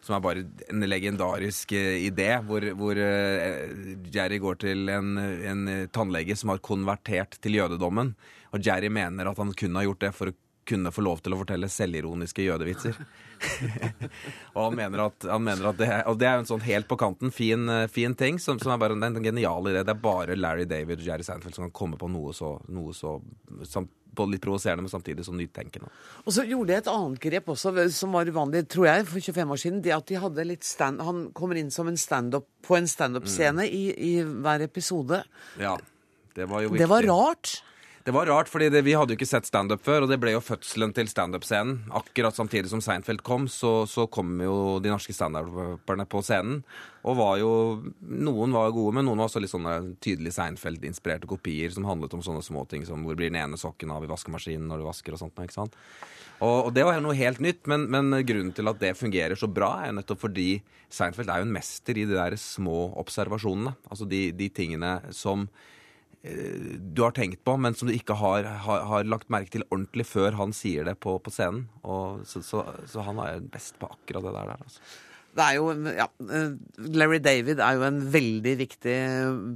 som 0.00 0.16
er 0.16 0.24
bare 0.24 0.44
en 0.72 0.84
legendarisk 0.88 1.72
eh, 1.76 2.02
idé, 2.06 2.30
hvor, 2.46 2.64
hvor 2.78 2.98
eh, 2.98 3.96
Jerry 4.12 4.40
går 4.42 4.60
til 4.64 4.92
en, 4.92 5.16
en 5.20 5.72
tannlege 5.92 6.36
som 6.38 6.54
har 6.54 6.62
konvertert 6.64 7.36
til 7.44 7.58
jødedommen. 7.60 8.14
Og 8.54 8.64
Jerry 8.64 8.90
mener 8.92 9.30
at 9.30 9.38
han 9.38 9.52
kunne 9.54 9.80
ha 9.82 9.86
gjort 9.86 10.06
det 10.06 10.14
for 10.16 10.32
å 10.32 10.38
kunne 10.70 10.92
få 10.94 11.02
lov 11.02 11.22
til 11.24 11.34
å 11.34 11.38
fortelle 11.40 11.68
selvironiske 11.72 12.44
jødevitser. 12.44 12.96
og 14.54 14.60
han 14.60 14.76
mener 14.78 15.04
at, 15.08 15.26
han 15.26 15.42
mener 15.42 15.70
at 15.70 15.78
det, 15.80 15.88
og 16.10 16.18
det 16.20 16.28
er 16.28 16.40
en 16.40 16.48
sånn 16.48 16.62
helt 16.62 16.88
på 16.90 16.98
kanten 17.00 17.32
fin, 17.34 17.64
fin 17.90 18.14
ting, 18.14 18.38
som, 18.42 18.60
som 18.60 18.74
er 18.74 18.82
bare 18.82 18.94
en, 18.96 19.06
en 19.08 19.24
genial 19.24 19.66
idé. 19.70 19.82
Det 19.82 19.94
er 19.96 20.04
bare 20.04 20.38
Larry 20.38 20.68
David 20.70 21.02
og 21.02 21.08
Jerry 21.08 21.26
Seinfeld 21.26 21.56
som 21.56 21.66
kan 21.66 21.76
komme 21.80 22.00
på 22.00 22.10
noe 22.12 22.34
så, 22.36 22.54
noe 22.70 22.94
så 22.96 23.16
sam, 23.66 23.88
både 24.16 24.34
litt 24.34 24.44
provoserende, 24.44 24.84
men 24.84 24.92
samtidig 24.92 25.24
så 25.26 25.34
nytenkende. 25.36 25.90
Og 26.24 26.34
så 26.34 26.44
gjorde 26.48 26.72
de 26.72 26.78
et 26.80 26.90
annet 26.90 27.22
grep 27.22 27.50
også, 27.54 27.72
som 27.94 28.16
var 28.16 28.30
uvanlig, 28.30 28.64
tror 28.72 28.88
jeg, 28.90 29.06
for 29.08 29.30
25 29.30 29.54
år 29.54 29.62
siden. 29.64 29.80
Det 29.84 29.94
at 29.96 30.10
de 30.10 30.20
hadde 30.24 30.46
litt 30.48 30.66
stand... 30.66 31.02
Han 31.06 31.24
kommer 31.36 31.60
inn 31.60 31.72
som 31.74 31.90
en 31.90 31.98
stand-up 32.00 32.48
på 32.66 32.76
en 32.78 32.90
standup-scene 32.90 33.66
i, 33.66 33.84
i 33.94 34.12
hver 34.22 34.66
episode. 34.66 35.22
Ja, 35.60 35.76
det 36.36 36.48
var 36.50 36.64
jo 36.64 36.72
viktig. 36.72 36.82
Det 36.84 36.90
var 36.90 37.08
rart. 37.10 37.58
Det 38.10 38.14
var 38.14 38.26
rart, 38.26 38.48
fordi 38.48 38.66
det, 38.74 38.80
vi 38.82 38.96
hadde 38.98 39.14
jo 39.14 39.16
ikke 39.20 39.26
sett 39.30 39.46
standup 39.46 39.84
før, 39.86 40.02
og 40.02 40.10
det 40.10 40.16
ble 40.18 40.32
jo 40.32 40.40
fødselen 40.42 40.90
til 40.96 41.06
standup-scenen. 41.06 41.84
Akkurat 41.94 42.34
samtidig 42.34 42.66
som 42.72 42.80
Seinfeld 42.82 43.22
kom, 43.22 43.44
så, 43.46 43.84
så 43.86 44.08
kom 44.10 44.32
jo 44.42 44.80
de 44.82 44.90
norske 44.90 45.14
standuperne 45.14 46.08
på 46.10 46.24
scenen. 46.26 46.64
Og 47.06 47.20
var 47.20 47.38
jo 47.38 47.52
Noen 48.02 48.56
var 48.58 48.74
gode, 48.74 48.96
men 48.98 49.06
noen 49.06 49.22
var 49.22 49.30
også 49.30 49.44
litt 49.44 49.54
sånne 49.54 49.76
tydelig 50.02 50.34
Seinfeld-inspirerte 50.40 51.30
kopier 51.30 51.70
som 51.70 51.86
handlet 51.86 52.18
om 52.18 52.26
sånne 52.26 52.42
småting 52.42 52.82
som 52.90 53.06
hvor 53.06 53.14
blir 53.14 53.30
den 53.30 53.38
ene 53.44 53.60
sokken 53.60 53.94
av 53.94 54.02
i 54.02 54.10
vaskemaskinen 54.10 54.66
når 54.66 54.82
du 54.82 54.90
vasker 54.90 55.14
og 55.14 55.22
sånt. 55.22 55.38
ikke 55.46 55.60
sant? 55.60 55.78
Og, 56.42 56.66
og 56.66 56.74
det 56.74 56.90
var 56.90 56.98
jo 56.98 57.06
noe 57.06 57.18
helt 57.22 57.38
nytt, 57.38 57.62
men, 57.70 57.86
men 57.94 58.24
grunnen 58.26 58.50
til 58.58 58.74
at 58.74 58.82
det 58.82 58.96
fungerer 58.98 59.38
så 59.38 59.46
bra, 59.46 59.76
er 59.84 59.94
jo 59.94 60.00
nettopp 60.02 60.26
fordi 60.26 60.52
Seinfeld 60.90 61.30
er 61.30 61.44
jo 61.44 61.52
en 61.52 61.58
mester 61.62 61.94
i 61.94 62.10
de 62.10 62.18
der 62.18 62.34
små 62.42 62.88
observasjonene. 62.98 63.78
Altså 63.86 64.10
de, 64.10 64.32
de 64.34 64.50
tingene 64.50 64.96
som 65.14 65.46
du 66.20 67.00
har 67.00 67.14
tenkt 67.16 67.40
på, 67.48 67.54
men 67.56 67.72
som 67.76 67.88
du 67.88 67.94
ikke 67.96 68.16
har, 68.20 68.44
har, 68.64 68.82
har 68.90 69.06
lagt 69.08 69.30
merke 69.32 69.54
til 69.54 69.64
ordentlig 69.70 70.04
før 70.04 70.36
han 70.36 70.52
sier 70.56 70.84
det 70.84 70.98
på, 71.00 71.14
på 71.24 71.32
scenen. 71.32 71.62
Og 71.80 72.26
så, 72.28 72.42
så, 72.44 72.64
så 72.90 73.06
han 73.06 73.22
er 73.24 73.40
best 73.40 73.78
på 73.80 73.88
akkurat 73.88 74.26
det 74.26 74.34
der. 74.36 74.50
der 74.52 74.66
altså. 74.66 74.84
Det 75.30 75.44
er 75.44 75.56
jo, 75.60 75.66
ja, 75.94 76.06
eh, 76.34 76.54
Larry 76.90 77.20
David 77.22 77.60
er 77.62 77.76
jo 77.78 77.84
en 77.86 78.00
veldig 78.10 78.54
viktig 78.58 78.96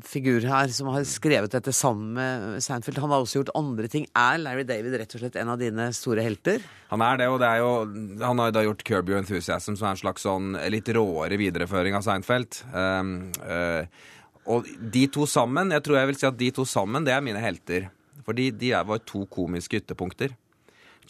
figur 0.06 0.46
her, 0.46 0.70
som 0.70 0.92
har 0.94 1.02
skrevet 1.08 1.50
dette 1.50 1.74
sammen 1.74 2.12
med 2.14 2.62
Seinfeld. 2.62 3.00
Han 3.02 3.10
har 3.10 3.24
også 3.24 3.40
gjort 3.40 3.50
andre 3.58 3.90
ting. 3.90 4.06
Er 4.14 4.38
Larry 4.38 4.62
David 4.68 4.94
rett 5.00 5.16
og 5.18 5.24
slett 5.24 5.38
en 5.40 5.50
av 5.50 5.58
dine 5.58 5.88
store 5.96 6.22
helter? 6.22 6.62
Han 6.92 7.02
er 7.02 7.18
det, 7.18 7.28
og 7.32 7.40
det 7.42 7.50
er 7.50 7.64
jo, 7.64 7.72
han 8.22 8.38
har 8.38 8.52
jo 8.52 8.54
da 8.54 8.64
gjort 8.68 8.86
Curb 8.86 9.10
Your 9.10 9.18
Enthusiasm, 9.18 9.74
som 9.74 9.88
er 9.88 9.96
en 9.96 10.02
slags 10.04 10.28
sånn 10.28 10.54
litt 10.70 10.92
råere 10.94 11.40
videreføring 11.42 11.98
av 11.98 12.06
Seinfeld. 12.06 12.62
Um, 12.70 13.16
eh, 13.42 14.04
og 14.46 14.68
de 14.92 15.06
to 15.12 15.26
sammen, 15.30 15.72
jeg 15.72 15.84
tror 15.84 16.00
jeg 16.00 16.10
vil 16.10 16.18
si 16.20 16.28
at 16.28 16.40
de 16.40 16.50
to 16.54 16.64
sammen, 16.68 17.06
det 17.06 17.14
er 17.14 17.24
mine 17.24 17.42
helter. 17.42 17.90
Fordi 18.24 18.48
de 18.56 18.72
var 18.88 19.04
to 19.04 19.24
komiske 19.32 19.80
ytterpunkter. 19.82 20.32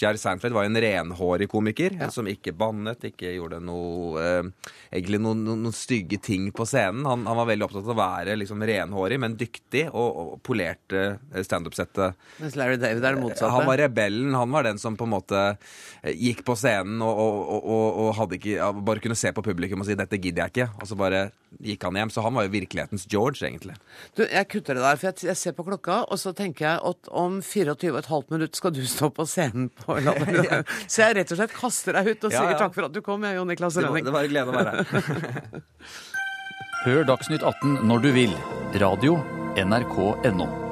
Jerry 0.01 0.19
Seinfeld 0.19 0.55
var 0.55 0.67
en 0.67 0.81
renhårig 0.81 1.49
komiker 1.51 1.95
som 2.11 2.27
ikke 2.27 2.55
bannet, 2.59 3.05
ikke 3.11 3.31
gjorde 3.37 3.61
noe 3.63 4.23
eh, 4.23 4.71
egentlig 4.91 5.21
noen, 5.23 5.45
noen, 5.47 5.61
noen 5.67 5.77
stygge 5.77 6.19
ting 6.23 6.49
på 6.55 6.67
scenen. 6.67 7.05
Han, 7.07 7.23
han 7.29 7.39
var 7.39 7.49
veldig 7.53 7.69
opptatt 7.69 7.87
av 7.87 7.95
å 7.95 7.99
være 8.01 8.37
liksom 8.41 8.65
renhårig, 8.67 9.21
men 9.23 9.37
dyktig, 9.39 9.87
og, 9.93 10.19
og 10.19 10.43
polerte 10.47 11.05
eh, 11.15 11.47
standup-settet. 11.47 12.19
Mens 12.43 12.59
Larry 12.59 12.81
David 12.81 13.07
er 13.07 13.19
det 13.19 13.23
motsatte. 13.23 13.53
Han 13.55 13.71
var 13.71 13.83
rebellen. 13.85 14.35
Han 14.35 14.51
var 14.55 14.67
den 14.67 14.83
som 14.83 14.99
på 14.99 15.07
en 15.07 15.15
måte 15.15 15.45
eh, 15.47 16.11
gikk 16.11 16.43
på 16.49 16.59
scenen 16.59 16.99
og, 17.05 17.15
og, 17.15 17.55
og, 17.63 17.87
og 18.05 18.13
hadde 18.19 18.41
ikke, 18.41 18.75
bare 18.83 19.05
kunne 19.05 19.19
se 19.19 19.31
på 19.35 19.47
publikum 19.47 19.85
og 19.85 19.89
si 19.89 19.99
'dette 19.99 20.19
gidder 20.19 20.49
jeg 20.49 20.57
ikke', 20.57 20.71
og 20.83 20.91
så 20.91 20.99
bare 20.99 21.29
gikk 21.63 21.85
han 21.87 21.99
hjem. 22.01 22.11
Så 22.15 22.25
han 22.25 22.35
var 22.35 22.47
jo 22.49 22.53
virkelighetens 22.55 23.05
George, 23.11 23.43
egentlig. 23.47 23.77
Du, 24.17 24.25
jeg 24.25 24.49
kutter 24.51 24.75
det 24.79 24.83
der, 24.87 24.97
for 25.01 25.11
jeg, 25.11 25.21
jeg 25.31 25.37
ser 25.41 25.53
på 25.59 25.67
klokka, 25.69 26.01
og 26.09 26.19
så 26.21 26.33
tenker 26.37 26.67
jeg 26.67 26.81
at 26.91 27.11
om 27.13 27.39
24,5 27.45 28.33
minutter 28.33 28.57
skal 28.63 28.75
du 28.75 28.83
stå 28.89 29.11
på 29.15 29.27
scenen 29.29 29.69
på 29.85 29.99
ja. 30.05 30.63
Så 30.89 31.05
jeg 31.05 31.19
rett 31.21 31.33
og 31.37 31.41
slett 31.43 31.55
kaster 31.55 31.99
deg 32.01 32.11
ut 32.15 32.25
og 32.29 32.33
Ja, 32.35 32.41
sier 32.43 32.55
ja. 32.57 32.59
takk 32.65 32.75
for 32.75 32.89
at 32.89 32.97
du 32.97 33.01
kom, 33.05 33.23
jeg, 33.29 33.39
Jon 33.39 33.49
Niklas 33.53 33.79
Det 33.79 33.85
Rønning. 33.87 34.05
det 34.09 34.15
var 34.17 34.27
en 34.27 34.35
glede 34.35 34.51
å 34.51 34.59
være 34.59 34.75
her. 34.75 35.65
Hør 36.85 37.07
Dagsnytt 37.09 37.43
18 37.47 37.81
når 37.89 38.05
du 38.05 38.11
vil. 38.17 38.37
Radio 38.83 39.17
NRK.no. 39.57 40.64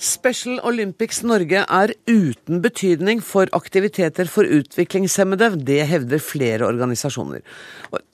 Special 0.00 0.62
Olympics 0.64 1.18
Norge 1.28 1.60
er 1.60 1.90
uten 2.08 2.62
betydning 2.64 3.18
for 3.20 3.50
aktiviteter 3.52 4.30
for 4.32 4.48
utviklingshemmede. 4.48 5.50
Det 5.60 5.82
hevder 5.90 6.22
flere 6.24 6.64
organisasjoner. 6.64 7.42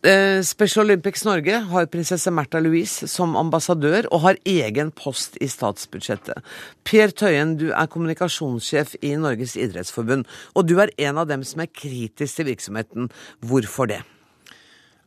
Eh, 0.02 0.40
Special 0.42 0.82
Olympics 0.82 1.22
Norge 1.28 1.60
har 1.70 1.86
prinsesse 1.86 2.32
Märtha 2.34 2.58
Louise 2.58 3.06
som 3.06 3.38
ambassadør 3.38 4.10
og 4.10 4.24
har 4.26 4.42
egen 4.42 4.90
post 4.90 5.38
i 5.38 5.46
statsbudsjettet. 5.46 6.42
Per 6.82 7.14
Tøyen, 7.14 7.54
du 7.54 7.68
er 7.70 7.86
kommunikasjonssjef 7.86 8.98
i 9.06 9.14
Norges 9.14 9.54
idrettsforbund, 9.54 10.26
og 10.58 10.66
du 10.66 10.80
er 10.82 10.90
en 10.98 11.22
av 11.22 11.30
dem 11.30 11.46
som 11.46 11.62
er 11.62 11.70
kritisk 11.70 12.40
til 12.40 12.50
virksomheten. 12.50 13.12
Hvorfor 13.46 13.94
det? 13.94 14.02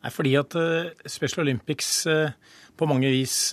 Nei, 0.00 0.08
fordi 0.08 0.38
at 0.40 0.56
eh, 0.56 0.94
Special 1.04 1.44
Olympics 1.44 2.06
eh, 2.08 2.30
på 2.72 2.88
mange 2.88 3.12
vis 3.12 3.50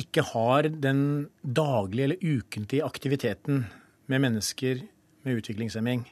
ikke 0.00 0.24
har 0.32 0.68
den 0.70 1.00
daglige 1.42 2.08
eller 2.08 2.22
ukentlige 2.22 2.86
aktiviteten 2.86 3.64
med 4.08 4.24
mennesker 4.24 4.84
med 5.26 5.40
utviklingshemming. 5.40 6.06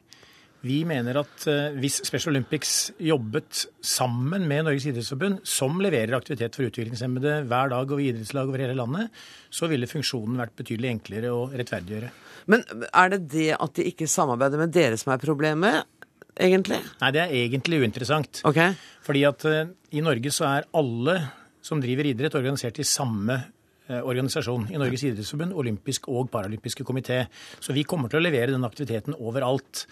Vi 0.66 0.80
mener 0.89 1.18
at 1.20 1.45
eh, 1.51 1.76
hvis 1.78 2.01
Special 2.07 2.32
Olympics 2.32 2.91
jobbet 3.03 3.66
sammen 3.84 4.47
med 4.49 4.64
Norges 4.66 4.87
idrettsforbund, 4.89 5.43
som 5.47 5.78
leverer 5.84 6.16
aktivitet 6.16 6.57
for 6.57 6.66
utviklingshemmede 6.66 7.43
hver 7.51 7.70
dag 7.72 7.93
over 7.93 8.03
idrettslag 8.03 8.49
over 8.51 8.64
hele 8.64 8.76
landet, 8.78 9.12
så 9.53 9.68
ville 9.70 9.89
funksjonen 9.91 10.41
vært 10.41 10.57
betydelig 10.59 10.95
enklere 10.95 11.34
å 11.34 11.47
rettferdiggjøre. 11.53 12.11
Men 12.51 12.64
er 12.89 13.12
det 13.12 13.20
det 13.34 13.51
at 13.59 13.76
de 13.78 13.87
ikke 13.93 14.11
samarbeider 14.11 14.62
med 14.64 14.74
dere 14.74 14.99
som 15.01 15.12
er 15.14 15.22
problemet, 15.22 15.87
egentlig? 16.34 16.80
Nei, 17.03 17.12
det 17.14 17.22
er 17.22 17.34
egentlig 17.45 17.82
uinteressant. 17.84 18.43
Okay. 18.49 18.74
Fordi 19.07 19.26
at 19.28 19.47
eh, 19.51 19.74
i 19.95 20.05
Norge 20.05 20.32
så 20.34 20.49
er 20.51 20.70
alle 20.76 21.20
som 21.66 21.82
driver 21.82 22.09
idrett, 22.09 22.34
organisert 22.39 22.80
i 22.80 22.87
samme 22.87 23.41
organisasjon. 23.89 24.68
I 24.74 24.80
Norges 24.80 25.05
idrettsforbund, 25.07 25.55
olympisk 25.55 26.09
og 26.11 26.30
paralympiske 26.32 26.87
komité. 26.87 27.24
Så 27.61 27.76
vi 27.76 27.87
kommer 27.89 28.11
til 28.11 28.20
å 28.20 28.24
levere 28.26 28.55
den 28.55 28.66
aktiviteten 28.66 29.14
overalt. 29.18 29.87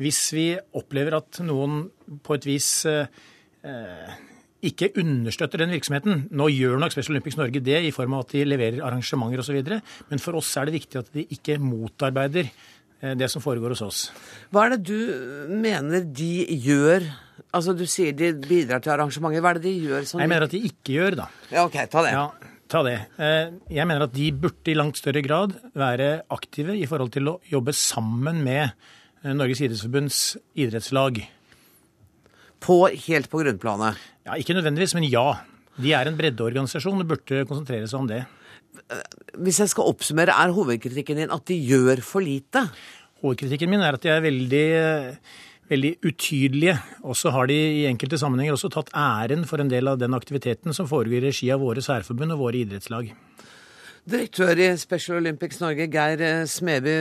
Hvis 0.00 0.20
vi 0.34 0.46
opplever 0.74 1.18
at 1.20 1.42
noen 1.46 1.84
på 2.24 2.38
et 2.38 2.46
vis 2.48 2.68
eh, 2.90 3.10
eh, 3.62 4.14
ikke 4.64 4.92
understøtter 5.00 5.60
den 5.60 5.74
virksomheten. 5.74 6.28
Nå 6.32 6.48
gjør 6.52 6.78
nok 6.80 6.94
Special 6.94 7.14
Olympics 7.16 7.36
Norge 7.38 7.60
det 7.64 7.82
i 7.84 7.92
form 7.94 8.16
av 8.16 8.24
at 8.24 8.32
de 8.34 8.46
leverer 8.46 8.84
arrangementer 8.84 9.42
osv., 9.42 9.60
men 10.08 10.22
for 10.22 10.40
oss 10.40 10.54
er 10.60 10.68
det 10.68 10.78
viktig 10.78 11.00
at 11.00 11.10
de 11.14 11.26
ikke 11.36 11.58
motarbeider 11.62 12.48
eh, 12.48 13.12
det 13.18 13.28
som 13.32 13.44
foregår 13.44 13.76
hos 13.76 13.84
oss. 13.84 14.00
Hva 14.54 14.66
er 14.66 14.76
det 14.76 14.88
du 14.88 15.52
mener 15.52 16.08
de 16.08 16.32
gjør? 16.64 17.06
Altså 17.54 17.74
Du 17.76 17.84
sier 17.90 18.14
de 18.16 18.32
bidrar 18.38 18.82
til 18.82 18.94
arrangementer. 18.94 19.42
Hva 19.44 19.54
er 19.54 19.60
det 19.60 19.68
de 19.68 19.76
gjør 19.90 20.08
som 20.08 20.22
Jeg 20.22 20.32
mener 20.32 20.48
at 20.48 20.54
de 20.54 20.64
ikke 20.70 20.96
gjør, 20.96 21.20
da. 21.24 21.30
Ja, 21.52 21.68
ok, 21.68 21.78
ta 21.90 22.04
det. 22.06 22.16
Ja, 22.16 22.53
ta 22.74 22.82
det. 22.86 22.98
Eh, 23.22 23.54
Jeg 23.76 23.86
mener 23.86 24.06
at 24.08 24.14
de 24.14 24.28
burde 24.34 24.72
i 24.72 24.76
langt 24.76 24.98
større 24.98 25.22
grad 25.24 25.54
være 25.78 26.24
aktive 26.34 26.74
i 26.76 26.86
forhold 26.90 27.12
til 27.14 27.30
å 27.30 27.38
jobbe 27.50 27.74
sammen 27.76 28.42
med 28.44 28.66
eh, 28.66 29.32
Norges 29.36 29.62
idrettsforbunds 29.62 30.20
idrettslag. 30.58 31.22
På, 32.64 32.84
helt 32.88 33.28
på 33.30 33.42
grunnplanet. 33.42 34.00
Ja, 34.24 34.38
Ikke 34.40 34.56
nødvendigvis, 34.56 34.96
men 34.96 35.06
ja. 35.06 35.40
De 35.76 35.92
er 35.92 36.08
en 36.08 36.16
breddeorganisasjon 36.18 37.02
og 37.02 37.10
burde 37.10 37.44
konsentrere 37.48 37.88
seg 37.90 38.00
om 38.00 38.08
det. 38.08 38.22
Hvis 39.42 39.60
jeg 39.62 39.70
skal 39.72 39.90
oppsummere, 39.90 40.34
er 40.34 40.54
hovedkritikken 40.54 41.18
din 41.20 41.34
at 41.34 41.44
de 41.50 41.58
gjør 41.58 42.02
for 42.06 42.24
lite? 42.24 42.62
Hovedkritikken 43.22 43.70
min 43.70 43.82
er 43.84 43.96
at 43.98 44.02
de 44.04 44.12
er 44.12 44.24
veldig, 44.24 44.64
eh, 44.80 45.34
veldig 45.70 45.92
utydelige. 46.04 46.78
Og 47.04 47.16
så 47.18 47.32
har 47.34 47.48
de 47.50 47.56
i 47.56 47.84
enkelte 47.90 48.18
sammenhenger 48.20 48.56
også 48.56 48.72
tatt 48.72 48.92
æren 48.94 49.46
for 49.48 49.62
en 49.62 49.70
del 49.72 49.90
av 49.90 50.00
den 50.00 50.16
aktiviteten 50.16 50.76
som 50.76 50.88
foregår 50.90 51.20
i 51.20 51.28
regi 51.28 51.52
av 51.54 51.64
våre 51.64 51.84
særforbund 51.84 52.36
og 52.36 52.44
våre 52.46 52.60
idrettslag. 52.62 53.12
Direktør 54.04 54.58
i 54.60 54.66
Special 54.76 55.16
Olympics 55.16 55.62
Norge, 55.62 55.86
Geir 55.88 56.20
eh, 56.20 56.42
Smeby. 56.44 56.96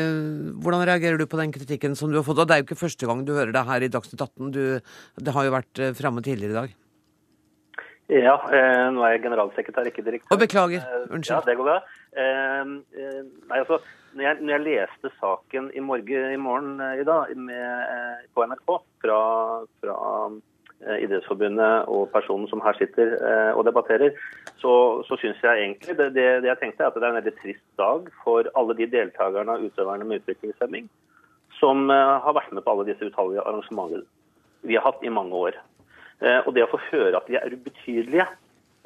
Hvordan 0.63 0.85
reagerer 0.87 1.19
du 1.19 1.25
på 1.27 1.39
den 1.41 1.51
kritikken 1.51 1.97
som 1.99 2.13
du 2.13 2.21
har 2.21 2.23
fått? 2.23 2.39
Og 2.39 2.47
det 2.47 2.55
er 2.55 2.61
jo 2.61 2.67
ikke 2.69 2.79
første 2.79 3.09
gang 3.09 3.25
du 3.27 3.33
hører 3.35 3.51
det 3.51 3.65
her 3.67 3.83
i 3.83 3.91
Dagsnytt 3.91 4.23
18. 4.23 4.53
Du, 4.55 4.61
det 5.19 5.35
har 5.35 5.49
jo 5.49 5.55
vært 5.57 5.83
eh, 5.83 5.91
framme 5.97 6.23
tidligere 6.23 6.55
i 6.55 6.59
dag. 6.61 6.79
Ja, 8.11 8.35
eh, 8.51 8.89
nå 8.91 9.03
er 9.05 9.13
jeg 9.15 9.23
generalsekretær, 9.23 9.87
ikke 9.87 10.03
direktør. 10.03 10.35
Og 10.35 10.39
beklager. 10.41 10.83
Eh, 10.83 11.03
Unnskyld. 11.15 11.37
Ja, 11.37 11.41
det 11.47 11.55
går 11.57 11.69
bra. 11.69 11.77
Eh, 12.19 12.71
eh, 12.99 13.21
nei, 13.49 13.59
altså, 13.61 13.79
når 14.13 14.25
jeg, 14.27 14.37
når 14.41 14.53
jeg 14.53 14.63
leste 14.67 15.11
saken 15.19 15.69
i 15.73 15.79
morgen, 15.81 16.33
i 16.33 16.41
morgen 16.41 16.81
eh, 16.83 16.99
i 17.01 17.05
dag 17.07 17.31
med, 17.37 18.25
på 18.35 18.45
NRK 18.49 18.73
fra, 19.01 19.19
fra 19.81 19.95
Idrettsforbundet 20.83 21.87
og 21.87 22.09
personen 22.11 22.49
som 22.51 22.59
her 22.59 22.75
sitter 22.75 23.13
og 23.55 23.63
debatterer, 23.63 24.17
så, 24.59 24.73
så 25.07 25.15
syns 25.21 25.39
jeg 25.39 25.61
egentlig 25.61 25.95
det, 25.95 26.09
det, 26.17 26.25
det 26.43 26.49
jeg 26.49 26.59
tenkte 26.59 26.83
er 26.83 26.91
at 26.91 26.97
det 26.97 27.05
er 27.07 27.13
en 27.13 27.19
veldig 27.21 27.33
trist 27.37 27.63
dag 27.79 28.09
for 28.25 28.49
alle 28.59 28.75
de 28.75 28.89
deltakerne 28.91 29.55
og 29.55 29.69
utøverne 29.69 30.09
med 30.09 30.19
utviklingshemming 30.19 30.89
som 31.55 31.87
har 31.87 32.35
vært 32.35 32.51
med 32.51 32.65
på 32.65 32.73
alle 32.73 32.89
disse 32.89 33.07
utallige 33.07 33.45
arrangementene 33.47 34.03
vi 34.67 34.75
har 34.75 34.83
hatt 34.83 35.03
i 35.03 35.11
mange 35.11 35.35
år. 35.35 35.55
Eh, 36.23 36.39
Og 36.47 36.55
det 36.55 36.63
å 36.65 36.71
få 36.71 36.79
høre 36.91 37.19
at 37.19 37.27
de 37.27 37.35
er 37.35 37.51
ubetydelige, 37.51 38.25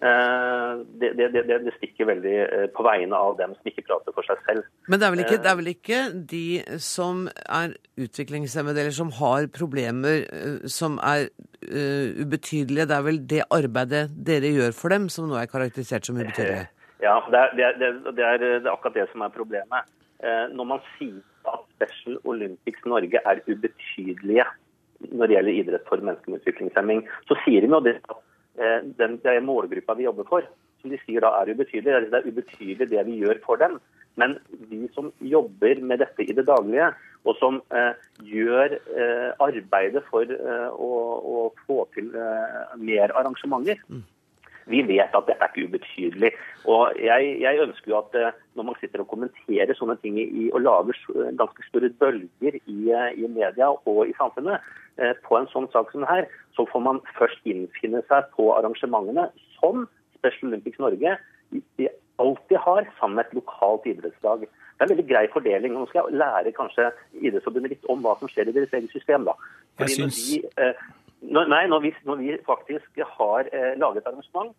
eh, 0.02 0.80
det, 1.02 1.12
det, 1.20 1.28
det, 1.36 1.58
det 1.68 1.74
stikker 1.76 2.10
veldig 2.10 2.36
eh, 2.46 2.64
på 2.74 2.86
vegne 2.88 3.18
av 3.18 3.38
dem 3.38 3.54
som 3.54 3.70
ikke 3.70 3.86
prater 3.86 4.16
for 4.16 4.26
seg 4.26 4.42
selv. 4.48 4.66
Men 4.90 5.02
det 5.02 5.08
er, 5.08 5.14
vel 5.14 5.24
ikke, 5.26 5.40
det 5.44 5.52
er 5.52 5.60
vel 5.60 5.72
ikke 5.74 6.00
de 6.34 6.48
som 6.82 7.28
er 7.46 7.76
utviklingshemmede 8.08 8.82
eller 8.82 8.98
som 8.98 9.14
har 9.20 9.50
problemer 9.54 10.26
som 10.72 10.98
er 11.06 11.30
uh, 11.30 12.08
ubetydelige. 12.24 12.90
Det 12.90 12.98
er 12.98 13.06
vel 13.06 13.22
det 13.30 13.44
arbeidet 13.54 14.04
dere 14.30 14.54
gjør 14.58 14.76
for 14.78 14.94
dem 14.94 15.10
som 15.14 15.30
nå 15.30 15.38
er 15.38 15.50
karakterisert 15.52 16.10
som 16.10 16.18
ubetydelige? 16.18 16.68
Ja, 17.04 17.20
det 17.30 17.38
er, 17.38 17.54
det, 17.54 17.66
er, 17.68 17.98
det, 18.10 18.24
er, 18.26 18.46
det 18.66 18.72
akkurat 18.72 18.98
det 18.98 19.10
som 19.12 19.22
er 19.22 19.34
problemet. 19.34 19.90
Når 20.58 20.66
man 20.66 20.80
sier 20.96 21.20
at 21.46 21.62
Special 21.76 22.16
Olympics 22.26 22.82
Norge 22.90 23.22
er 23.22 23.44
ubetydelige 23.46 24.48
når 25.12 25.28
det 25.28 25.38
gjelder 25.38 25.60
idrett 25.62 25.89
for 25.89 26.04
mennesker 26.04 26.34
med 26.34 26.41
utviklingshemming, 26.41 27.04
så 27.30 27.38
sier 27.43 27.66
de 27.66 27.72
jo 27.72 27.84
det 27.86 27.98
at 28.00 28.18
eh, 28.60 28.80
den, 29.00 29.20
det 29.24 29.36
er 29.36 29.45
målgruppa 29.45 29.98
vi 29.98 30.08
jobber 30.08 30.28
for, 30.30 30.48
som 30.82 30.93
de 30.93 31.00
sier 31.04 31.24
da 31.26 31.34
er 31.39 31.54
ubetydelig. 31.54 32.10
Det 32.12 32.20
er 32.22 32.30
ubetydelig 32.32 32.89
det 32.93 33.06
vi 33.10 33.22
gjør 33.22 33.41
for 33.45 33.62
dem. 33.62 33.80
Men 34.18 34.39
de 34.72 34.88
som 34.95 35.12
jobber 35.22 35.82
med 35.86 36.02
dette 36.02 36.26
i 36.26 36.34
det 36.34 36.48
daglige, 36.48 36.89
og 37.28 37.36
som 37.38 37.60
eh, 37.76 37.93
gjør 38.26 38.78
eh, 38.78 39.32
arbeidet 39.43 40.04
for 40.10 40.26
eh, 40.26 40.70
å, 40.74 40.91
å 41.18 41.41
få 41.68 41.84
til 41.93 42.10
eh, 42.16 42.78
mer 42.82 43.14
arrangementer, 43.20 43.82
vi 44.68 44.82
vet 44.88 45.15
at 45.15 45.28
dette 45.28 45.43
er 45.43 45.51
ikke 45.51 45.68
ubetydelig. 45.70 46.32
Og 46.68 46.97
jeg, 47.01 47.30
jeg 47.43 47.61
ønsker 47.63 47.91
jo 47.91 47.99
at 47.99 48.18
eh, 48.20 48.36
når 48.59 48.68
man 48.70 48.80
sitter 48.82 49.03
og 49.03 49.09
kommenterer 49.11 49.78
sånne 49.78 49.97
ting 50.01 50.20
i, 50.22 50.47
og 50.51 50.63
lager 50.65 50.99
ganske 51.39 51.68
store 51.70 51.91
bølger 52.01 52.59
i, 52.59 52.78
eh, 52.91 53.13
i 53.15 53.30
media 53.32 53.72
og 53.74 54.03
i 54.07 54.15
samfunnet 54.20 54.59
eh, 54.99 55.15
på 55.28 55.39
en 55.39 55.49
sånn 55.53 55.70
sak 55.74 55.93
som 55.93 56.03
det 56.03 56.11
her, 56.11 56.28
så 56.57 56.68
får 56.72 56.84
man 56.89 57.01
først 57.20 57.47
innfinne 57.47 58.03
seg 58.11 58.28
på 58.36 58.51
arrangementene 58.57 59.30
som 59.57 59.88
Special 60.18 60.51
Olympics 60.51 60.82
Norge 60.82 61.18
de 61.51 61.89
alltid 62.20 62.57
har 62.59 62.88
sammen 62.99 63.15
med 63.20 63.28
et 63.28 63.36
lokalt 63.38 63.86
idrettslag. 63.88 64.47
Det 64.47 64.84
er 64.84 64.86
en 64.86 64.93
veldig 64.93 65.09
grei 65.09 65.26
fordeling. 65.34 65.76
og 65.76 65.86
Nå 65.86 65.89
skal 65.89 66.09
jeg 66.09 66.20
lære 66.22 66.53
kanskje 66.57 66.89
Idrettsforbundet 67.22 67.76
litt 67.76 67.88
om 67.89 68.03
hva 68.03 68.18
som 68.20 68.30
skjer 68.30 68.49
i 68.49 68.55
deres 68.57 68.74
eget 68.74 68.93
system. 68.93 69.26
da. 69.30 69.38
Jeg 69.80 69.95
synes... 69.95 70.18
når 70.18 70.57
de 70.57 70.65
eh, 70.65 70.88
når, 71.22 71.49
nei, 71.49 71.63
når 71.72 71.84
vi, 71.86 71.91
når 72.05 72.20
vi 72.22 72.36
faktisk 72.45 73.01
har 73.18 73.49
eh, 73.53 73.74
laget 73.80 74.05
arrangement, 74.05 74.53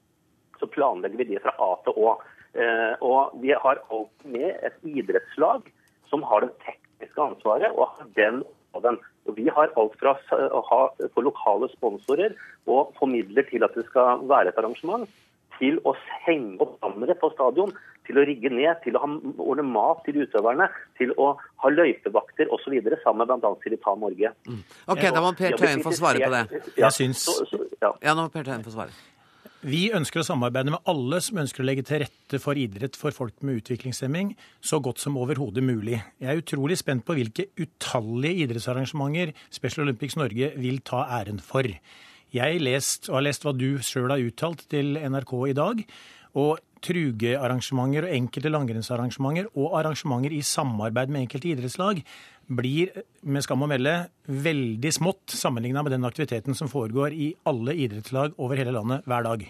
så 0.59 0.67
planlegger 0.67 1.21
vi 1.21 1.29
det 1.33 1.43
fra 1.45 1.55
A 1.63 1.75
til 1.85 1.99
Å. 2.03 2.17
Eh, 2.59 2.95
og 3.05 3.37
vi 3.43 3.53
har 3.55 3.83
alt 3.95 4.27
med 4.27 4.51
et 4.67 4.79
idrettslag 4.83 5.69
som 6.11 6.25
har 6.27 6.47
det 6.47 6.55
tekniske 6.65 7.23
ansvaret 7.23 7.77
og 7.77 7.93
har 7.95 8.11
den 8.17 8.43
oppgaven. 8.43 8.99
Og 9.29 9.37
vi 9.37 9.47
har 9.53 9.71
alt 9.77 9.97
fra 10.01 10.15
å 10.33 10.61
ha 10.71 10.81
få 11.15 11.23
lokale 11.23 11.69
sponsorer 11.75 12.35
og 12.67 12.95
få 12.99 13.09
midler 13.11 13.45
til 13.51 13.65
at 13.67 13.75
det 13.77 13.85
skal 13.91 14.25
være 14.29 14.51
et 14.53 14.61
arrangement, 14.61 15.05
til 15.59 15.79
å 15.85 15.95
henge 16.27 16.59
opp 16.65 16.79
bannere 16.81 17.17
på 17.19 17.31
stadion, 17.35 17.73
til 18.09 18.17
å 18.17 18.25
rigge 18.25 18.49
ned, 18.49 18.79
til 18.85 18.97
å 18.97 19.03
ha, 19.03 19.09
ordne 19.45 19.67
mat 19.69 20.01
til 20.07 20.23
utøverne, 20.23 20.71
til 20.97 21.13
å 21.21 21.35
ha 21.65 21.69
løypevakter 21.75 22.49
osv. 22.55 22.79
sammen 23.03 23.27
med 23.29 23.43
bl.a. 23.43 23.53
Silitan 23.65 24.01
Norge. 24.01 24.33
Mm. 24.49 24.63
Ok, 24.89 25.05
da 25.13 25.21
må 25.21 25.35
Per 25.37 25.59
Tøyen 25.61 25.85
få 25.85 25.93
svare 25.93 26.23
på 26.25 26.33
det. 26.33 26.63
Jeg 26.79 26.97
syns- 26.97 27.29
ja. 27.83 27.93
Ja, 28.03 28.15
nå 28.15 28.25
må 28.25 28.33
Per 28.33 28.45
Tøyen 28.49 28.65
få 28.65 28.73
svare. 28.73 28.97
Vi 29.61 29.89
ønsker 29.91 30.23
å 30.23 30.25
samarbeide 30.25 30.71
med 30.71 30.85
alle 30.87 31.19
som 31.21 31.41
ønsker 31.43 31.65
å 31.65 31.67
legge 31.67 31.83
til 31.83 31.99
rette 32.05 32.39
for 32.41 32.55
idrett 32.55 32.95
for 32.95 33.11
folk 33.11 33.43
med 33.43 33.59
utviklingshemming, 33.59 34.37
så 34.63 34.79
godt 34.81 35.03
som 35.03 35.17
overhodet 35.19 35.65
mulig. 35.67 35.99
Jeg 36.23 36.31
er 36.31 36.39
utrolig 36.41 36.79
spent 36.79 37.03
på 37.05 37.17
hvilke 37.19 37.49
utallige 37.59 38.47
idrettsarrangementer 38.47 39.35
Special 39.51 39.83
Olympics 39.89 40.15
Norge 40.17 40.53
vil 40.57 40.79
ta 40.87 41.03
æren 41.19 41.43
for. 41.43 41.67
Jeg 42.35 42.61
lest, 42.61 43.09
har 43.09 43.25
lest 43.25 43.45
hva 43.47 43.55
du 43.57 43.79
sjøl 43.81 44.13
har 44.13 44.21
uttalt 44.21 44.67
til 44.69 44.99
NRK 45.01 45.35
i 45.49 45.57
dag. 45.57 45.85
Og 46.39 46.59
trugearrangementer 46.85 48.07
og 48.07 48.15
enkelte 48.15 48.53
langrennsarrangementer 48.53 49.49
og 49.59 49.79
arrangementer 49.81 50.35
i 50.37 50.43
samarbeid 50.45 51.11
med 51.11 51.25
enkelte 51.25 51.49
idrettslag 51.51 52.03
blir 52.49 52.93
med 53.25 53.45
skam 53.45 53.65
å 53.65 53.69
melde 53.71 53.95
veldig 54.29 54.93
smått 54.95 55.35
sammenligna 55.37 55.83
med 55.85 55.97
den 55.97 56.07
aktiviteten 56.09 56.57
som 56.57 56.71
foregår 56.73 57.17
i 57.17 57.33
alle 57.49 57.75
idrettslag 57.77 58.37
over 58.39 58.61
hele 58.61 58.77
landet 58.77 59.09
hver 59.09 59.27
dag. 59.27 59.49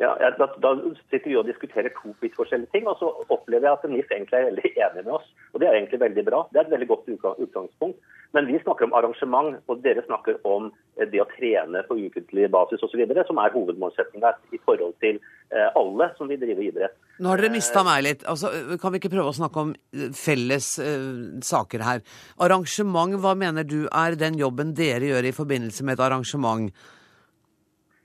Ja, 0.00 0.14
da, 0.16 0.46
da 0.64 0.70
sitter 1.12 1.28
vi 1.28 1.36
og 1.36 1.44
diskuterer 1.44 1.92
to 1.92 2.14
vidt 2.22 2.36
forskjellige 2.38 2.72
ting, 2.72 2.86
og 2.88 2.96
så 2.96 3.10
opplever 3.28 3.68
jeg 3.68 3.76
at 3.76 3.90
NIF 3.92 4.14
egentlig 4.16 4.38
er 4.38 4.46
veldig 4.48 4.70
enig 4.72 5.02
med 5.04 5.12
oss. 5.18 5.26
Og 5.52 5.60
Det 5.60 5.68
er 5.68 5.76
egentlig 5.76 6.00
veldig 6.00 6.24
bra. 6.24 6.40
Det 6.48 6.60
er 6.60 6.64
et 6.64 6.72
veldig 6.72 6.88
godt 6.88 7.10
utgangspunkt. 7.44 8.00
Men 8.32 8.46
vi 8.46 8.58
snakker 8.62 8.86
om 8.86 8.94
arrangement, 8.94 9.56
og 9.66 9.80
dere 9.82 10.04
snakker 10.06 10.38
om 10.46 10.68
eh, 10.70 11.08
det 11.10 11.22
å 11.22 11.26
trene 11.32 11.82
på 11.88 11.96
ukentlig 11.98 12.46
basis 12.52 12.82
osv., 12.86 13.02
som 13.26 13.40
er 13.42 13.54
hovedmålsettinga 13.56 14.32
i 14.54 14.60
forhold 14.62 14.94
til 15.02 15.18
eh, 15.18 15.66
alle 15.78 16.10
som 16.18 16.30
vil 16.30 16.38
drive 16.42 16.68
idrett. 16.68 16.94
Nå 17.20 17.32
har 17.32 17.42
dere 17.42 17.52
mista 17.56 17.82
meg 17.86 18.04
litt. 18.06 18.22
Altså, 18.30 18.52
kan 18.80 18.94
vi 18.94 19.02
ikke 19.02 19.12
prøve 19.16 19.32
å 19.32 19.38
snakke 19.40 19.64
om 19.64 19.74
eh, 19.74 20.06
felles 20.14 20.70
uh, 20.78 21.42
saker 21.44 21.84
her? 21.86 22.06
Arrangement, 22.46 23.18
hva 23.20 23.34
mener 23.38 23.66
du 23.66 23.82
er 23.90 24.18
den 24.20 24.38
jobben 24.38 24.76
dere 24.78 25.10
gjør 25.10 25.28
i 25.28 25.36
forbindelse 25.36 25.86
med 25.86 25.98
et 25.98 26.06
arrangement? 26.06 26.70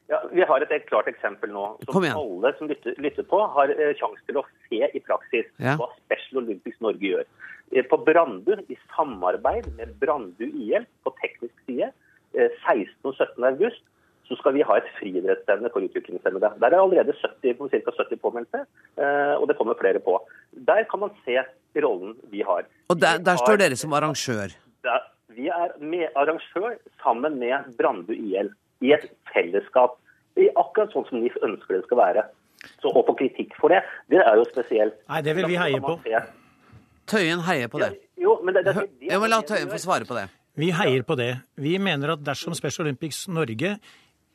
Ja, 0.08 0.20
Vi 0.32 0.42
har 0.46 0.62
et 0.62 0.70
helt 0.70 0.86
klart 0.86 1.08
eksempel 1.10 1.50
nå, 1.50 1.64
som 1.90 2.04
alle 2.06 2.52
som 2.60 2.68
lytter, 2.70 2.94
lytter 3.02 3.26
på, 3.26 3.40
har 3.56 3.72
eh, 3.74 3.96
sjanse 3.98 4.22
til 4.28 4.38
å 4.38 4.46
se 4.68 4.84
i 4.94 5.02
praksis 5.02 5.48
Ja. 5.58 5.76
hva 5.80 5.90
Special 6.06 6.44
Olympics 6.44 6.78
Norge 6.82 7.02
gjør. 7.02 7.26
Eh, 7.74 7.82
På 7.90 7.98
Brandu, 8.06 8.54
i 8.70 8.78
samarbeid 8.96 9.72
med 9.78 9.96
Brandu 10.00 10.46
IL 10.46 10.86
på 11.04 11.14
teknisk 11.24 11.56
side, 11.66 11.90
eh, 12.38 12.50
16. 12.68 13.02
og 13.04 13.16
17. 13.18 13.44
august, 13.50 13.82
så 14.28 14.38
skal 14.38 14.54
vi 14.54 14.62
ha 14.66 14.78
et 14.78 14.88
friidrettsstevne 15.00 15.70
for 15.74 15.82
utviklingshemmede. 15.86 16.54
Der 16.60 16.68
er 16.74 16.82
allerede 16.82 17.14
70, 17.22 17.70
ca. 17.70 17.92
70 17.98 18.18
påmeldte, 18.22 18.66
eh, 18.98 19.34
og 19.38 19.48
det 19.48 19.58
kommer 19.58 19.74
flere 19.78 20.00
på. 20.00 20.20
Der 20.54 20.84
kan 20.84 21.00
man 21.00 21.12
se 21.26 21.42
rollen 21.82 22.16
vi 22.32 22.42
har. 22.42 22.66
Og 22.90 23.00
der, 23.02 23.18
der 23.18 23.36
står 23.38 23.58
dere 23.58 23.76
som 23.76 23.94
arrangør. 23.94 24.54
Vi 25.36 25.48
er 25.50 25.74
med 25.80 26.08
arrangør 26.16 26.78
sammen 27.04 27.40
med 27.40 27.76
Brandu 27.78 28.14
IL 28.14 28.54
i 28.86 28.94
et 28.96 29.06
fellesskap. 29.34 30.00
I 30.40 30.50
akkurat 30.60 30.94
sånn 30.94 31.06
som 31.10 31.22
NIF 31.24 31.36
ønsker 31.46 31.78
det 31.78 31.86
skal 31.88 32.02
være. 32.02 32.26
Så 32.82 32.90
Å 32.90 33.04
få 33.06 33.14
kritikk 33.18 33.54
for 33.60 33.74
det, 33.74 33.84
det 34.12 34.22
er 34.24 34.40
jo 34.40 34.46
spesielt. 34.50 34.98
Nei, 35.12 35.22
det 35.26 35.36
vil 35.38 35.50
vi 35.52 35.60
heie 35.60 35.82
på. 35.84 35.98
Tøyen 37.10 37.44
heier 37.46 37.70
på 37.70 37.82
det. 37.84 37.92
Jo, 38.18 38.40
men 38.42 38.56
det, 38.56 38.66
det, 38.66 38.74
det, 38.74 38.88
det, 39.02 39.12
Jeg 39.12 39.22
må 39.22 39.30
la 39.30 39.44
Tøyen 39.46 39.70
få 39.70 39.82
svare 39.84 40.08
på 40.10 40.18
det. 40.18 40.26
Vi 40.58 40.72
heier 40.74 41.04
på 41.06 41.18
det. 41.20 41.32
Vi 41.60 41.76
mener 41.84 42.16
at 42.16 42.24
dersom 42.26 42.56
Special 42.58 42.88
Olympics 42.88 43.26
Norge 43.28 43.76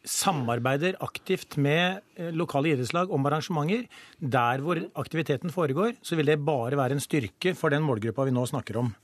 samarbeider 0.07 0.97
aktivt 1.05 1.57
med 1.61 2.01
eh, 2.17 2.31
lokale 2.33 2.73
idrettslag 2.73 3.11
om 3.13 3.27
arrangementer, 3.29 3.87
der 4.21 4.63
hvor 4.65 4.81
aktiviteten 5.01 5.53
foregår, 5.53 5.97
så 6.03 6.17
vil 6.17 6.31
det 6.31 6.41
bare 6.45 6.79
være 6.79 6.97
en 6.97 7.05
styrke 7.05 7.55
for 7.57 7.73
den 7.73 7.85
målgruppa 7.85 8.25
vi 8.29 8.37
nå 8.37 8.47
snakker 8.49 8.81
om. 8.81 8.95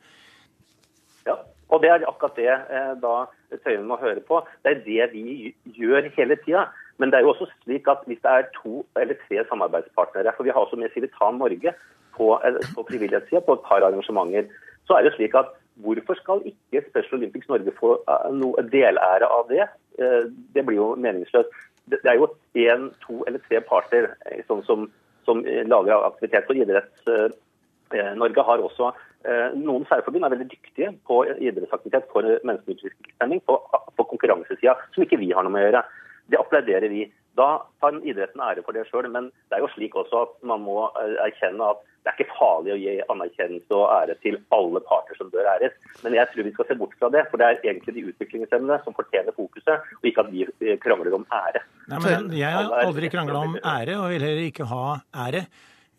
Og 1.68 1.82
det 1.82 1.90
er 1.90 2.06
akkurat 2.06 2.36
det 2.38 2.50
eh, 2.52 2.92
da 3.02 3.14
Tøyen 3.64 3.86
må 3.88 3.98
høre 4.00 4.22
på. 4.28 4.40
Det 4.64 4.72
er 4.72 4.84
det 4.86 5.12
vi 5.14 5.54
gjør 5.78 6.10
hele 6.16 6.38
tida. 6.44 6.66
Men 6.98 7.10
det 7.10 7.18
er 7.18 7.26
jo 7.26 7.34
også 7.34 7.48
slik 7.64 7.88
at 7.90 8.06
hvis 8.06 8.22
det 8.24 8.32
er 8.32 8.48
to 8.54 8.80
eller 8.96 9.18
tre 9.26 9.44
samarbeidspartnere, 9.48 10.32
for 10.36 10.46
vi 10.46 10.54
har 10.54 10.62
også 10.62 10.78
med 10.80 10.94
Civitan 10.94 11.40
Norge 11.42 11.74
på, 12.16 12.26
eh, 12.44 12.60
på 12.74 12.86
frivillighetssida 12.88 13.40
på 13.46 13.58
et 13.58 13.66
par 13.68 13.84
arrangementer, 13.84 14.50
så 14.86 14.98
er 14.98 15.02
det 15.02 15.14
slik 15.16 15.34
at 15.34 15.52
hvorfor 15.84 16.14
skal 16.14 16.42
ikke 16.48 16.84
Special 16.88 17.18
Olympics 17.18 17.48
Norge 17.48 17.72
få 17.80 17.96
eh, 18.08 18.28
noe 18.32 18.68
delære 18.72 19.26
av 19.38 19.50
det? 19.50 19.66
Eh, 19.98 20.22
Det 20.54 20.66
blir 20.66 20.76
jo 20.76 20.94
meningsløst. 20.94 21.50
Det 21.90 21.98
er 22.04 22.18
jo 22.18 22.30
én, 22.58 22.90
to 23.06 23.22
eller 23.26 23.38
tre 23.48 23.60
parter 23.62 24.08
sånn 24.48 24.64
som, 24.66 24.88
som 25.24 25.42
lager 25.44 26.06
aktivitet 26.06 26.46
for 26.46 26.54
idretts... 26.58 27.34
Eh, 27.94 28.14
Norge 28.18 28.42
har 28.42 28.58
også 28.58 28.90
Noen 29.58 29.86
særforbund 29.90 30.26
er 30.26 30.34
veldig 30.36 30.48
dyktige 30.52 30.92
på 31.08 31.20
idrettsaktivitet 31.34 32.08
for 32.12 32.26
mennesker 32.26 32.70
med 32.70 32.76
utviklingshemming 32.76 33.40
på, 33.48 33.56
på 33.98 34.08
konkurransesida, 34.12 34.76
som 34.94 35.06
ikke 35.06 35.18
vi 35.22 35.32
har 35.34 35.46
noe 35.46 35.54
med 35.54 35.64
å 35.64 35.68
gjøre. 35.70 35.82
Det 36.30 36.38
applauderer 36.40 36.90
vi. 36.92 37.06
Da 37.36 37.48
tar 37.82 37.98
idretten 38.00 38.40
ære 38.40 38.62
for 38.64 38.76
det 38.76 38.86
sjøl, 38.88 39.10
men 39.12 39.28
det 39.50 39.58
er 39.58 39.64
jo 39.64 39.68
slik 39.74 39.96
også 39.98 40.22
at 40.24 40.32
man 40.48 40.62
må 40.64 40.86
eh, 41.02 41.18
erkjenne 41.26 41.74
at 41.74 41.82
det 42.06 42.12
er 42.12 42.20
ikke 42.22 42.36
farlig 42.38 42.70
å 42.70 42.78
gi 42.78 42.92
anerkjennelse 43.12 43.74
og 43.74 43.88
ære 43.90 44.14
til 44.22 44.36
alle 44.54 44.80
parter 44.86 45.18
som 45.18 45.30
bør 45.32 45.48
æres. 45.56 45.74
Men 46.04 46.14
jeg 46.14 46.30
tror 46.30 46.46
vi 46.46 46.52
skal 46.54 46.68
se 46.68 46.76
bort 46.78 46.94
fra 47.00 47.10
det, 47.12 47.24
for 47.32 47.42
det 47.42 47.48
er 47.48 47.64
egentlig 47.66 47.96
de 47.96 48.04
utviklingshemmede 48.12 48.78
som 48.84 48.94
fortjener 48.96 49.34
fokuset, 49.36 49.88
og 49.98 50.06
ikke 50.06 50.22
at 50.22 50.30
vi 50.32 50.46
eh, 50.46 50.78
krangler 50.82 51.18
om 51.18 51.26
ære. 51.34 51.64
Nei, 51.90 52.02
men 52.06 52.28
Jeg 52.38 52.56
har 52.56 52.76
aldri 52.86 53.10
krangla 53.12 53.42
om 53.50 53.58
ære, 53.58 53.98
og 53.98 54.12
vil 54.14 54.28
heller 54.30 54.46
ikke 54.46 54.70
ha 54.70 54.84
ære. 55.26 55.44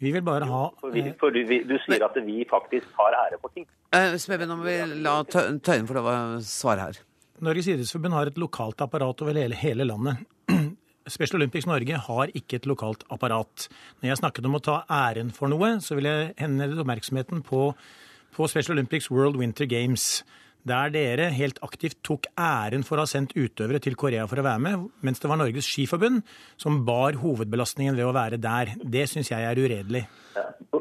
Vi 0.04 0.12
vil 0.14 0.22
bare 0.26 0.46
ha 0.46 0.64
For, 0.82 0.94
vi, 0.94 1.04
for 1.20 1.34
du, 1.34 1.40
vi, 1.50 1.64
du 1.66 1.76
sier 1.86 2.04
at 2.06 2.18
vi 2.26 2.44
faktisk 2.50 2.90
har 3.00 3.16
ære 3.26 3.40
for 3.42 3.54
ting. 3.56 3.66
Eh, 3.96 4.16
Smeben, 4.22 4.50
nå 4.52 4.60
må 4.60 4.68
vi 4.68 4.78
la 5.02 5.20
Tøyen 5.26 5.88
få 5.90 5.98
lov 5.98 6.10
å 6.12 6.18
svare 6.46 6.90
her. 6.90 7.00
Norges 7.46 7.70
idrettsforbund 7.70 8.18
har 8.18 8.30
et 8.32 8.40
lokalt 8.42 8.82
apparat 8.82 9.22
over 9.26 9.38
hele, 9.38 9.58
hele 9.58 9.86
landet. 9.90 10.24
Special 11.08 11.40
Olympics 11.40 11.68
Norge 11.70 12.00
har 12.08 12.34
ikke 12.36 12.60
et 12.60 12.68
lokalt 12.70 13.06
apparat. 13.14 13.68
Når 14.02 14.12
jeg 14.12 14.20
snakket 14.22 14.50
om 14.50 14.58
å 14.58 14.64
ta 14.64 14.80
æren 14.92 15.30
for 15.34 15.50
noe, 15.52 15.78
så 15.82 15.96
vil 15.98 16.10
jeg 16.10 16.34
henlede 16.42 16.82
oppmerksomheten 16.84 17.46
på, 17.48 17.70
på 18.36 18.50
Special 18.52 18.76
Olympics 18.76 19.10
World 19.14 19.40
Winter 19.40 19.70
Games. 19.70 20.24
Der 20.68 20.92
dere 20.92 21.30
helt 21.36 21.60
aktivt 21.64 22.00
tok 22.04 22.28
æren 22.34 22.84
for 22.88 22.98
å 22.98 23.06
ha 23.06 23.10
sendt 23.10 23.36
utøvere 23.38 23.80
til 23.84 23.96
Korea 24.00 24.26
for 24.28 24.42
å 24.42 24.46
være 24.48 24.64
med, 24.64 24.88
mens 25.06 25.22
det 25.24 25.30
var 25.32 25.40
Norges 25.40 25.70
Skiforbund 25.70 26.24
som 26.60 26.82
bar 26.88 27.20
hovedbelastningen 27.22 27.96
ved 27.96 28.08
å 28.08 28.16
være 28.16 28.40
der. 28.42 28.74
Det 28.84 29.06
syns 29.12 29.32
jeg 29.32 29.48
er 29.48 29.62
uredelig. 29.62 30.04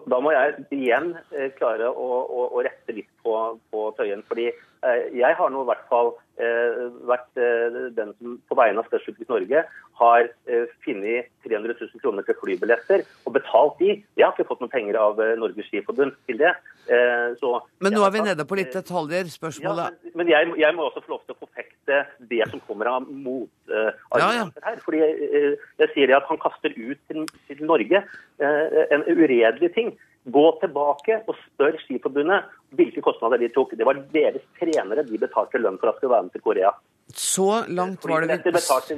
Da 0.06 0.18
må 0.22 0.32
jeg 0.34 0.66
igjen 0.74 1.12
eh, 1.34 1.50
klare 1.58 1.88
å, 1.90 2.08
å, 2.24 2.48
å 2.56 2.64
rette 2.66 2.94
litt 2.96 3.10
på, 3.22 3.34
på 3.70 3.88
Tøyen. 3.98 4.24
fordi 4.28 4.48
eh, 4.50 5.02
jeg 5.14 5.38
har 5.38 5.52
nå 5.52 5.62
i 5.62 5.70
hvert 5.70 5.86
fall 5.90 6.12
vært 6.36 7.40
eh, 7.40 7.76
den 7.96 8.12
som 8.18 8.36
på 8.48 8.56
vegne 8.58 8.82
av 8.82 8.90
Olympics 8.92 9.28
Norge 9.30 9.62
har 10.00 10.28
eh, 10.46 10.66
funnet 10.84 11.30
300 11.46 11.74
000 11.80 12.02
kroner 12.02 12.26
til 12.26 12.36
flybilletter 12.42 13.04
og 13.24 13.32
betalt 13.38 13.78
de. 13.80 13.94
Jeg 14.18 14.26
har 14.26 14.34
ikke 14.36 14.48
fått 14.50 14.60
noen 14.64 14.72
penger 14.72 14.98
av 15.00 15.20
eh, 15.24 15.34
Norges 15.40 15.68
Skiforbund 15.70 16.12
til 16.28 16.40
det. 16.42 16.52
Eh, 16.92 17.28
så 17.40 17.54
Men 17.80 17.96
nå 17.96 18.04
er 18.06 18.12
vi 18.14 18.24
nede 18.26 18.44
på 18.46 18.58
litt 18.60 18.72
detaljer. 18.76 19.24
ja, 19.24 19.34
Spørsmålet 19.38 19.96
men- 20.04 20.12
men 20.16 20.28
jeg, 20.32 20.52
jeg 20.58 20.74
må 20.74 20.86
også 20.90 21.02
få 21.04 21.16
lov 21.16 21.22
til 21.26 21.34
å 21.36 21.40
forfekte 21.46 22.02
det 22.28 22.42
som 22.50 22.60
kommer 22.66 22.86
av 22.92 23.08
motargumenter 23.08 24.64
her. 24.64 24.76
Fordi 24.84 25.00
eh, 25.04 25.54
jeg 25.82 25.92
sier 25.94 26.10
det 26.10 26.16
at 26.20 26.28
han 26.30 26.40
kaster 26.42 26.72
ut 26.76 26.98
til, 27.10 27.24
til 27.48 27.64
Norge 27.68 28.02
eh, 28.02 28.84
en 28.94 29.04
uredelig 29.08 29.72
ting. 29.76 29.94
Gå 30.26 30.42
tilbake 30.58 31.20
og 31.30 31.36
spør 31.38 31.76
Skiforbundet 31.84 32.48
hvilke 32.74 33.02
kostnader 33.04 33.38
de 33.38 33.48
tok. 33.54 33.76
Det 33.78 33.86
var 33.86 34.00
deres 34.12 34.42
trenere 34.58 35.04
de 35.06 35.20
betalte 35.22 35.60
lønn 35.62 35.78
for 35.78 35.92
at 35.92 36.00
skulle 36.00 36.16
være 36.16 36.25
med 36.26 36.36
til 36.36 36.44
Korea. 36.44 36.72
Så 37.14 37.64
langt 37.68 38.04
var 38.04 38.26
det 38.26 38.40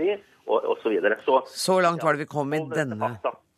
vi, 0.00 0.14
og, 0.48 0.64
og 0.64 0.78
så. 0.80 0.94
Så, 1.24 1.42
så 1.52 1.76
langt 1.84 2.02
var 2.02 2.16
det 2.16 2.24
vi 2.24 2.30
kom 2.30 2.54
i 2.56 2.62
denne 2.72 3.12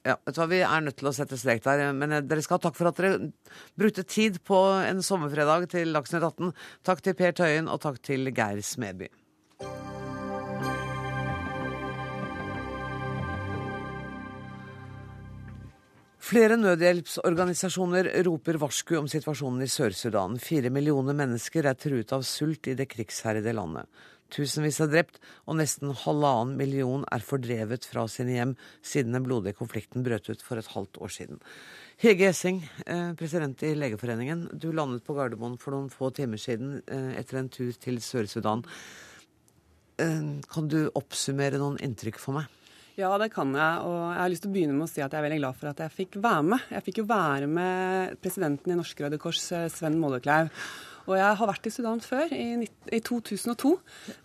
ja, 0.07 0.17
Vi 0.49 0.61
er 0.65 0.81
nødt 0.85 0.97
til 1.01 1.11
å 1.11 1.15
sette 1.15 1.39
strek 1.39 1.63
der, 1.65 1.91
men 1.97 2.17
eh, 2.17 2.25
dere 2.25 2.43
skal 2.45 2.59
ha 2.59 2.65
takk 2.67 2.79
for 2.79 2.91
at 2.91 3.01
dere 3.01 3.31
brukte 3.79 4.05
tid 4.09 4.41
på 4.49 4.59
en 4.87 5.03
sommerfredag 5.05 5.69
til 5.75 5.93
Dagsnytt 5.97 6.25
18. 6.25 6.55
Takk 6.89 7.05
til 7.05 7.19
Per 7.19 7.37
Tøyen, 7.37 7.69
og 7.69 7.83
takk 7.85 8.01
til 8.07 8.33
Geir 8.33 8.63
Smedby. 8.65 9.11
Flere 16.31 16.55
nødhjelpsorganisasjoner 16.55 18.07
roper 18.23 18.55
varsku 18.63 18.93
om 19.01 19.09
situasjonen 19.11 19.65
i 19.65 19.67
Sør-Sudan. 19.67 20.37
Fire 20.39 20.71
millioner 20.71 21.17
mennesker 21.19 21.67
er 21.67 21.75
truet 21.75 22.13
av 22.15 22.23
sult 22.23 22.69
i 22.71 22.77
det 22.79 22.87
krigsherjede 22.93 23.51
landet. 23.57 23.89
Tusenvis 24.31 24.79
er 24.85 24.93
drept, 24.93 25.19
og 25.51 25.59
nesten 25.59 25.91
halvannen 26.05 26.53
million 26.61 27.03
er 27.11 27.25
fordrevet 27.27 27.89
fra 27.91 28.05
sine 28.07 28.37
hjem 28.37 28.53
siden 28.79 29.19
den 29.19 29.27
blodige 29.27 29.59
konflikten 29.59 30.07
brøt 30.07 30.31
ut 30.31 30.47
for 30.47 30.61
et 30.63 30.71
halvt 30.71 31.01
år 31.03 31.15
siden. 31.17 31.43
Hege 31.99 32.31
Essing, 32.31 32.63
eh, 32.87 33.11
president 33.19 33.67
i 33.67 33.75
Legeforeningen. 33.75 34.47
Du 34.55 34.71
landet 34.71 35.03
på 35.03 35.19
Gardermoen 35.19 35.59
for 35.59 35.75
noen 35.75 35.91
få 35.91 36.13
timer 36.15 36.39
siden 36.39 36.79
eh, 36.87 37.19
etter 37.19 37.43
en 37.43 37.51
tur 37.51 37.75
til 37.75 37.99
Sør-Sudan. 37.99 38.63
Eh, 39.99 40.23
Kan 40.47 40.71
du 40.71 40.85
oppsummere 40.95 41.59
noen 41.59 41.83
inntrykk 41.83 42.23
for 42.23 42.39
meg? 42.39 42.60
Ja, 43.01 43.15
det 43.21 43.31
kan 43.33 43.55
jeg. 43.57 43.81
Og 43.87 43.97
jeg 44.11 44.21
har 44.21 44.31
lyst 44.33 44.45
til 44.45 44.51
å 44.51 44.55
begynne 44.59 44.77
med 44.77 44.85
å 44.85 44.91
si 44.91 45.01
at 45.01 45.15
jeg 45.15 45.23
er 45.23 45.25
veldig 45.29 45.41
glad 45.41 45.57
for 45.57 45.71
at 45.71 45.81
jeg 45.81 45.97
fikk 45.97 46.21
være 46.21 46.45
med. 46.53 46.69
Jeg 46.75 46.85
fikk 46.89 47.01
jo 47.01 47.09
være 47.09 47.49
med 47.49 48.21
presidenten 48.21 48.75
i 48.75 48.77
Norske 48.77 49.07
Røde 49.07 49.19
Kors, 49.23 49.41
eh, 49.57 49.71
Sven 49.73 49.97
Mollekleiv. 50.03 50.51
Og 51.09 51.17
jeg 51.17 51.37
har 51.41 51.49
vært 51.49 51.67
i 51.67 51.73
Sudan 51.73 52.03
før, 52.05 52.31
i, 52.37 52.67
i 52.93 53.01
2002, 53.01 53.73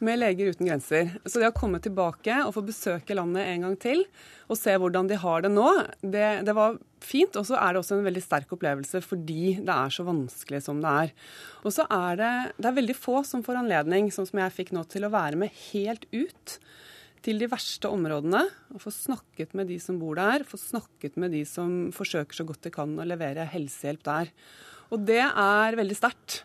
med 0.06 0.20
Leger 0.20 0.52
uten 0.52 0.68
grenser. 0.68 1.14
Så 1.24 1.40
det 1.40 1.48
å 1.54 1.56
komme 1.56 1.80
tilbake 1.82 2.42
og 2.44 2.52
få 2.58 2.66
besøke 2.68 3.16
landet 3.16 3.48
en 3.48 3.64
gang 3.70 3.78
til 3.80 4.04
og 4.52 4.60
se 4.60 4.76
hvordan 4.78 5.08
de 5.10 5.18
har 5.18 5.46
det 5.46 5.54
nå, 5.56 5.70
det, 6.04 6.28
det 6.46 6.54
var 6.58 6.76
fint. 7.02 7.40
Og 7.40 7.48
så 7.48 7.56
er 7.62 7.74
det 7.74 7.82
også 7.82 7.96
en 7.96 8.06
veldig 8.06 8.26
sterk 8.26 8.52
opplevelse 8.58 9.02
fordi 9.06 9.56
det 9.64 9.72
er 9.72 9.96
så 9.96 10.06
vanskelig 10.06 10.66
som 10.68 10.84
det 10.84 10.96
er. 11.06 11.16
Og 11.64 11.74
så 11.74 11.88
er 11.88 12.20
det, 12.20 12.34
det 12.60 12.70
er 12.70 12.80
veldig 12.82 13.00
få 13.00 13.24
som 13.26 13.46
får 13.46 13.64
anledning, 13.64 14.12
sånn 14.14 14.28
som 14.28 14.44
jeg 14.44 14.58
fikk 14.60 14.76
nå, 14.76 14.84
til 14.92 15.08
å 15.08 15.14
være 15.16 15.40
med 15.46 15.64
helt 15.72 16.10
ut 16.12 16.60
til 17.26 17.42
de 17.42 17.50
verste 17.50 17.90
områdene 17.90 18.44
og 18.74 18.84
få 18.84 18.94
snakket 18.94 19.56
med 19.58 19.72
de 19.72 19.80
som 19.82 19.98
bor 20.02 20.18
der, 20.20 20.46
få 20.48 20.60
snakket 20.62 21.18
med 21.22 21.34
de 21.34 21.42
som 21.50 21.90
forsøker 21.96 22.38
så 22.38 22.46
godt 22.48 22.68
de 22.68 22.74
kan 22.74 22.94
å 23.00 23.08
levere 23.08 23.48
helsehjelp 23.50 24.06
der. 24.06 24.32
Og 24.94 25.02
det 25.08 25.24
er 25.26 25.78
veldig 25.80 25.98
sterkt. 25.98 26.44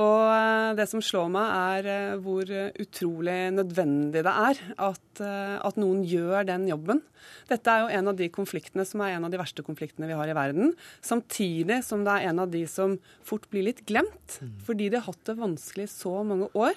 Og 0.00 0.24
eh, 0.32 0.70
det 0.78 0.86
som 0.88 1.02
slår 1.04 1.28
meg, 1.34 1.50
er 1.52 1.88
eh, 1.92 2.20
hvor 2.24 2.48
utrolig 2.80 3.36
nødvendig 3.52 4.22
det 4.24 4.32
er 4.32 4.60
at, 4.88 5.20
eh, 5.20 5.58
at, 5.60 5.80
noen 5.80 6.00
gjør 6.08 6.48
den 6.48 6.64
jobben. 6.70 7.02
Dette 7.50 7.68
er 7.68 7.84
jo 7.84 7.92
en 7.98 8.08
av 8.08 8.16
de 8.16 8.30
konfliktene 8.32 8.86
som 8.88 9.04
er 9.04 9.18
en 9.18 9.28
av 9.28 9.34
de 9.34 9.40
verste 9.40 9.64
konfliktene 9.66 10.08
vi 10.08 10.16
har 10.16 10.32
i 10.32 10.36
verden. 10.38 10.72
Samtidig 11.04 11.82
som 11.84 12.06
det 12.06 12.16
er 12.16 12.30
en 12.30 12.40
av 12.46 12.52
de 12.54 12.64
som 12.70 12.96
fort 13.28 13.44
blir 13.52 13.68
litt 13.68 13.84
glemt, 13.88 14.40
mm. 14.40 14.54
fordi 14.64 14.88
de 14.88 15.00
har 15.00 15.10
hatt 15.10 15.26
det 15.28 15.40
vanskelig 15.42 15.90
så 15.92 16.22
mange 16.24 16.48
år. 16.56 16.72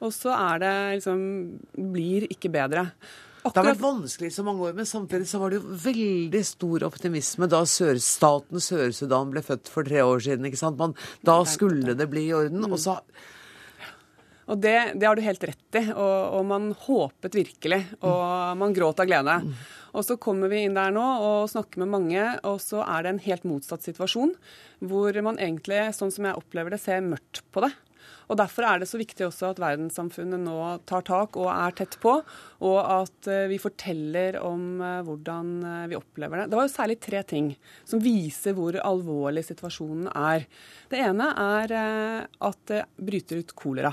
Og 0.00 0.14
så 0.16 0.32
er 0.32 0.62
det 0.62 0.76
liksom 1.00 1.24
Blir 1.92 2.28
ikke 2.32 2.52
bedre. 2.52 2.88
Akkurat. 3.40 3.54
Det 3.54 3.60
har 3.62 3.68
vært 3.70 3.84
vanskelig 3.86 4.28
i 4.28 4.34
så 4.34 4.42
mange 4.44 4.66
år, 4.68 4.74
men 4.76 4.88
samtidig 4.88 5.26
så 5.30 5.38
var 5.40 5.52
det 5.52 5.60
jo 5.62 5.76
veldig 5.80 6.40
stor 6.44 6.84
optimisme 6.90 7.48
da 7.48 7.62
sør, 7.64 7.96
staten 8.04 8.60
Sør-Sudan 8.60 9.30
ble 9.32 9.40
født 9.44 9.70
for 9.72 9.88
tre 9.88 10.02
år 10.04 10.20
siden. 10.26 10.44
ikke 10.44 10.60
sant? 10.60 10.76
Man, 10.80 10.92
da 11.24 11.38
skulle 11.48 11.96
det 11.96 12.08
bli 12.12 12.26
i 12.28 12.34
orden. 12.36 12.66
og 12.68 12.76
så... 12.80 12.98
Og 14.50 14.58
det, 14.58 14.74
det, 14.98 15.06
har 15.06 15.14
du 15.14 15.22
helt 15.22 15.44
rett 15.46 15.76
i, 15.78 15.82
og, 15.94 16.14
og, 16.34 16.40
man 16.50 16.72
håpet 16.84 17.36
virkelig. 17.38 17.80
Og 18.02 18.58
man 18.60 18.74
gråt 18.76 19.00
av 19.00 19.08
glede. 19.08 19.36
Og 19.94 20.04
så 20.06 20.16
kommer 20.20 20.50
vi 20.50 20.64
inn 20.66 20.74
der 20.76 20.92
nå 20.94 21.04
og 21.22 21.50
snakker 21.52 21.80
med 21.84 21.92
mange, 21.94 22.24
og 22.44 22.58
så 22.62 22.82
er 22.82 23.06
det 23.06 23.12
en 23.14 23.22
helt 23.24 23.46
motsatt 23.48 23.86
situasjon. 23.86 24.34
Hvor 24.84 25.16
man 25.24 25.38
egentlig, 25.40 25.84
sånn 25.96 26.12
som 26.12 26.26
jeg 26.28 26.36
opplever 26.36 26.74
det, 26.74 26.82
ser 26.82 27.06
mørkt 27.06 27.44
på 27.54 27.64
det. 27.64 27.72
Og 28.30 28.38
Derfor 28.38 28.66
er 28.66 28.80
det 28.80 28.86
så 28.86 28.98
viktig 29.00 29.26
også 29.26 29.50
at 29.50 29.60
verdenssamfunnet 29.60 30.38
nå 30.44 30.58
tar 30.88 31.02
tak 31.06 31.36
og 31.40 31.48
er 31.50 31.74
tett 31.80 31.96
på, 32.02 32.12
og 32.62 32.78
at 32.78 33.30
eh, 33.30 33.48
vi 33.50 33.58
forteller 33.58 34.38
om 34.46 34.78
eh, 34.78 35.00
hvordan 35.06 35.48
eh, 35.66 35.88
vi 35.90 35.98
opplever 35.98 36.42
det. 36.42 36.50
Det 36.52 36.60
var 36.60 36.68
jo 36.68 36.74
særlig 36.76 37.00
tre 37.02 37.24
ting 37.26 37.50
som 37.88 38.02
viser 38.02 38.54
hvor 38.54 38.78
alvorlig 38.86 39.42
situasjonen 39.48 40.12
er. 40.14 40.46
Det 40.90 41.02
ene 41.02 41.26
er 41.42 41.74
at 42.30 42.62
det 42.70 42.84
bryter 43.00 43.42
ut 43.42 43.58
kolera 43.58 43.92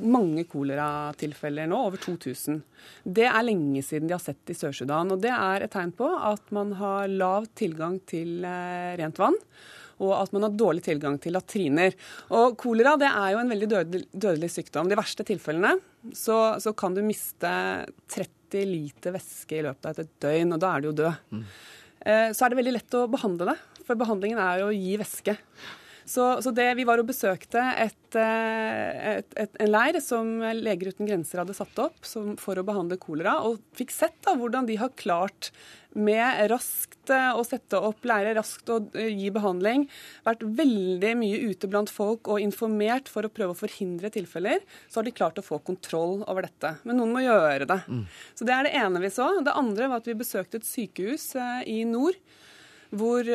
mange 0.00 0.46
koleratilfeller 0.48 1.68
nå, 1.68 1.76
over 1.86 2.00
2000. 2.00 2.56
Det 3.04 3.26
er 3.28 3.44
lenge 3.44 3.82
siden 3.84 4.08
de 4.08 4.14
har 4.16 4.22
sett 4.22 4.50
i 4.50 4.56
Sør-Sudan. 4.56 5.12
og 5.12 5.20
Det 5.22 5.30
er 5.30 5.62
et 5.62 5.70
tegn 5.70 5.92
på 5.94 6.08
at 6.08 6.48
man 6.56 6.72
har 6.80 7.12
lav 7.12 7.46
tilgang 7.54 8.00
til 8.08 8.42
rent 8.42 9.20
vann 9.20 9.36
og 10.04 10.14
at 10.18 10.34
man 10.34 10.46
har 10.46 10.56
dårlig 10.58 10.84
tilgang 10.86 11.18
til 11.22 11.34
latriner. 11.36 11.94
Og 12.36 12.56
Kolera 12.60 12.94
det 13.00 13.10
er 13.10 13.34
jo 13.34 13.42
en 13.42 13.52
veldig 13.54 13.70
dødelig, 13.72 14.02
dødelig 14.12 14.50
sykdom. 14.54 14.90
De 14.90 14.98
verste 14.98 15.26
tilfellene 15.26 15.74
så, 16.12 16.38
så, 16.60 16.74
kan 16.76 16.96
du 16.96 17.02
miste 17.06 17.52
30 18.12 18.66
liter 18.68 19.14
væske 19.14 19.58
i 19.58 19.64
løpet 19.64 19.88
av 19.90 20.02
et 20.02 20.12
døgn, 20.22 20.52
og 20.56 20.60
da 20.62 20.72
er 20.74 20.82
du 20.82 20.90
jo 20.90 20.98
død. 21.00 21.22
Mm. 21.32 21.46
Eh, 22.04 22.28
så 22.36 22.44
er 22.44 22.52
det 22.52 22.60
veldig 22.60 22.76
lett 22.76 22.98
å 22.98 23.06
behandle 23.10 23.48
det, 23.52 23.56
for 23.86 24.00
behandlingen 24.00 24.40
er 24.42 24.60
jo 24.60 24.68
å 24.68 24.76
gi 24.76 24.98
væske. 25.00 25.36
Så, 26.04 26.42
så 26.42 26.50
det, 26.52 26.66
vi 26.76 26.84
var 26.84 27.00
og 27.00 27.08
besøkte 27.08 27.62
et, 27.80 28.16
eh, 28.20 29.14
et, 29.16 29.36
et, 29.40 29.54
en 29.64 29.70
leir 29.70 29.96
som 30.04 30.36
Leger 30.58 30.92
uten 30.92 31.08
grenser 31.08 31.40
hadde 31.40 31.56
satt 31.56 31.78
opp 31.80 32.04
som, 32.04 32.34
for 32.40 32.60
å 32.60 32.66
behandle 32.66 32.98
kolera, 33.00 33.38
og 33.48 33.62
fikk 33.76 33.94
sett 33.94 34.18
da 34.26 34.34
hvordan 34.36 34.68
de 34.68 34.76
har 34.80 34.92
klart 35.00 35.52
med 35.94 36.50
raskt 36.50 37.08
eh, 37.14 37.30
å 37.32 37.40
sette 37.46 37.78
opp, 37.80 38.04
leirer, 38.04 38.34
raskt 38.36 38.68
å 38.68 38.80
eh, 38.98 39.14
gi 39.14 39.30
behandling. 39.32 39.86
Vært 40.26 40.44
veldig 40.58 41.12
mye 41.22 41.38
ute 41.48 41.70
blant 41.70 41.92
folk 41.92 42.28
og 42.28 42.42
informert 42.42 43.08
for 43.08 43.24
å 43.24 43.32
prøve 43.32 43.54
å 43.54 43.60
forhindre 43.62 44.10
tilfeller. 44.12 44.60
Så 44.88 45.00
har 45.00 45.08
de 45.08 45.14
klart 45.14 45.40
å 45.40 45.46
få 45.46 45.60
kontroll 45.64 46.20
over 46.26 46.50
dette. 46.50 46.74
Men 46.84 47.00
noen 47.00 47.14
må 47.14 47.22
gjøre 47.24 47.70
det. 47.70 47.80
Mm. 47.88 48.04
Så 48.34 48.48
Det 48.48 48.56
er 48.56 48.68
det 48.68 48.74
ene 48.82 49.00
vi 49.00 49.12
så. 49.14 49.30
Det 49.40 49.56
andre 49.56 49.88
var 49.88 50.02
at 50.02 50.10
vi 50.10 50.18
besøkte 50.18 50.60
et 50.60 50.68
sykehus 50.68 51.30
i 51.70 51.80
nord 51.88 52.18
hvor 52.94 53.26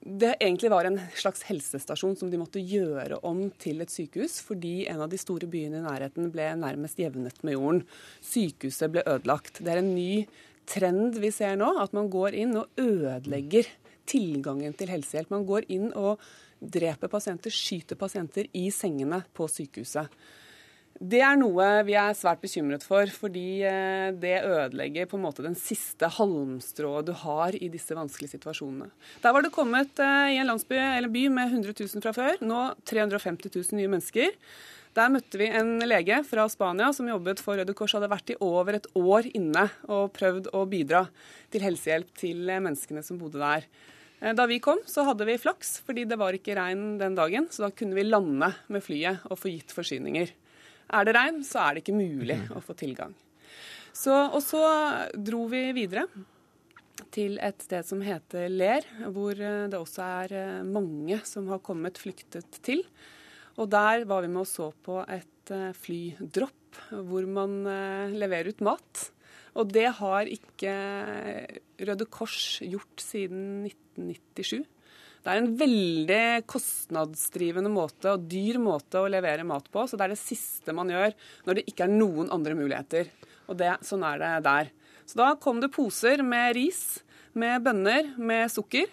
det 0.00 0.36
egentlig 0.38 0.70
var 0.70 0.86
en 0.86 1.00
slags 1.18 1.42
helsestasjon 1.48 2.14
som 2.16 2.30
de 2.30 2.38
måtte 2.38 2.62
gjøre 2.62 3.18
om 3.26 3.48
til 3.60 3.82
et 3.82 3.92
sykehus, 3.92 4.38
fordi 4.46 4.86
en 4.88 5.02
av 5.04 5.10
de 5.10 5.18
store 5.18 5.48
byene 5.50 5.80
i 5.80 5.84
nærheten 5.84 6.30
ble 6.32 6.46
nærmest 6.60 7.00
jevnet 7.02 7.42
med 7.42 7.56
jorden. 7.56 7.82
Sykehuset 8.24 8.94
ble 8.94 9.02
ødelagt. 9.02 9.58
Det 9.58 9.74
er 9.74 9.82
en 9.82 9.94
ny 9.96 10.24
trend 10.70 11.18
vi 11.18 11.32
ser 11.34 11.58
nå, 11.58 11.72
at 11.82 11.96
man 11.96 12.10
går 12.12 12.36
inn 12.38 12.54
og 12.60 12.80
ødelegger 12.80 13.68
tilgangen 14.08 14.76
til 14.78 14.92
helsehjelp. 14.94 15.32
Man 15.34 15.48
går 15.48 15.66
inn 15.74 15.90
og 15.98 16.22
dreper 16.58 17.10
pasienter, 17.10 17.52
skyter 17.54 17.98
pasienter 17.98 18.48
i 18.56 18.68
sengene 18.74 19.24
på 19.34 19.48
sykehuset. 19.50 20.08
Det 20.98 21.20
er 21.22 21.36
noe 21.38 21.64
vi 21.86 21.94
er 21.94 22.16
svært 22.18 22.40
bekymret 22.42 22.82
for, 22.82 23.06
fordi 23.14 23.60
eh, 23.62 24.08
det 24.18 24.40
ødelegger 24.42 25.06
på 25.06 25.14
en 25.14 25.22
måte 25.28 25.44
den 25.44 25.54
siste 25.54 26.08
halmstrået 26.16 27.06
du 27.06 27.12
har 27.20 27.54
i 27.54 27.68
disse 27.70 27.94
vanskelige 27.94 28.34
situasjonene. 28.34 28.88
Der 29.22 29.34
var 29.36 29.46
det 29.46 29.52
kommet 29.54 30.02
eh, 30.02 30.32
i 30.34 30.40
en 30.42 30.50
landsby 30.50 30.74
eller 30.74 31.12
by 31.14 31.28
med 31.30 31.54
100 31.54 31.76
000 31.78 32.02
fra 32.02 32.14
før, 32.16 32.42
nå 32.42 32.62
350 32.90 33.54
000 33.54 33.78
nye 33.78 33.92
mennesker. 33.92 34.34
Der 34.98 35.12
møtte 35.14 35.38
vi 35.38 35.46
en 35.54 35.76
lege 35.86 36.18
fra 36.26 36.48
Spania 36.50 36.88
som 36.96 37.06
jobbet 37.06 37.38
for 37.44 37.60
Røde 37.60 37.76
Kors, 37.78 37.94
hadde 37.94 38.10
vært 38.10 38.34
i 38.34 38.38
over 38.42 38.80
et 38.80 38.90
år 38.98 39.30
inne 39.38 39.68
og 39.86 40.10
prøvd 40.18 40.50
å 40.50 40.64
bidra 40.66 41.04
til 41.54 41.62
helsehjelp 41.62 42.10
til 42.18 42.42
menneskene 42.50 43.04
som 43.06 43.22
bodde 43.22 43.38
der. 43.38 43.70
Eh, 44.18 44.34
da 44.34 44.48
vi 44.50 44.58
kom, 44.58 44.82
så 44.90 45.06
hadde 45.06 45.30
vi 45.30 45.38
flaks, 45.38 45.76
fordi 45.86 46.08
det 46.10 46.18
var 46.18 46.34
ikke 46.34 46.58
regn 46.58 46.98
den 46.98 47.14
dagen. 47.14 47.46
Så 47.54 47.68
da 47.68 47.70
kunne 47.70 47.94
vi 47.94 48.08
lande 48.08 48.50
med 48.66 48.82
flyet 48.82 49.30
og 49.30 49.38
få 49.38 49.54
gitt 49.54 49.78
forsyninger. 49.78 50.34
Er 50.88 51.04
det 51.04 51.14
regn, 51.16 51.42
så 51.44 51.66
er 51.66 51.76
det 51.76 51.84
ikke 51.84 51.98
mulig 51.98 52.38
å 52.54 52.62
få 52.64 52.76
tilgang. 52.78 53.12
Så, 53.92 54.14
og 54.14 54.40
så 54.44 54.62
dro 55.12 55.44
vi 55.50 55.68
videre 55.76 56.06
til 57.14 57.38
et 57.44 57.60
sted 57.62 57.86
som 57.86 58.02
heter 58.04 58.48
Ler, 58.52 58.86
hvor 59.14 59.38
eh, 59.38 59.66
det 59.70 59.78
også 59.78 60.06
er 60.22 60.34
eh, 60.38 60.66
mange 60.66 61.20
som 61.28 61.48
har 61.52 61.62
kommet 61.64 62.00
flyktet 62.00 62.60
til. 62.64 62.84
Og 63.58 63.70
der 63.72 64.04
var 64.08 64.22
vi 64.22 64.30
med 64.30 64.44
og 64.44 64.50
så 64.50 64.70
på 64.86 65.00
et 65.04 65.52
eh, 65.54 65.70
flydropp 65.76 66.54
hvor 67.08 67.24
man 67.26 67.62
leverer 68.12 68.52
ut 68.52 68.60
mat. 68.62 69.08
Og 69.58 69.70
det 69.72 69.86
har 69.98 70.28
ikke 70.30 70.72
Røde 71.80 72.06
Kors 72.12 72.60
gjort 72.62 73.02
siden 73.02 73.64
1997. 73.66 74.66
Det 75.24 75.32
er 75.32 75.40
en 75.40 75.54
veldig 75.60 76.22
kostnadsdrivende 76.48 77.72
måte 77.72 78.14
og 78.14 78.26
dyr 78.30 78.60
måte 78.62 79.02
å 79.02 79.10
levere 79.10 79.46
mat 79.46 79.66
på. 79.72 79.84
Så 79.88 79.98
det 79.98 80.06
er 80.06 80.14
det 80.14 80.20
siste 80.20 80.74
man 80.76 80.92
gjør 80.92 81.14
når 81.46 81.58
det 81.58 81.66
ikke 81.70 81.88
er 81.88 81.94
noen 81.94 82.30
andre 82.34 82.56
muligheter. 82.58 83.10
Og 83.48 83.58
det, 83.60 83.74
sånn 83.86 84.04
er 84.06 84.22
det 84.22 84.32
der. 84.46 84.70
Så 85.08 85.20
da 85.20 85.32
kom 85.40 85.60
det 85.62 85.72
poser 85.72 86.22
med 86.24 86.54
ris, 86.58 87.00
med 87.38 87.64
bønner, 87.64 88.12
med 88.20 88.50
sukker 88.52 88.88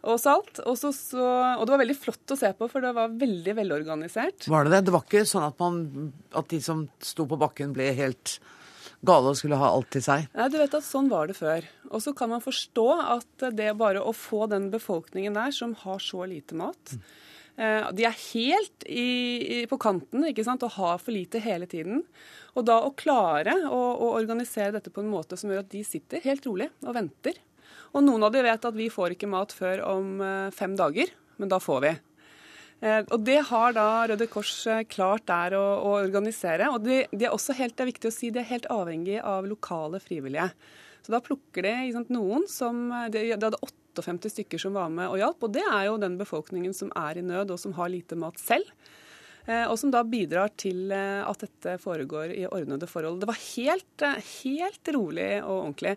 og 0.00 0.16
salt. 0.20 0.62
Og, 0.64 0.76
så, 0.80 0.92
så, 0.96 1.24
og, 1.56 1.66
det 1.66 1.74
var 1.74 1.82
veldig 1.82 1.98
flott 2.00 2.34
å 2.34 2.38
se 2.40 2.52
på, 2.56 2.68
for 2.72 2.84
det 2.84 2.94
var 2.96 3.12
veldig 3.20 3.56
velorganisert. 3.58 4.48
Var 4.50 4.66
det 4.66 4.74
det? 4.74 4.86
Det 4.88 4.94
var 4.96 5.04
ikke 5.04 5.26
sånn 5.28 5.48
at, 5.50 5.58
man, 5.60 6.12
at 6.36 6.48
de 6.52 6.62
som 6.64 6.86
sto 7.04 7.28
på 7.28 7.38
bakken, 7.40 7.74
ble 7.76 7.90
helt 7.98 8.38
gale 9.06 9.32
og 9.32 9.38
skulle 9.38 9.58
ha 9.60 9.70
alt 9.72 9.90
til 9.94 10.04
seg? 10.04 10.28
Nei, 10.36 10.48
du 10.52 10.58
vet 10.60 10.76
at 10.76 10.86
Sånn 10.86 11.08
var 11.12 11.30
det 11.30 11.38
før. 11.38 11.66
Og 11.90 12.02
så 12.04 12.12
kan 12.16 12.30
man 12.32 12.44
forstå 12.44 12.86
at 13.00 13.48
det 13.56 13.72
bare 13.80 14.02
å 14.04 14.14
få 14.16 14.46
den 14.50 14.68
befolkningen 14.72 15.38
der 15.38 15.54
som 15.56 15.74
har 15.84 16.02
så 16.04 16.26
lite 16.28 16.58
mat 16.58 16.96
mm. 16.96 17.02
De 17.60 18.06
er 18.08 18.14
helt 18.16 18.84
i, 18.88 19.02
i, 19.44 19.56
på 19.68 19.76
kanten 19.82 20.24
ikke 20.24 20.46
sant, 20.46 20.62
og 20.64 20.78
har 20.78 21.00
for 21.02 21.12
lite 21.12 21.42
hele 21.44 21.66
tiden. 21.68 21.98
Og 22.56 22.64
da 22.64 22.78
å 22.86 22.94
klare 22.96 23.52
å, 23.68 23.80
å 24.00 24.12
organisere 24.16 24.72
dette 24.78 24.92
på 24.94 25.02
en 25.04 25.10
måte 25.12 25.36
som 25.36 25.50
gjør 25.52 25.60
at 25.66 25.72
de 25.74 25.82
sitter 25.84 26.24
helt 26.24 26.46
rolig 26.48 26.70
og 26.80 26.94
venter. 26.96 27.36
Og 27.92 28.06
noen 28.06 28.24
av 28.24 28.32
de 28.32 28.44
vet 28.46 28.64
at 28.64 28.78
vi 28.78 28.88
får 28.92 29.16
ikke 29.16 29.28
mat 29.28 29.52
før 29.52 29.82
om 29.90 30.22
eh, 30.24 30.54
fem 30.56 30.76
dager, 30.78 31.12
men 31.42 31.52
da 31.52 31.58
får 31.60 31.84
vi. 31.84 31.92
Eh, 32.80 33.02
og 33.06 33.20
Det 33.24 33.40
har 33.50 33.74
da 33.76 33.88
Røde 34.08 34.28
Kors 34.30 34.54
eh, 34.66 34.84
klart 34.88 35.26
der 35.28 35.56
å, 35.58 35.64
å 35.84 35.96
organisere. 36.00 36.70
og 36.72 36.84
de, 36.86 37.02
de, 37.12 37.26
er 37.26 37.34
også 37.34 37.56
helt, 37.58 37.76
Det 37.76 37.84
er 37.84 37.92
viktig 37.92 38.12
å 38.12 38.14
si 38.14 38.30
de 38.32 38.40
er 38.42 38.52
helt 38.52 38.70
avhengig 38.72 39.20
av 39.20 39.48
lokale 39.48 40.00
frivillige. 40.00 40.50
Så 41.04 41.12
Da 41.12 41.20
plukker 41.24 41.64
de 41.64 41.74
sant, 41.94 42.10
noen 42.12 42.48
som 42.48 42.88
Det 43.12 43.20
de, 43.20 43.36
de 43.36 43.50
hadde 43.50 43.60
58 43.96 44.30
stykker 44.30 44.58
som 44.58 44.74
var 44.74 44.90
med 44.92 45.10
og 45.10 45.18
hjalp. 45.20 45.44
og 45.44 45.52
Det 45.52 45.64
er 45.66 45.86
jo 45.88 46.00
den 46.00 46.18
befolkningen 46.18 46.74
som 46.76 46.92
er 46.96 47.18
i 47.18 47.26
nød 47.26 47.50
og 47.50 47.60
som 47.60 47.76
har 47.78 47.92
lite 47.92 48.16
mat 48.16 48.38
selv. 48.38 48.66
eh, 49.46 49.66
og 49.66 49.78
som 49.78 49.90
da 49.90 50.02
bidrar 50.04 50.52
til 50.56 50.90
eh, 50.92 51.22
at 51.24 51.40
dette 51.40 51.78
foregår 51.82 52.32
i 52.36 52.46
ordnede 52.46 52.86
forhold. 52.86 53.20
Det 53.20 53.28
var 53.28 53.40
helt, 53.56 54.06
helt 54.42 54.94
rolig 54.94 55.42
og 55.42 55.56
ordentlig. 55.64 55.96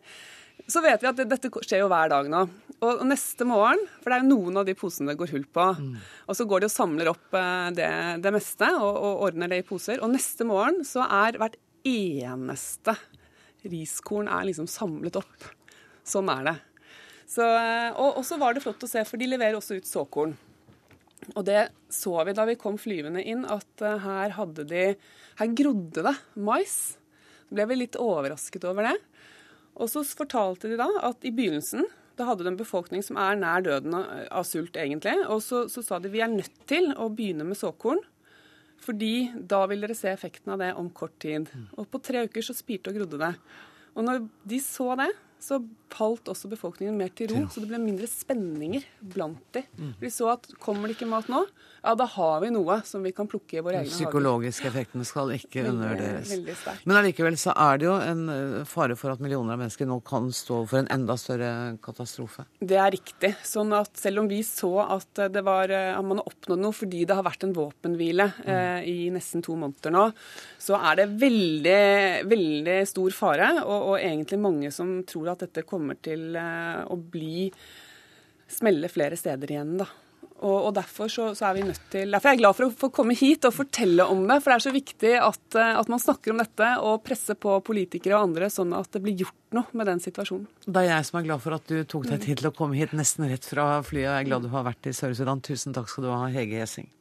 Så 0.74 0.82
vet 0.82 1.04
vi 1.04 1.10
at 1.12 1.20
dette 1.30 1.52
skjer 1.54 1.84
jo 1.84 1.90
hver 1.92 2.10
dag 2.10 2.30
nå. 2.32 2.44
Og 2.84 3.04
neste 3.06 3.46
morgen, 3.48 3.84
for 4.02 4.10
det 4.10 4.18
er 4.18 4.24
jo 4.24 4.32
noen 4.32 4.60
av 4.60 4.66
de 4.68 4.74
posene 4.76 5.14
det 5.14 5.20
går 5.20 5.36
hull 5.36 5.46
på, 5.56 5.68
mm. 5.78 5.92
og 6.26 6.36
så 6.36 6.48
går 6.50 6.64
de 6.64 6.68
og 6.68 6.74
samler 6.74 7.12
opp 7.12 7.38
det, 7.78 7.92
det 8.24 8.32
meste 8.34 8.68
og, 8.80 8.90
og, 8.92 9.22
ordner 9.30 9.54
det 9.54 9.62
i 9.62 9.68
poser. 9.68 10.02
Og 10.04 10.12
neste 10.12 10.48
morgen 10.50 10.82
så 10.88 11.06
er 11.06 11.38
hvert 11.40 11.60
eneste 11.88 12.98
riskorn 13.70 14.28
er 14.28 14.50
liksom 14.50 14.68
samlet 14.68 15.22
opp. 15.22 15.48
Sånn 16.04 16.32
er 16.34 16.50
det. 16.50 16.56
Så, 17.30 17.46
og 17.96 18.24
så 18.28 18.38
var 18.42 18.56
det 18.56 18.64
flott 18.66 18.84
å 18.84 18.90
se, 18.90 19.06
for 19.08 19.22
de 19.22 19.30
leverer 19.30 19.56
også 19.58 19.78
ut 19.80 19.88
såkorn. 19.88 20.36
Og 21.34 21.46
det 21.48 21.70
så 21.94 22.18
vi 22.28 22.36
da 22.36 22.46
vi 22.50 22.58
kom 22.60 22.76
flyvende 22.82 23.24
inn, 23.24 23.46
at 23.48 23.84
eh, 23.86 24.02
her 24.04 24.36
hadde 24.36 24.66
de 24.68 24.84
Her 25.40 25.54
grodde 25.56 26.04
det 26.06 26.14
mais. 26.36 26.98
Så 27.48 27.56
ble 27.56 27.66
vi 27.70 27.80
litt 27.80 27.96
overrasket 28.00 28.66
over 28.68 28.90
det. 28.90 28.98
Og 29.80 29.90
så 29.90 30.04
fortalte 30.06 30.70
de 30.72 30.80
da 30.80 30.90
at 31.10 31.26
i 31.26 31.34
begynnelsen 31.34 31.88
da 32.20 32.28
hadde 32.28 32.46
du 32.46 32.52
en 32.52 32.60
befolkning 32.60 33.02
som 33.06 33.18
er 33.18 33.38
nær 33.42 33.64
døden 33.66 33.96
av 33.98 34.46
sult, 34.46 34.76
egentlig. 34.78 35.16
Og 35.34 35.42
så, 35.42 35.64
så 35.72 35.82
sa 35.82 35.98
de 35.98 36.12
vi 36.14 36.22
er 36.22 36.30
nødt 36.30 36.60
til 36.70 36.92
å 36.94 37.10
begynne 37.10 37.48
med 37.48 37.58
såkorn. 37.58 38.04
Fordi 38.84 39.32
da 39.50 39.64
vil 39.72 39.82
dere 39.82 39.96
se 39.98 40.12
effekten 40.12 40.54
av 40.54 40.62
det 40.62 40.74
om 40.78 40.92
kort 40.94 41.16
tid. 41.24 41.50
Og 41.80 41.88
på 41.90 42.02
tre 42.04 42.26
uker 42.28 42.46
så 42.46 42.54
spirte 42.54 42.92
og 42.92 43.00
grodde 43.00 43.22
det. 43.22 43.32
Og 43.98 44.06
når 44.06 44.28
de 44.50 44.60
så 44.62 44.92
det, 45.00 45.10
så 45.42 45.58
falt 45.94 46.30
også 46.32 46.50
befolkningen 46.52 46.98
mer 46.98 47.14
til 47.16 47.32
ro. 47.32 47.44
Så 47.52 47.64
det 47.64 47.70
ble 47.72 47.82
mindre 47.82 48.10
spenninger 48.10 48.86
blant 49.14 49.44
de. 49.56 49.64
Mm. 49.78 49.94
De 50.02 50.12
så 50.14 50.34
at 50.34 50.50
kommer 50.64 50.90
det 50.90 50.98
ikke 50.98 51.10
mat 51.12 51.30
nå, 51.32 51.44
ja 51.84 51.94
da 52.00 52.06
har 52.08 52.38
vi 52.40 52.50
noe 52.54 52.78
som 52.88 53.04
vi 53.04 53.12
kan 53.16 53.28
plukke 53.28 53.58
i 53.58 53.64
våre 53.64 53.82
egne 53.82 53.92
hager. 53.92 54.06
Psykologiske 54.06 54.70
effekten 54.70 55.04
skal 55.08 55.34
ikke 55.36 55.66
undervurderes. 55.68 56.32
Men 56.88 57.00
allikevel 57.02 57.36
så 57.40 57.52
er 57.60 57.82
det 57.82 57.90
jo 57.90 57.96
en 58.00 58.22
eh, 58.32 58.62
fare 58.70 58.96
for 59.00 59.12
at 59.12 59.24
millioner 59.24 59.58
av 59.58 59.60
mennesker 59.60 59.90
nå 59.90 59.98
kan 60.08 60.30
stå 60.34 60.62
for 60.70 60.80
en 60.80 60.88
enda 60.94 61.18
større 61.20 61.50
katastrofe. 61.84 62.46
Det 62.64 62.80
er 62.80 62.94
riktig. 62.96 63.34
Sånn 63.44 63.76
at 63.76 64.00
selv 64.00 64.24
om 64.24 64.30
vi 64.32 64.40
så 64.48 64.72
at 64.86 65.26
det 65.34 65.44
var, 65.44 65.74
eh, 65.76 65.92
at 65.92 66.08
man 66.08 66.22
har 66.22 66.32
oppnådd 66.32 66.64
noe 66.64 66.78
fordi 66.78 67.04
det 67.10 67.18
har 67.20 67.28
vært 67.28 67.44
en 67.50 67.56
våpenhvile 67.58 68.30
mm. 68.32 68.48
eh, 68.56 68.88
i 68.88 68.98
nesten 69.12 69.44
to 69.44 69.58
måneder 69.60 69.92
nå, 69.92 70.06
så 70.64 70.80
er 70.80 71.02
det 71.02 71.10
veldig, 71.20 71.84
veldig 72.32 72.78
stor 72.88 73.18
fare, 73.18 73.52
og, 73.66 73.90
og 73.92 73.98
egentlig 74.00 74.40
mange 74.40 74.72
som 74.72 75.02
tror 75.08 75.34
at 75.34 75.44
dette 75.44 75.66
kommer 75.68 75.83
til 76.04 76.38
eh, 76.40 76.84
å 76.88 76.98
bli 76.98 77.50
smelle 78.54 78.90
flere 78.92 79.18
steder 79.20 79.54
igjen. 79.54 79.78
da. 79.82 79.90
Og, 80.44 80.58
og 80.68 80.72
derfor, 80.76 81.08
så, 81.08 81.30
så, 81.38 81.46
er 81.48 81.56
vi 81.56 81.64
nødt 81.64 81.86
til, 81.92 82.12
derfor 82.12 82.30
er 82.30 82.36
jeg 82.36 82.42
glad 82.42 82.58
for 82.58 82.68
å 82.68 82.74
få 82.82 82.90
komme 82.92 83.16
hit 83.16 83.46
og 83.48 83.54
fortelle 83.56 84.04
om 84.12 84.26
det. 84.28 84.42
For 84.44 84.52
det 84.52 84.58
er 84.58 84.66
så 84.66 84.74
viktig 84.76 85.14
at, 85.22 85.44
eh, 85.56 85.76
at 85.80 85.92
man 85.92 86.02
snakker 86.04 86.34
om 86.34 86.42
dette 86.42 86.72
og 86.84 87.04
presser 87.06 87.38
på 87.40 87.56
politikere 87.64 88.18
og 88.18 88.28
andre, 88.28 88.50
sånn 88.52 88.76
at 88.76 88.92
det 88.92 89.04
blir 89.06 89.24
gjort 89.24 89.56
noe 89.56 89.80
med 89.80 89.88
den 89.92 90.04
situasjonen. 90.04 90.50
Det 90.66 90.84
er 90.84 90.90
jeg 90.90 91.08
som 91.08 91.22
er 91.22 91.30
glad 91.30 91.46
for 91.46 91.56
at 91.56 91.72
du 91.72 91.78
tok 91.88 92.10
deg 92.12 92.26
tid 92.26 92.42
til 92.42 92.52
å 92.52 92.56
komme 92.58 92.76
hit 92.80 92.96
nesten 92.98 93.30
rett 93.32 93.48
fra 93.48 93.78
flyet. 93.88 94.10
Jeg 94.10 94.26
er 94.26 94.30
glad 94.32 94.44
du 94.44 94.52
har 94.52 94.68
vært 94.68 94.92
i 94.92 94.96
Sør-Sudan. 94.98 95.44
Tusen 95.46 95.76
takk 95.78 95.88
skal 95.92 96.10
du 96.10 96.12
ha, 96.12 96.26
Hege 96.34 96.60
Gjessing. 96.60 96.92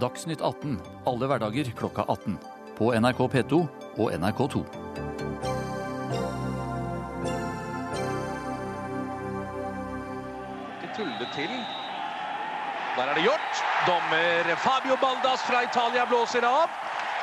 Dagsnytt 0.00 0.40
18 0.44 0.80
alle 1.08 1.28
hverdager 1.28 1.70
klokka 1.76 2.08
18. 2.08 2.40
På 2.76 2.92
NRK 2.96 3.22
P2 3.36 3.62
og 3.96 4.12
NRK2. 4.16 4.85
Tulle 10.96 11.26
til. 11.34 11.52
Der 12.96 13.02
er 13.10 13.14
det 13.14 13.22
gjort. 13.22 13.64
Dommer 13.86 14.56
Fabio 14.56 14.96
Baldas 14.96 15.42
fra 15.44 15.62
Italia 15.62 16.04
blåser 16.04 16.44
av. 16.48 16.70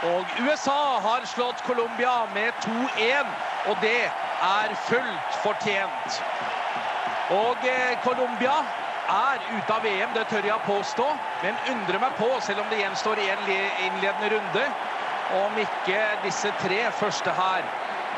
Og 0.03 0.26
USA 0.45 0.99
har 0.99 1.26
slått 1.26 1.63
Colombia 1.63 2.26
med 2.34 2.53
2-1, 2.65 3.30
og 3.71 3.78
det 3.82 4.01
er 4.43 4.74
fullt 4.89 5.38
fortjent. 5.43 6.17
Og 7.32 7.63
eh, 7.63 7.93
Colombia 8.03 8.57
er 9.09 9.45
ute 9.55 9.78
av 9.78 9.86
VM, 9.88 10.11
det 10.13 10.26
tør 10.28 10.49
jeg 10.49 10.65
påstå. 10.67 11.05
Men 11.45 11.61
undrer 11.71 12.03
meg 12.03 12.17
på, 12.19 12.30
selv 12.43 12.65
om 12.65 12.69
det 12.71 12.82
gjenstår 12.82 13.24
én 13.24 13.47
innledende 13.88 14.34
runde, 14.36 14.65
om 15.39 15.55
ikke 15.57 16.01
disse 16.26 16.51
tre 16.59 16.82
første 16.91 17.32
her 17.39 17.63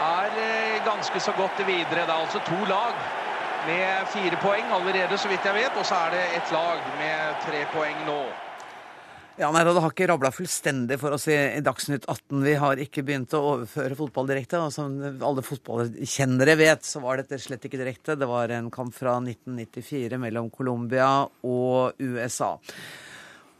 er 0.01 0.41
eh, 0.41 0.81
ganske 0.85 1.21
så 1.21 1.37
godt 1.37 1.61
videre. 1.67 2.01
Det 2.01 2.09
er 2.09 2.17
altså 2.17 2.41
to 2.49 2.65
lag 2.65 2.97
med 3.67 4.09
fire 4.13 4.39
poeng 4.41 4.73
allerede, 4.77 5.17
så 5.17 5.29
vidt 5.31 5.45
jeg 5.45 5.57
vet. 5.57 5.77
Og 5.77 5.85
så 5.85 5.99
er 6.07 6.15
det 6.15 6.25
et 6.39 6.51
lag 6.55 6.81
med 6.99 7.45
tre 7.45 7.61
poeng 7.73 8.03
nå. 8.07 8.19
Ja, 9.35 9.49
nei, 9.51 9.65
Det 9.67 9.81
har 9.83 9.91
ikke 9.91 10.07
rabla 10.07 10.29
fullstendig 10.31 10.95
for 11.01 11.11
oss 11.11 11.25
i, 11.27 11.35
Dagsnytt 11.59 12.05
18. 12.07 12.39
Vi 12.45 12.53
har 12.55 12.79
ikke 12.79 13.03
begynt 13.03 13.33
å 13.35 13.41
overføre 13.49 13.97
fotball 13.99 14.29
direkte. 14.29 14.61
Og 14.63 14.71
som 14.71 14.95
alle 15.03 15.43
fotballkjennere 15.43 16.55
vet, 16.55 16.87
så 16.87 17.01
var 17.03 17.19
dette 17.19 17.41
slett 17.43 17.67
ikke 17.67 17.81
direkte. 17.81 18.15
Det 18.15 18.29
var 18.29 18.53
en 18.55 18.71
kamp 18.71 18.95
fra 18.95 19.17
1994 19.19 20.21
mellom 20.23 20.47
Colombia 20.55 21.09
og 21.43 21.99
USA. 21.99 22.53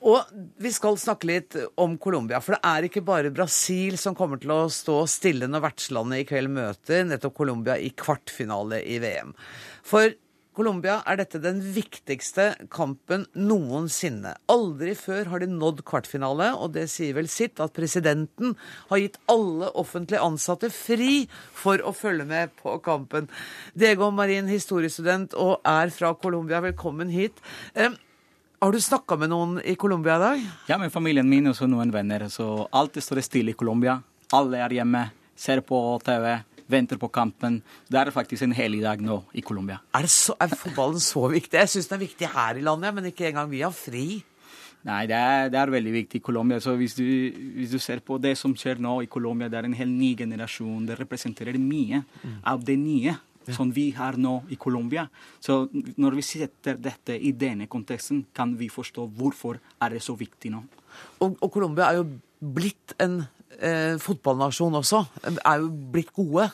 Og 0.06 0.34
vi 0.62 0.72
skal 0.76 1.00
snakke 1.02 1.30
litt 1.30 1.56
om 1.82 1.96
Colombia, 2.02 2.42
for 2.44 2.58
det 2.58 2.68
er 2.68 2.88
ikke 2.88 3.06
bare 3.06 3.34
Brasil 3.34 3.98
som 4.02 4.18
kommer 4.18 4.42
til 4.42 4.52
å 4.54 4.66
stå 4.70 5.00
stille 5.10 5.48
når 5.50 5.64
vertslandet 5.70 6.22
i 6.22 6.28
kveld 6.30 6.52
møter 6.54 7.08
nettopp 7.08 7.38
Colombia 7.40 7.80
i 7.80 7.90
kvartfinale 7.96 8.84
i 8.84 9.00
VM. 9.02 9.34
For 9.86 10.14
Colombia 10.56 11.02
er 11.04 11.18
dette 11.20 11.42
den 11.44 11.58
viktigste 11.76 12.54
kampen 12.72 13.26
noensinne. 13.36 14.38
Aldri 14.52 14.94
før 14.96 15.28
har 15.34 15.44
de 15.44 15.50
nådd 15.52 15.82
kvartfinale, 15.88 16.54
og 16.56 16.72
det 16.78 16.86
sier 16.94 17.18
vel 17.18 17.28
sitt 17.32 17.60
at 17.60 17.76
presidenten 17.76 18.54
har 18.88 19.02
gitt 19.02 19.20
alle 19.32 19.68
offentlig 19.76 20.22
ansatte 20.24 20.70
fri 20.72 21.26
for 21.52 21.84
å 21.84 21.92
følge 21.96 22.28
med 22.30 22.56
på 22.62 22.78
kampen. 22.86 23.28
Diego 23.76 24.08
Marin, 24.16 24.48
historiestudent 24.48 25.36
og 25.36 25.60
er 25.68 25.92
fra 25.92 26.14
Colombia, 26.16 26.64
velkommen 26.64 27.12
hit. 27.12 27.44
Har 28.66 28.74
du 28.74 28.82
snakka 28.82 29.14
med 29.22 29.30
noen 29.30 29.60
i 29.62 29.76
Colombia 29.78 30.16
i 30.16 30.22
dag? 30.24 30.46
Ja, 30.72 30.80
med 30.82 30.90
familien 30.90 31.28
min 31.30 31.46
og 31.52 31.60
noen 31.70 31.92
venner. 31.94 32.24
Så 32.34 32.66
alt 32.74 32.96
står 32.98 33.20
stille 33.22 33.54
i 33.54 33.58
Colombia. 33.60 34.00
Alle 34.34 34.58
er 34.66 34.74
hjemme, 34.74 35.04
ser 35.38 35.60
på 35.62 35.78
TV, 36.02 36.32
venter 36.74 36.98
på 36.98 37.12
kampen. 37.14 37.60
Det 37.86 38.00
er 38.02 38.10
faktisk 38.16 38.42
en 38.48 38.56
hellig 38.58 38.80
dag 38.82 39.04
nå 39.06 39.20
i 39.38 39.44
Colombia. 39.46 39.78
Er, 39.94 40.08
er, 40.10 40.56
fotballen 40.58 40.98
så 40.98 41.28
viktig? 41.30 41.60
Jeg 41.62 41.74
syns 41.76 41.92
den 41.92 42.00
er 42.00 42.04
viktig 42.08 42.32
her 42.34 42.58
i 42.58 42.66
landet, 42.66 42.98
men 42.98 43.12
ikke 43.12 43.30
engang 43.30 43.54
vi 43.54 43.62
har 43.62 43.76
fri. 43.84 44.08
Nei, 44.90 45.04
det 45.14 45.20
er, 45.20 45.54
det 45.54 45.62
er, 45.62 45.76
veldig 45.78 45.96
viktig 46.00 46.24
i 46.24 46.26
Colombia. 46.26 46.58
Så 46.58 46.74
hvis 46.82 46.98
du, 46.98 47.06
hvis 47.60 47.78
du, 47.78 47.78
ser 47.78 48.02
på 48.02 48.18
det 48.18 48.34
som 48.42 48.58
skjer 48.58 48.82
nå 48.82 48.96
i 49.06 49.12
Colombia, 49.14 49.46
det 49.46 49.62
er 49.62 49.70
en 49.70 49.78
hel 49.78 49.94
ny 49.94 50.16
generasjon. 50.18 50.90
Det 50.90 50.98
representerer 51.04 51.62
mye 51.62 52.02
mm. 52.02 52.42
av 52.50 52.66
det 52.66 52.82
nye 52.82 53.14
som 53.54 53.72
vi 53.74 53.90
har 53.96 54.18
nå 54.18 54.38
i 54.50 54.58
Colombia. 54.58 55.06
Så 55.40 55.66
når 56.02 56.18
vi 56.18 56.26
setter 56.26 56.80
dette 56.82 57.18
i 57.18 57.34
denne 57.36 57.68
konteksten, 57.68 58.26
kan 58.34 58.56
vi 58.58 58.70
forstå 58.72 59.08
hvorfor 59.18 59.60
er 59.82 59.96
det 59.96 60.02
så 60.04 60.16
viktig 60.18 60.54
nå. 60.54 60.64
Og, 61.22 61.36
og 61.42 61.50
Colombia 61.52 61.92
er 61.92 62.00
jo 62.00 62.08
blitt 62.40 62.96
en 63.04 63.22
eh, 63.60 63.96
fotballnasjon 64.02 64.80
også. 64.82 65.04
Er 65.38 65.64
jo 65.64 65.72
blitt 65.94 66.14
gode. 66.16 66.50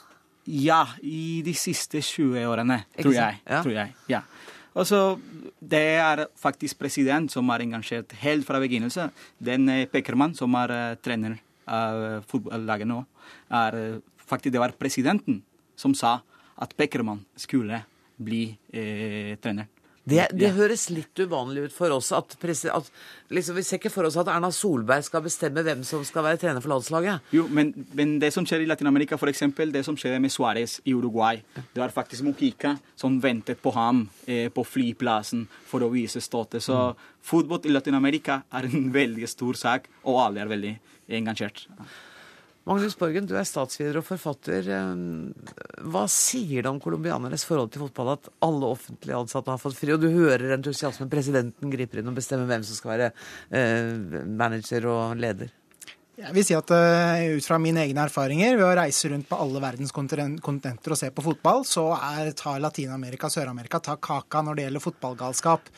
Ja, 0.49 0.83
i 1.05 1.41
de 1.45 1.53
siste 1.55 2.01
20 2.01 2.47
årene, 2.49 2.81
tror 2.97 3.13
jeg. 3.13 3.41
Ja. 3.45 3.61
Tror 3.61 3.75
jeg. 3.75 3.93
Ja. 4.09 4.23
Altså, 4.71 5.19
Det 5.61 5.83
er 5.99 6.25
faktisk 6.35 6.79
president 6.79 7.31
som 7.31 7.49
er 7.53 7.61
engasjert 7.61 8.15
helt 8.23 8.47
fra 8.47 8.59
begynnelsen. 8.59 9.11
Den 9.37 9.69
Pekerman, 9.91 10.33
som 10.33 10.55
er 10.57 10.71
uh, 10.71 10.95
trener 10.97 11.37
av 11.67 12.23
fotballaget 12.25 12.89
nå, 12.89 13.03
er 13.51 13.77
uh, 13.77 13.99
faktisk 14.17 14.55
det 14.55 14.63
var 14.63 14.73
presidenten 14.73 15.43
som 15.77 15.93
sa 15.93 16.19
at 16.57 16.75
Beckermann 16.77 17.23
skulle 17.39 17.83
bli 18.21 18.47
eh, 18.73 19.37
trener. 19.41 19.69
Det, 20.01 20.23
det 20.33 20.47
ja. 20.47 20.53
høres 20.55 20.87
litt 20.89 21.19
uvanlig 21.21 21.67
ut 21.67 21.73
for 21.75 21.93
oss 21.93 22.07
at, 22.17 22.33
at 22.33 22.87
liksom, 23.29 23.57
Vi 23.59 23.63
ser 23.65 23.77
ikke 23.77 23.91
for 23.93 24.07
oss 24.07 24.17
at 24.17 24.31
Erna 24.33 24.49
Solberg 24.53 25.05
skal 25.05 25.21
bestemme 25.21 25.61
hvem 25.65 25.83
som 25.85 26.01
skal 26.07 26.25
være 26.25 26.39
trener 26.41 26.63
for 26.63 26.73
landslaget. 26.73 27.29
Jo, 27.35 27.45
men, 27.53 27.69
men 27.93 28.15
det 28.21 28.31
som 28.33 28.47
skjer 28.47 28.65
i 28.65 28.69
Latin-Amerika, 28.69 29.19
f.eks. 29.19 29.45
det 29.69 29.85
som 29.85 29.97
skjer 29.99 30.17
med 30.17 30.33
Suárez 30.33 30.79
i 30.89 30.95
Uruguay 30.97 31.43
Det 31.53 31.77
var 31.83 31.93
faktisk 31.93 32.25
Mujica 32.25 32.73
som 32.97 33.19
ventet 33.21 33.61
på 33.61 33.75
ham 33.77 34.07
eh, 34.25 34.49
på 34.49 34.65
flyplassen 34.65 35.45
for 35.69 35.85
å 35.85 35.91
vise 35.93 36.21
støtte. 36.21 36.63
Så 36.63 36.73
mm. 36.73 37.09
fotball 37.21 37.69
i 37.69 37.75
Latin-Amerika 37.75 38.41
er 38.49 38.71
en 38.71 38.89
veldig 39.01 39.29
stor 39.29 39.59
sak, 39.67 39.91
og 40.01 40.23
alle 40.25 40.41
er 40.41 40.49
veldig 40.49 40.77
engasjert. 41.21 41.67
Magnus 42.69 42.93
Borgen, 42.93 43.25
du 43.25 43.33
er 43.39 43.47
statsvider 43.47 43.97
og 43.97 44.05
forfatter. 44.05 44.67
Hva 45.81 46.03
sier 46.11 46.61
det 46.61 46.69
om 46.69 46.81
colombianernes 46.83 47.45
forhold 47.47 47.71
til 47.73 47.87
fotball 47.87 48.11
at 48.13 48.29
alle 48.45 48.69
offentlige 48.69 49.17
ansatte 49.17 49.49
har 49.49 49.61
fått 49.61 49.79
fri, 49.79 49.95
og 49.95 50.03
du 50.03 50.11
hører 50.13 50.53
entusiasmen, 50.59 51.09
presidenten 51.09 51.73
griper 51.73 52.01
inn 52.01 52.11
og 52.11 52.19
bestemmer 52.19 52.49
hvem 52.51 52.67
som 52.67 52.77
skal 52.77 52.93
være 52.93 53.09
eh, 53.57 54.21
manager 54.29 54.85
og 54.93 55.17
leder? 55.17 55.49
Jeg 56.21 56.35
vil 56.35 56.45
si 56.45 56.53
at 56.53 56.69
uh, 56.69 57.37
Ut 57.37 57.45
fra 57.47 57.57
mine 57.61 57.81
egne 57.81 58.03
erfaringer 58.05 58.53
ved 58.59 58.65
å 58.67 58.75
reise 58.77 59.09
rundt 59.09 59.27
på 59.29 59.37
alle 59.41 59.61
verdens 59.63 59.93
kontinenter 59.95 60.93
og 60.93 60.99
se 60.99 61.09
på 61.13 61.23
fotball, 61.25 61.63
så 61.65 61.87
er, 61.97 62.29
tar 62.37 62.59
Latin-Amerika 62.61 63.29
Sør-Amerika 63.31 63.79
tar 63.81 63.97
kaka 64.03 64.43
når 64.45 64.57
det 64.57 64.65
gjelder 64.67 64.83
fotballgalskap. 64.83 65.71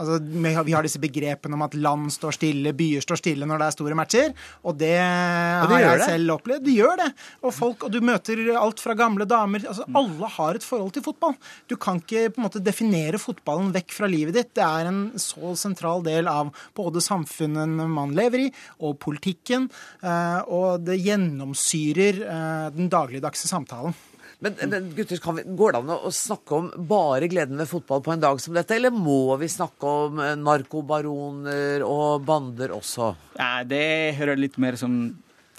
Altså, 0.00 0.16
vi 0.22 0.74
har 0.74 0.86
disse 0.86 1.00
begrepene 1.02 1.58
om 1.58 1.64
at 1.66 1.76
land 1.76 2.08
står 2.14 2.36
stille, 2.38 2.72
byer 2.76 3.04
står 3.04 3.20
stille 3.20 3.48
når 3.48 3.60
det 3.60 3.66
er 3.66 3.76
store 3.76 3.98
matcher. 3.98 4.32
Og 4.64 4.78
det, 4.80 4.94
og 4.96 5.68
det 5.68 5.76
har 5.76 5.84
jeg 5.84 6.00
det. 6.00 6.08
selv 6.14 6.34
opplevd. 6.36 6.64
De 6.64 6.76
gjør 6.78 6.96
det. 7.02 7.08
Og, 7.42 7.54
folk, 7.56 7.86
og 7.88 7.92
du 7.92 8.00
møter 8.04 8.42
alt 8.60 8.80
fra 8.80 8.96
gamle 8.98 9.28
damer 9.28 9.66
altså, 9.66 9.86
mm. 9.88 10.00
Alle 10.00 10.32
har 10.38 10.60
et 10.60 10.66
forhold 10.66 10.94
til 10.96 11.04
fotball. 11.04 11.36
Du 11.68 11.76
kan 11.80 12.00
ikke 12.00 12.28
på 12.32 12.40
en 12.40 12.48
måte 12.48 12.64
definere 12.64 13.20
fotballen 13.20 13.74
vekk 13.76 13.96
fra 13.98 14.08
livet 14.10 14.38
ditt. 14.38 14.54
Det 14.56 14.64
er 14.64 14.88
en 14.88 15.02
så 15.20 15.52
sentral 15.60 16.04
del 16.06 16.30
av 16.30 16.54
både 16.78 17.04
samfunnet 17.04 17.90
man 17.90 18.14
lever 18.16 18.46
i, 18.46 18.50
og 18.80 18.96
politikken. 19.02 19.68
Eh, 20.00 20.40
og 20.52 20.84
det 20.86 21.00
gjennomsyrer 21.00 22.22
eh, 22.26 22.68
den 22.76 22.90
dagligdagse 22.92 23.50
samtalen. 23.50 23.96
Men, 24.40 24.54
men 24.70 24.92
gutter, 24.96 25.20
vi, 25.36 25.42
Går 25.56 25.74
det 25.74 25.80
an 25.82 25.90
å 25.92 26.10
snakke 26.14 26.56
om 26.56 26.68
bare 26.88 27.28
gleden 27.28 27.60
ved 27.60 27.68
fotball 27.68 28.00
på 28.04 28.14
en 28.14 28.22
dag 28.22 28.38
som 28.40 28.56
dette, 28.56 28.72
eller 28.78 28.94
må 28.94 29.36
vi 29.40 29.50
snakke 29.52 29.96
om 30.06 30.22
eh, 30.24 30.36
narkobaroner 30.40 31.84
og 31.84 32.24
bander 32.28 32.72
også? 32.76 33.12
Ja, 33.36 33.60
Det 33.68 34.16
hører 34.16 34.40
litt 34.40 34.56
mer 34.62 34.80
som 34.80 35.02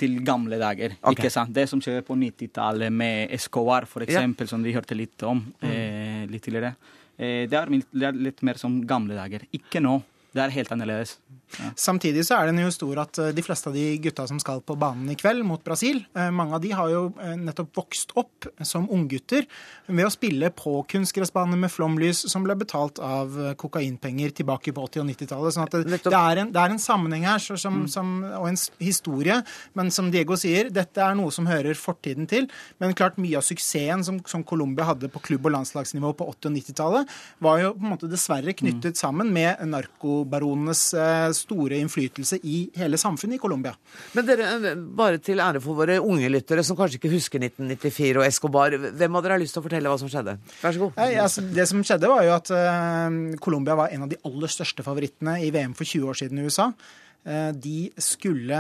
til 0.02 0.18
gamle 0.26 0.58
dager. 0.58 0.96
Okay. 0.98 1.14
ikke 1.14 1.34
sant? 1.34 1.54
Det 1.54 1.68
som 1.70 1.82
skjer 1.84 2.02
på 2.06 2.18
90-tallet 2.18 2.94
med 2.94 3.34
Escobar, 3.38 3.86
f.eks., 3.86 4.16
ja. 4.18 4.48
som 4.50 4.66
vi 4.66 4.74
hørte 4.74 4.98
litt 4.98 5.22
om 5.28 5.44
mm. 5.62 5.68
eh, 5.70 6.24
litt 6.32 6.46
tidligere. 6.48 6.74
Eh, 7.18 7.44
det, 7.52 7.60
er, 7.60 7.70
det 7.70 8.08
er 8.10 8.18
litt 8.30 8.42
mer 8.48 8.58
som 8.62 8.80
gamle 8.88 9.18
dager. 9.20 9.46
Ikke 9.54 9.84
nå. 9.84 10.00
Det 10.32 10.42
er 10.42 10.56
helt 10.56 10.72
annerledes. 10.74 11.18
Ja. 11.60 11.72
Samtidig 11.76 12.24
så 12.28 12.38
er 12.38 12.49
den 12.49 12.62
jo 12.62 12.72
stor 12.74 13.02
at 13.04 13.20
eh, 13.22 13.32
de 13.36 13.43
fleste 13.45 13.70
av 13.70 13.76
de 13.76 13.86
gutta 14.02 14.26
som 14.30 14.39
skal 14.41 14.62
på 14.66 14.78
banen 14.80 15.10
i 15.12 15.18
kveld 15.20 15.43
mot 15.47 15.64
Brasil, 15.64 16.04
eh, 16.16 16.32
mange 16.34 16.56
av 16.58 16.64
de 16.64 16.72
har 16.76 16.91
jo 16.91 17.04
eh, 17.22 17.36
nettopp 17.39 17.82
vokst 17.82 18.14
opp 18.20 18.47
som 18.68 18.88
unggutter 18.91 19.47
ved 19.91 20.08
å 20.08 20.14
spille 20.14 20.52
på 20.56 20.78
kunstgressbaner 20.91 21.60
med 21.60 21.72
flomlys 21.74 22.24
som 22.32 22.45
ble 22.45 22.56
betalt 22.60 23.02
av 23.04 23.34
kokainpenger 23.60 24.34
tilbake 24.36 24.74
på 24.76 24.86
80- 24.88 25.04
og 25.04 25.10
90-tallet. 25.10 25.56
sånn 25.56 25.68
at 25.68 25.76
det, 25.76 25.99
det, 26.06 26.14
er 26.16 26.43
en, 26.43 26.52
det, 26.54 26.62
er 26.62 26.76
en, 26.76 26.82
sammenheng 26.82 27.26
her 27.28 27.41
så, 27.43 27.58
som, 27.60 27.82
mm. 27.84 27.89
som, 27.91 28.14
og 28.39 28.47
en 28.49 28.60
historie. 28.82 29.38
Men 29.78 29.91
som 29.93 30.12
Diego 30.14 30.38
sier, 30.39 30.72
dette 30.74 31.04
er 31.04 31.18
noe 31.18 31.34
som 31.34 31.49
hører 31.49 31.78
fortiden 31.78 32.30
til. 32.32 32.47
Men 32.82 32.95
klart 32.97 33.20
mye 33.22 33.39
av 33.39 33.45
suksessen 33.45 34.06
som, 34.08 34.22
som 34.30 34.45
Colombia 34.47 34.88
hadde 34.91 35.12
på 35.12 35.22
klubb- 35.28 35.49
og 35.49 35.56
landslagsnivå 35.58 36.14
på 36.18 36.30
80- 36.34 36.52
og 36.52 36.58
90-tallet, 36.60 37.16
var 37.43 37.62
jo 37.62 37.74
på 37.76 37.86
en 37.86 37.93
måte 37.95 38.12
dessverre 38.12 38.56
knyttet 38.58 38.95
mm. 38.95 39.02
sammen 39.02 39.32
med 39.34 39.62
narkobaronenes 39.72 40.86
eh, 40.97 41.30
store 41.42 41.80
innflytelse 41.82 42.39
i 42.48 42.62
hele 42.78 43.00
samfunnet 43.02 43.38
i 43.38 43.42
Colombia. 43.42 43.74
Men 44.18 44.28
dere, 44.28 44.48
eh, 44.72 44.80
bare 45.02 45.22
til 45.24 45.42
ære 45.44 45.62
for 45.64 45.78
våre 45.78 46.00
unge 46.00 46.30
lyttere 46.32 46.64
som 46.64 46.78
kanskje 46.80 47.00
ikke 47.02 47.14
husker 47.14 47.44
1994 47.44 48.22
og 48.22 48.26
Escobar, 48.28 48.78
hvem 48.78 49.20
av 49.20 49.26
dere 49.26 49.38
har 49.38 49.44
lyst 49.44 49.58
til 49.58 49.64
å 49.64 49.68
fortelle 49.68 49.92
hva 49.92 50.00
som 50.00 50.12
skjedde? 50.12 50.38
Vær 50.62 50.76
så 50.76 50.86
god. 50.86 50.98
Nei, 51.02 51.12
altså, 51.22 51.46
det 51.54 51.68
som 51.70 51.84
skjedde, 51.84 52.12
var 52.12 52.26
jo 52.28 52.34
at 52.38 52.52
uh, 52.56 53.38
Colombia 53.44 53.78
var 53.80 53.94
en 53.94 54.08
av 54.08 54.12
de 54.12 54.20
aller 54.28 54.52
største 54.52 54.86
favorittene 54.86 55.39
i 55.46 55.52
VM 55.54 55.76
for 55.78 55.88
20 55.88 56.12
år 56.12 56.22
siden 56.24 56.39
i 56.42 56.48
USA. 56.48 56.72
Eh, 57.22 57.52
de 57.54 57.92
skulle 58.02 58.58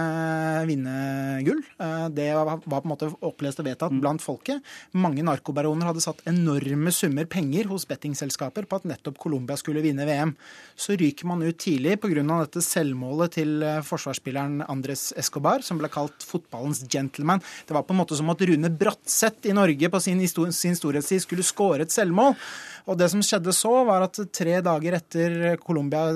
vinne 0.69 0.93
gull. 1.41 1.63
Eh, 1.81 2.07
det 2.13 2.27
var 2.37 2.59
på 2.61 2.77
en 2.77 2.91
måte 2.91 3.09
opplest 3.25 3.61
og 3.61 3.65
vedtatt 3.65 3.93
mm. 3.93 4.01
blant 4.03 4.21
folket. 4.21 4.61
Mange 4.93 5.25
narkobaroner 5.25 5.89
hadde 5.89 6.03
satt 6.03 6.21
enorme 6.29 6.93
summer 6.93 7.25
penger 7.25 7.71
hos 7.71 7.87
bettingselskaper 7.89 8.67
på 8.69 8.77
at 8.77 8.85
nettopp 8.91 9.17
Colombia 9.21 9.57
skulle 9.57 9.81
vinne 9.81 10.05
VM. 10.05 10.35
Så 10.77 10.93
ryker 10.99 11.29
man 11.31 11.41
ut 11.41 11.57
tidlig 11.57 11.97
pga. 12.03 12.21
dette 12.21 12.61
selvmålet 12.61 13.33
til 13.39 13.63
eh, 13.65 13.81
forsvarsspilleren 13.81 14.61
Andres 14.69 15.09
Escobar, 15.17 15.65
som 15.65 15.81
ble 15.81 15.89
kalt 15.89 16.21
fotballens 16.21 16.83
gentleman. 16.85 17.41
Det 17.65 17.73
var 17.73 17.87
på 17.87 17.95
en 17.95 18.01
måte 18.03 18.19
som 18.19 18.29
at 18.29 18.45
Rune 18.45 18.69
Bratseth 18.69 19.49
i 19.49 19.57
Norge 19.57 19.89
på 19.89 20.03
sin, 20.05 20.21
sin 20.53 20.77
storhetstid 20.77 21.25
skulle 21.25 21.47
skåre 21.47 21.89
et 21.89 21.95
selvmål. 21.95 22.37
Og 22.89 22.97
det 22.99 23.09
som 23.13 23.21
skjedde 23.25 23.53
så, 23.55 23.73
var 23.87 24.05
at 24.05 24.17
tre 24.33 24.57
dager 24.65 24.97
etter 24.97 25.37
Colombia 25.61 26.11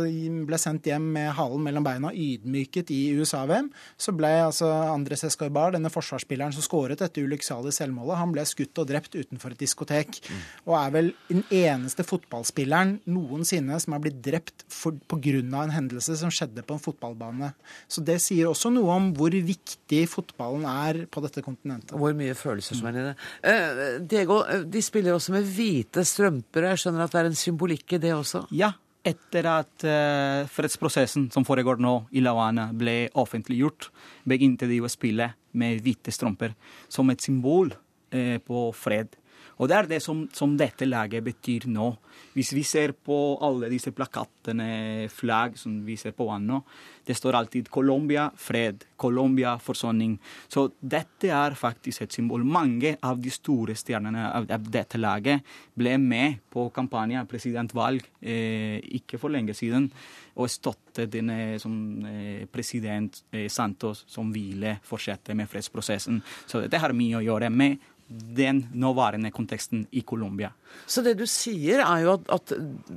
ble 0.47 0.59
sendt 0.61 0.89
hjem 0.89 1.07
med 1.16 1.32
halen 1.38 1.63
mellom 1.66 1.86
beina, 1.86 2.11
ydmyket 2.11 2.91
i 2.95 3.01
USA-VM, 3.20 3.70
så 3.97 4.13
ble 4.16 4.32
altså 4.47 4.70
Andres 4.89 5.26
Escobar, 5.28 5.74
denne 5.76 5.91
forsvarsspilleren 5.93 6.55
som 6.55 6.66
skåret 6.66 7.01
dette 7.01 7.22
ulykksalige 7.22 7.76
selvmålet, 7.80 8.20
han 8.22 8.34
ble 8.36 8.45
skutt 8.47 8.82
og 8.82 8.89
drept 8.89 9.18
utenfor 9.18 9.53
et 9.53 9.61
diskotek. 9.61 10.20
Mm. 10.26 10.43
Og 10.70 10.78
er 10.80 10.95
vel 10.95 11.11
den 11.30 11.43
eneste 11.53 12.05
fotballspilleren 12.07 12.97
noensinne 13.09 13.80
som 13.82 13.95
er 13.97 14.05
blitt 14.05 14.22
drept 14.26 14.66
pga. 15.09 15.36
en 15.36 15.74
hendelse 15.74 16.16
som 16.20 16.32
skjedde 16.32 16.63
på 16.66 16.76
en 16.76 16.82
fotballbane. 16.82 17.51
Så 17.88 18.03
det 18.05 18.20
sier 18.24 18.47
også 18.47 18.72
noe 18.74 18.91
om 18.93 19.11
hvor 19.18 19.34
viktig 19.34 20.01
fotballen 20.09 20.66
er 20.70 21.05
på 21.11 21.22
dette 21.26 21.43
kontinentet. 21.45 21.95
Hvor 21.97 22.13
mye 22.18 22.36
følelser 22.38 22.78
som 22.78 22.89
er 22.89 22.99
i 22.99 23.05
det. 23.09 23.16
Uh, 23.43 24.05
Diego, 24.05 24.41
eh, 24.49 24.63
de 24.70 24.82
spiller 24.84 25.16
også 25.16 25.36
med 25.36 25.47
hvite 25.55 26.05
strømper 26.07 26.55
strømper. 26.56 26.70
Jeg 26.72 26.80
skjønner 26.80 27.06
at 27.06 27.12
det 27.12 27.20
er 27.20 27.30
en 27.30 27.36
symbolikk 27.36 27.93
i 27.93 27.99
det 27.99 28.14
også? 28.14 28.47
Ja. 28.51 28.74
Etter 29.06 29.45
at 29.45 29.84
uh, 29.86 30.47
fredsprosessen 30.49 31.30
som 31.32 31.45
foregår 31.45 31.78
nå 31.78 32.08
i 32.12 32.24
La 32.24 32.34
ble 32.74 33.10
offentliggjort, 33.14 33.91
begynte 34.26 34.68
de 34.68 34.82
å 34.82 34.89
spille 34.89 35.36
med 35.53 35.84
hvite 35.84 36.12
strømper 36.12 36.56
som 36.89 37.10
et 37.12 37.22
symbol 37.22 37.72
uh, 37.72 38.38
på 38.41 38.72
fred. 38.74 39.14
Og 39.56 39.70
det 39.72 39.76
er 39.78 39.88
det 39.88 40.01
som, 40.03 40.26
som, 40.36 40.56
dette 40.60 40.88
laget 40.88 41.24
betyr 41.24 41.70
nå. 41.72 41.88
Hvis 42.36 42.51
vi 42.56 42.64
ser 42.68 42.91
på 42.91 43.16
alle 43.43 43.70
disse 43.72 43.93
plakatene, 43.95 45.08
flagg 45.12 45.56
som 45.60 45.78
vi 45.86 45.95
ser 45.99 46.16
på 46.16 46.28
nå, 46.39 46.60
det 47.06 47.16
står 47.16 47.38
alltid 47.38 47.70
'Colombia 47.70 48.32
fred', 48.36 48.84
'Colombia 48.97 49.58
forsoning'. 49.58 50.18
Så 50.47 50.72
dette 50.82 51.30
er 51.30 51.56
faktisk 51.56 52.01
et 52.01 52.14
symbol. 52.14 52.43
Mange 52.43 52.97
av 53.01 53.22
de 53.22 53.30
store 53.30 53.76
stjernene 53.76 54.34
av, 54.34 54.47
dette 54.72 54.97
laget 54.97 55.41
ble 55.78 55.97
med 55.97 56.39
på 56.49 56.70
kampanjen, 56.74 57.28
presidentvalg, 57.28 58.03
eh, 58.22 58.82
ikke 58.82 59.20
for 59.20 59.30
lenge 59.30 59.53
siden, 59.53 59.91
og 60.36 60.49
støttet 60.49 61.12
denne 61.12 61.60
som, 61.60 62.06
eh, 62.06 62.45
president 62.45 63.24
eh, 63.32 63.47
Santos, 63.47 64.03
som 64.08 64.34
ville 64.34 64.80
fortsette 64.84 65.36
med 65.36 65.47
fredsprosessen. 65.47 66.22
Så 66.47 66.62
dette 66.62 66.80
har 66.80 66.91
mye 66.91 67.18
å 67.18 67.24
gjøre 67.24 67.49
med 67.49 67.78
den 68.08 68.68
nåværende 68.78 69.32
konteksten 69.34 69.88
i 69.91 70.01
Colombia. 70.06 70.51
Så 70.86 71.01
det 71.01 71.16
du 71.18 71.24
sier, 71.30 71.80
er 71.82 72.03
jo 72.03 72.12
at, 72.14 72.28
at, 72.36 72.51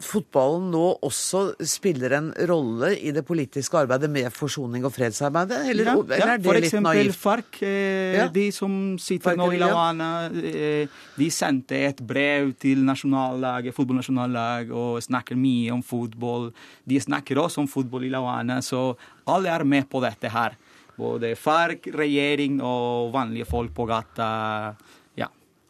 fotballen 0.04 0.66
nå 0.72 0.82
også 1.06 1.54
spiller 1.64 2.12
en 2.18 2.28
rolle 2.50 2.90
i 3.00 3.12
det 3.16 3.22
politiske 3.26 3.78
arbeidet 3.80 4.10
med 4.12 4.28
forsoning 4.34 4.84
og 4.84 4.92
fredsarbeidet? 4.92 5.62
Eller, 5.72 5.88
ja, 5.88 5.94
eller 5.96 6.34
er 6.34 6.42
det 6.42 6.48
for 6.48 6.58
litt 6.58 6.68
eksempel 6.68 7.12
FARC, 7.16 7.62
eh, 7.64 8.18
ja. 8.18 8.28
de 8.34 8.46
som 8.52 8.74
sitter 9.00 9.30
Fark, 9.30 9.40
nå 9.40 9.48
i 9.56 9.62
La 9.62 9.70
Habana, 9.72 10.10
eh, 10.28 11.00
de 11.16 11.30
sendte 11.32 11.80
et 11.88 12.04
brev 12.04 12.52
til 12.60 12.84
nasjonallaget, 12.84 13.76
fotballnasjonallag 13.78 14.74
og 14.74 15.00
snakker 15.08 15.38
mye 15.40 15.72
om 15.72 15.84
fotball. 15.86 16.50
De 16.84 17.00
snakker 17.00 17.40
også 17.40 17.64
om 17.64 17.70
fotball 17.70 18.04
i 18.04 18.12
La 18.12 18.20
Habana, 18.20 18.60
så 18.60 18.90
alle 19.28 19.56
er 19.56 19.64
med 19.64 19.88
på 19.88 20.04
dette 20.04 20.28
her. 20.36 20.58
Både 20.98 21.32
FARC, 21.38 21.86
regjering 21.94 22.58
og 22.58 23.12
vanlige 23.14 23.46
folk 23.46 23.70
på 23.74 23.86
gata. 23.86 24.28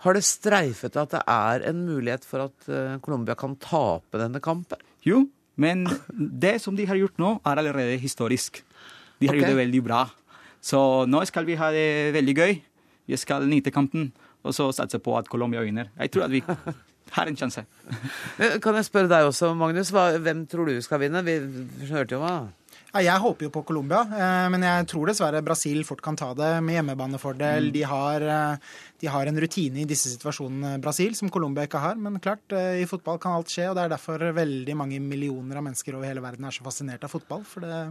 Har 0.04 0.14
det 0.14 0.22
streifet 0.26 0.96
at 1.00 1.16
det 1.16 1.22
er 1.26 1.64
en 1.70 1.82
mulighet 1.88 2.26
for 2.26 2.46
at 2.46 2.68
uh, 2.70 2.98
Colombia 3.02 3.34
kan 3.38 3.56
tape 3.58 4.20
denne 4.20 4.40
kampen? 4.42 4.78
Jo, 5.06 5.24
men 5.58 5.86
det 6.14 6.58
som 6.62 6.76
de 6.78 6.86
har 6.86 6.98
gjort 7.00 7.18
nå, 7.18 7.34
er 7.42 7.60
allerede 7.62 7.98
historisk. 7.98 8.62
De 9.18 9.26
har 9.26 9.34
okay. 9.34 9.42
gjort 9.42 9.54
det 9.54 9.62
veldig 9.64 9.82
bra. 9.82 10.04
Så 10.62 10.80
nå 11.10 11.22
skal 11.26 11.46
vi 11.48 11.58
ha 11.58 11.70
det 11.74 12.14
veldig 12.14 12.34
gøy. 12.38 12.60
Vi 13.08 13.18
skal 13.18 13.46
nyte 13.50 13.72
kampen, 13.74 14.12
og 14.46 14.54
så 14.54 14.68
satse 14.76 15.00
på 15.02 15.16
at 15.18 15.30
Colombia 15.30 15.64
vinner. 15.66 15.90
Jeg 15.98 16.14
tror 16.14 16.28
at 16.28 16.34
vi 16.34 16.44
har 17.16 17.26
en 17.26 17.38
sjanse. 17.38 17.66
Eh, 18.38 18.60
kan 18.62 18.76
jeg 18.78 18.86
spørre 18.86 19.10
deg 19.10 19.26
også, 19.26 19.50
Magnus. 19.58 19.90
Hvem 19.90 20.44
tror 20.46 20.68
du 20.68 20.78
skal 20.84 21.00
vinne? 21.02 21.24
Vi 21.26 21.40
hørte 21.90 22.14
jo 22.14 22.20
hva 22.22 22.34
ja, 22.88 23.02
jeg 23.04 23.20
håper 23.20 23.44
jo 23.46 23.50
på 23.52 23.62
Colombia, 23.68 24.00
eh, 24.16 24.46
men 24.48 24.62
jeg 24.64 24.86
tror 24.88 25.10
dessverre 25.10 25.42
Brasil 25.44 25.82
fort 25.84 26.00
kan 26.04 26.16
ta 26.16 26.30
det 26.36 26.54
med 26.64 26.78
hjemmebanefordel. 26.78 27.68
Mm. 27.68 27.72
De, 27.74 27.82
har, 27.90 28.24
eh, 28.24 28.78
de, 29.02 29.10
har, 29.12 29.28
en 29.28 29.40
rutine 29.44 29.82
i 29.82 29.88
disse 29.88 30.08
situasjonene, 30.14 30.78
Brasil, 30.80 31.12
som 31.18 31.28
Colombia 31.28 31.66
ikke 31.68 31.82
har. 31.82 32.00
Men 32.00 32.16
klart, 32.24 32.46
eh, 32.56 32.80
i 32.80 32.88
fotball 32.88 33.20
kan 33.20 33.36
alt 33.36 33.52
skje, 33.52 33.68
og 33.68 33.76
det 33.76 33.84
er 33.84 33.92
derfor 33.92 34.24
veldig 34.38 34.76
mange 34.80 35.02
millioner 35.04 35.60
av 35.60 35.66
mennesker 35.68 35.98
over 35.98 36.08
hele 36.08 36.24
verden 36.24 36.48
er 36.48 36.56
så 36.56 36.64
fascinert 36.64 37.04
av 37.04 37.12
fotball. 37.12 37.44
For 37.48 37.66
det, 37.66 37.82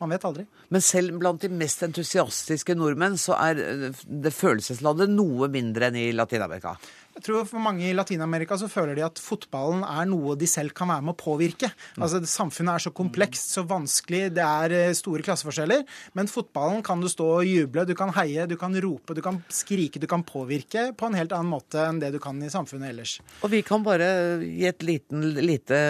man 0.00 0.14
vet 0.14 0.24
aldri. 0.24 0.46
Men 0.72 0.84
selv 0.84 1.20
blant 1.20 1.44
de 1.44 1.52
mest 1.52 1.84
entusiastiske 1.84 2.78
nordmenn 2.80 3.20
så 3.20 3.36
er 3.36 3.60
det 3.60 4.32
følelseslandet 4.32 5.12
noe 5.12 5.52
mindre 5.52 5.90
enn 5.90 6.00
i 6.00 6.12
Latin-Amerika? 6.16 6.78
Jeg 7.16 7.24
tror 7.24 7.46
For 7.48 7.62
mange 7.62 7.86
i 7.88 7.94
Latin-Amerika 7.96 8.58
så 8.60 8.68
føler 8.68 8.98
de 8.98 9.04
at 9.06 9.20
fotballen 9.22 9.80
er 9.88 10.04
noe 10.10 10.34
de 10.36 10.48
selv 10.50 10.74
kan 10.76 10.90
være 10.90 11.04
med 11.06 11.14
å 11.14 11.18
påvirke. 11.18 11.70
Mm. 11.96 12.02
Altså 12.04 12.20
Samfunnet 12.28 12.74
er 12.74 12.84
så 12.84 12.92
komplekst, 12.96 13.54
så 13.54 13.64
vanskelig, 13.68 14.26
det 14.36 14.44
er 14.44 14.74
eh, 14.76 14.96
store 14.96 15.24
klasseforskjeller. 15.24 15.86
Men 16.18 16.28
fotballen 16.28 16.82
kan 16.84 17.00
du 17.00 17.08
stå 17.08 17.28
og 17.38 17.48
juble, 17.48 17.86
du 17.88 17.94
kan 17.96 18.12
heie, 18.18 18.44
du 18.50 18.56
kan 18.60 18.76
rope, 18.84 19.16
du 19.16 19.22
kan 19.24 19.38
skrike, 19.48 20.02
du 20.02 20.04
kan 20.10 20.24
påvirke 20.28 20.90
på 20.96 21.08
en 21.08 21.16
helt 21.16 21.32
annen 21.32 21.48
måte 21.54 21.80
enn 21.86 22.02
det 22.02 22.12
du 22.12 22.18
kan 22.20 22.36
i 22.44 22.50
samfunnet 22.52 22.92
ellers. 22.92 23.16
Og 23.40 23.54
vi 23.54 23.62
kan 23.64 23.84
bare 23.86 24.10
gi 24.44 24.68
et 24.68 24.84
liten, 24.84 25.24
lite 25.40 25.80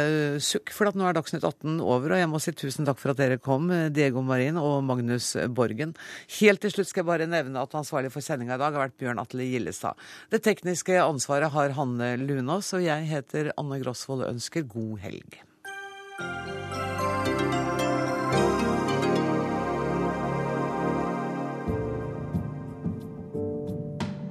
sukk, 0.45 0.71
for 0.77 0.93
at 0.93 0.99
nå 0.99 1.09
er 1.09 1.19
Dagsnytt 1.19 1.43
18 1.43 1.81
over. 1.83 2.15
Og 2.15 2.23
jeg 2.23 2.31
må 2.31 2.43
si 2.43 2.55
tusen 2.55 2.87
takk 2.87 3.03
for 3.03 3.17
at 3.17 3.23
dere 3.25 3.41
kom, 3.43 3.67
Diego 3.91 4.23
Marin 4.23 4.61
og 4.63 4.79
Magnus 4.87 5.33
Borgen. 5.59 5.97
Helt 6.39 6.63
til 6.63 6.77
slutt 6.77 6.93
skal 6.93 7.03
jeg 7.03 7.11
bare 7.11 7.31
nevne 7.31 7.67
at 7.67 7.75
ansvarlig 7.83 8.15
for 8.15 8.23
sendinga 8.23 8.55
i 8.55 8.63
dag 8.63 8.71
har 8.71 8.87
vært 8.87 8.99
Bjørn 9.03 9.27
Atle 9.27 9.51
Gillestad. 9.51 9.99
Det 10.31 10.45
tekniske 10.47 11.03
ansvaret 11.17 11.53
har 11.55 11.75
Hanne 11.77 12.15
Lunås, 12.21 12.73
og 12.77 12.85
jeg 12.85 13.09
heter 13.09 13.53
Anne 13.57 13.81
Grosvold 13.81 14.27
og 14.27 14.37
ønsker 14.37 14.67
god 14.69 14.99
helg. 15.01 15.41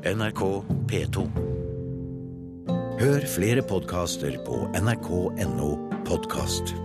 NRK 0.05 0.41
P2. 0.91 1.25
Hør 3.01 3.25
flere 3.33 3.65
podkaster 3.65 4.37
på 4.45 4.63
nrk.no 4.77 5.71
podkast. 6.05 6.84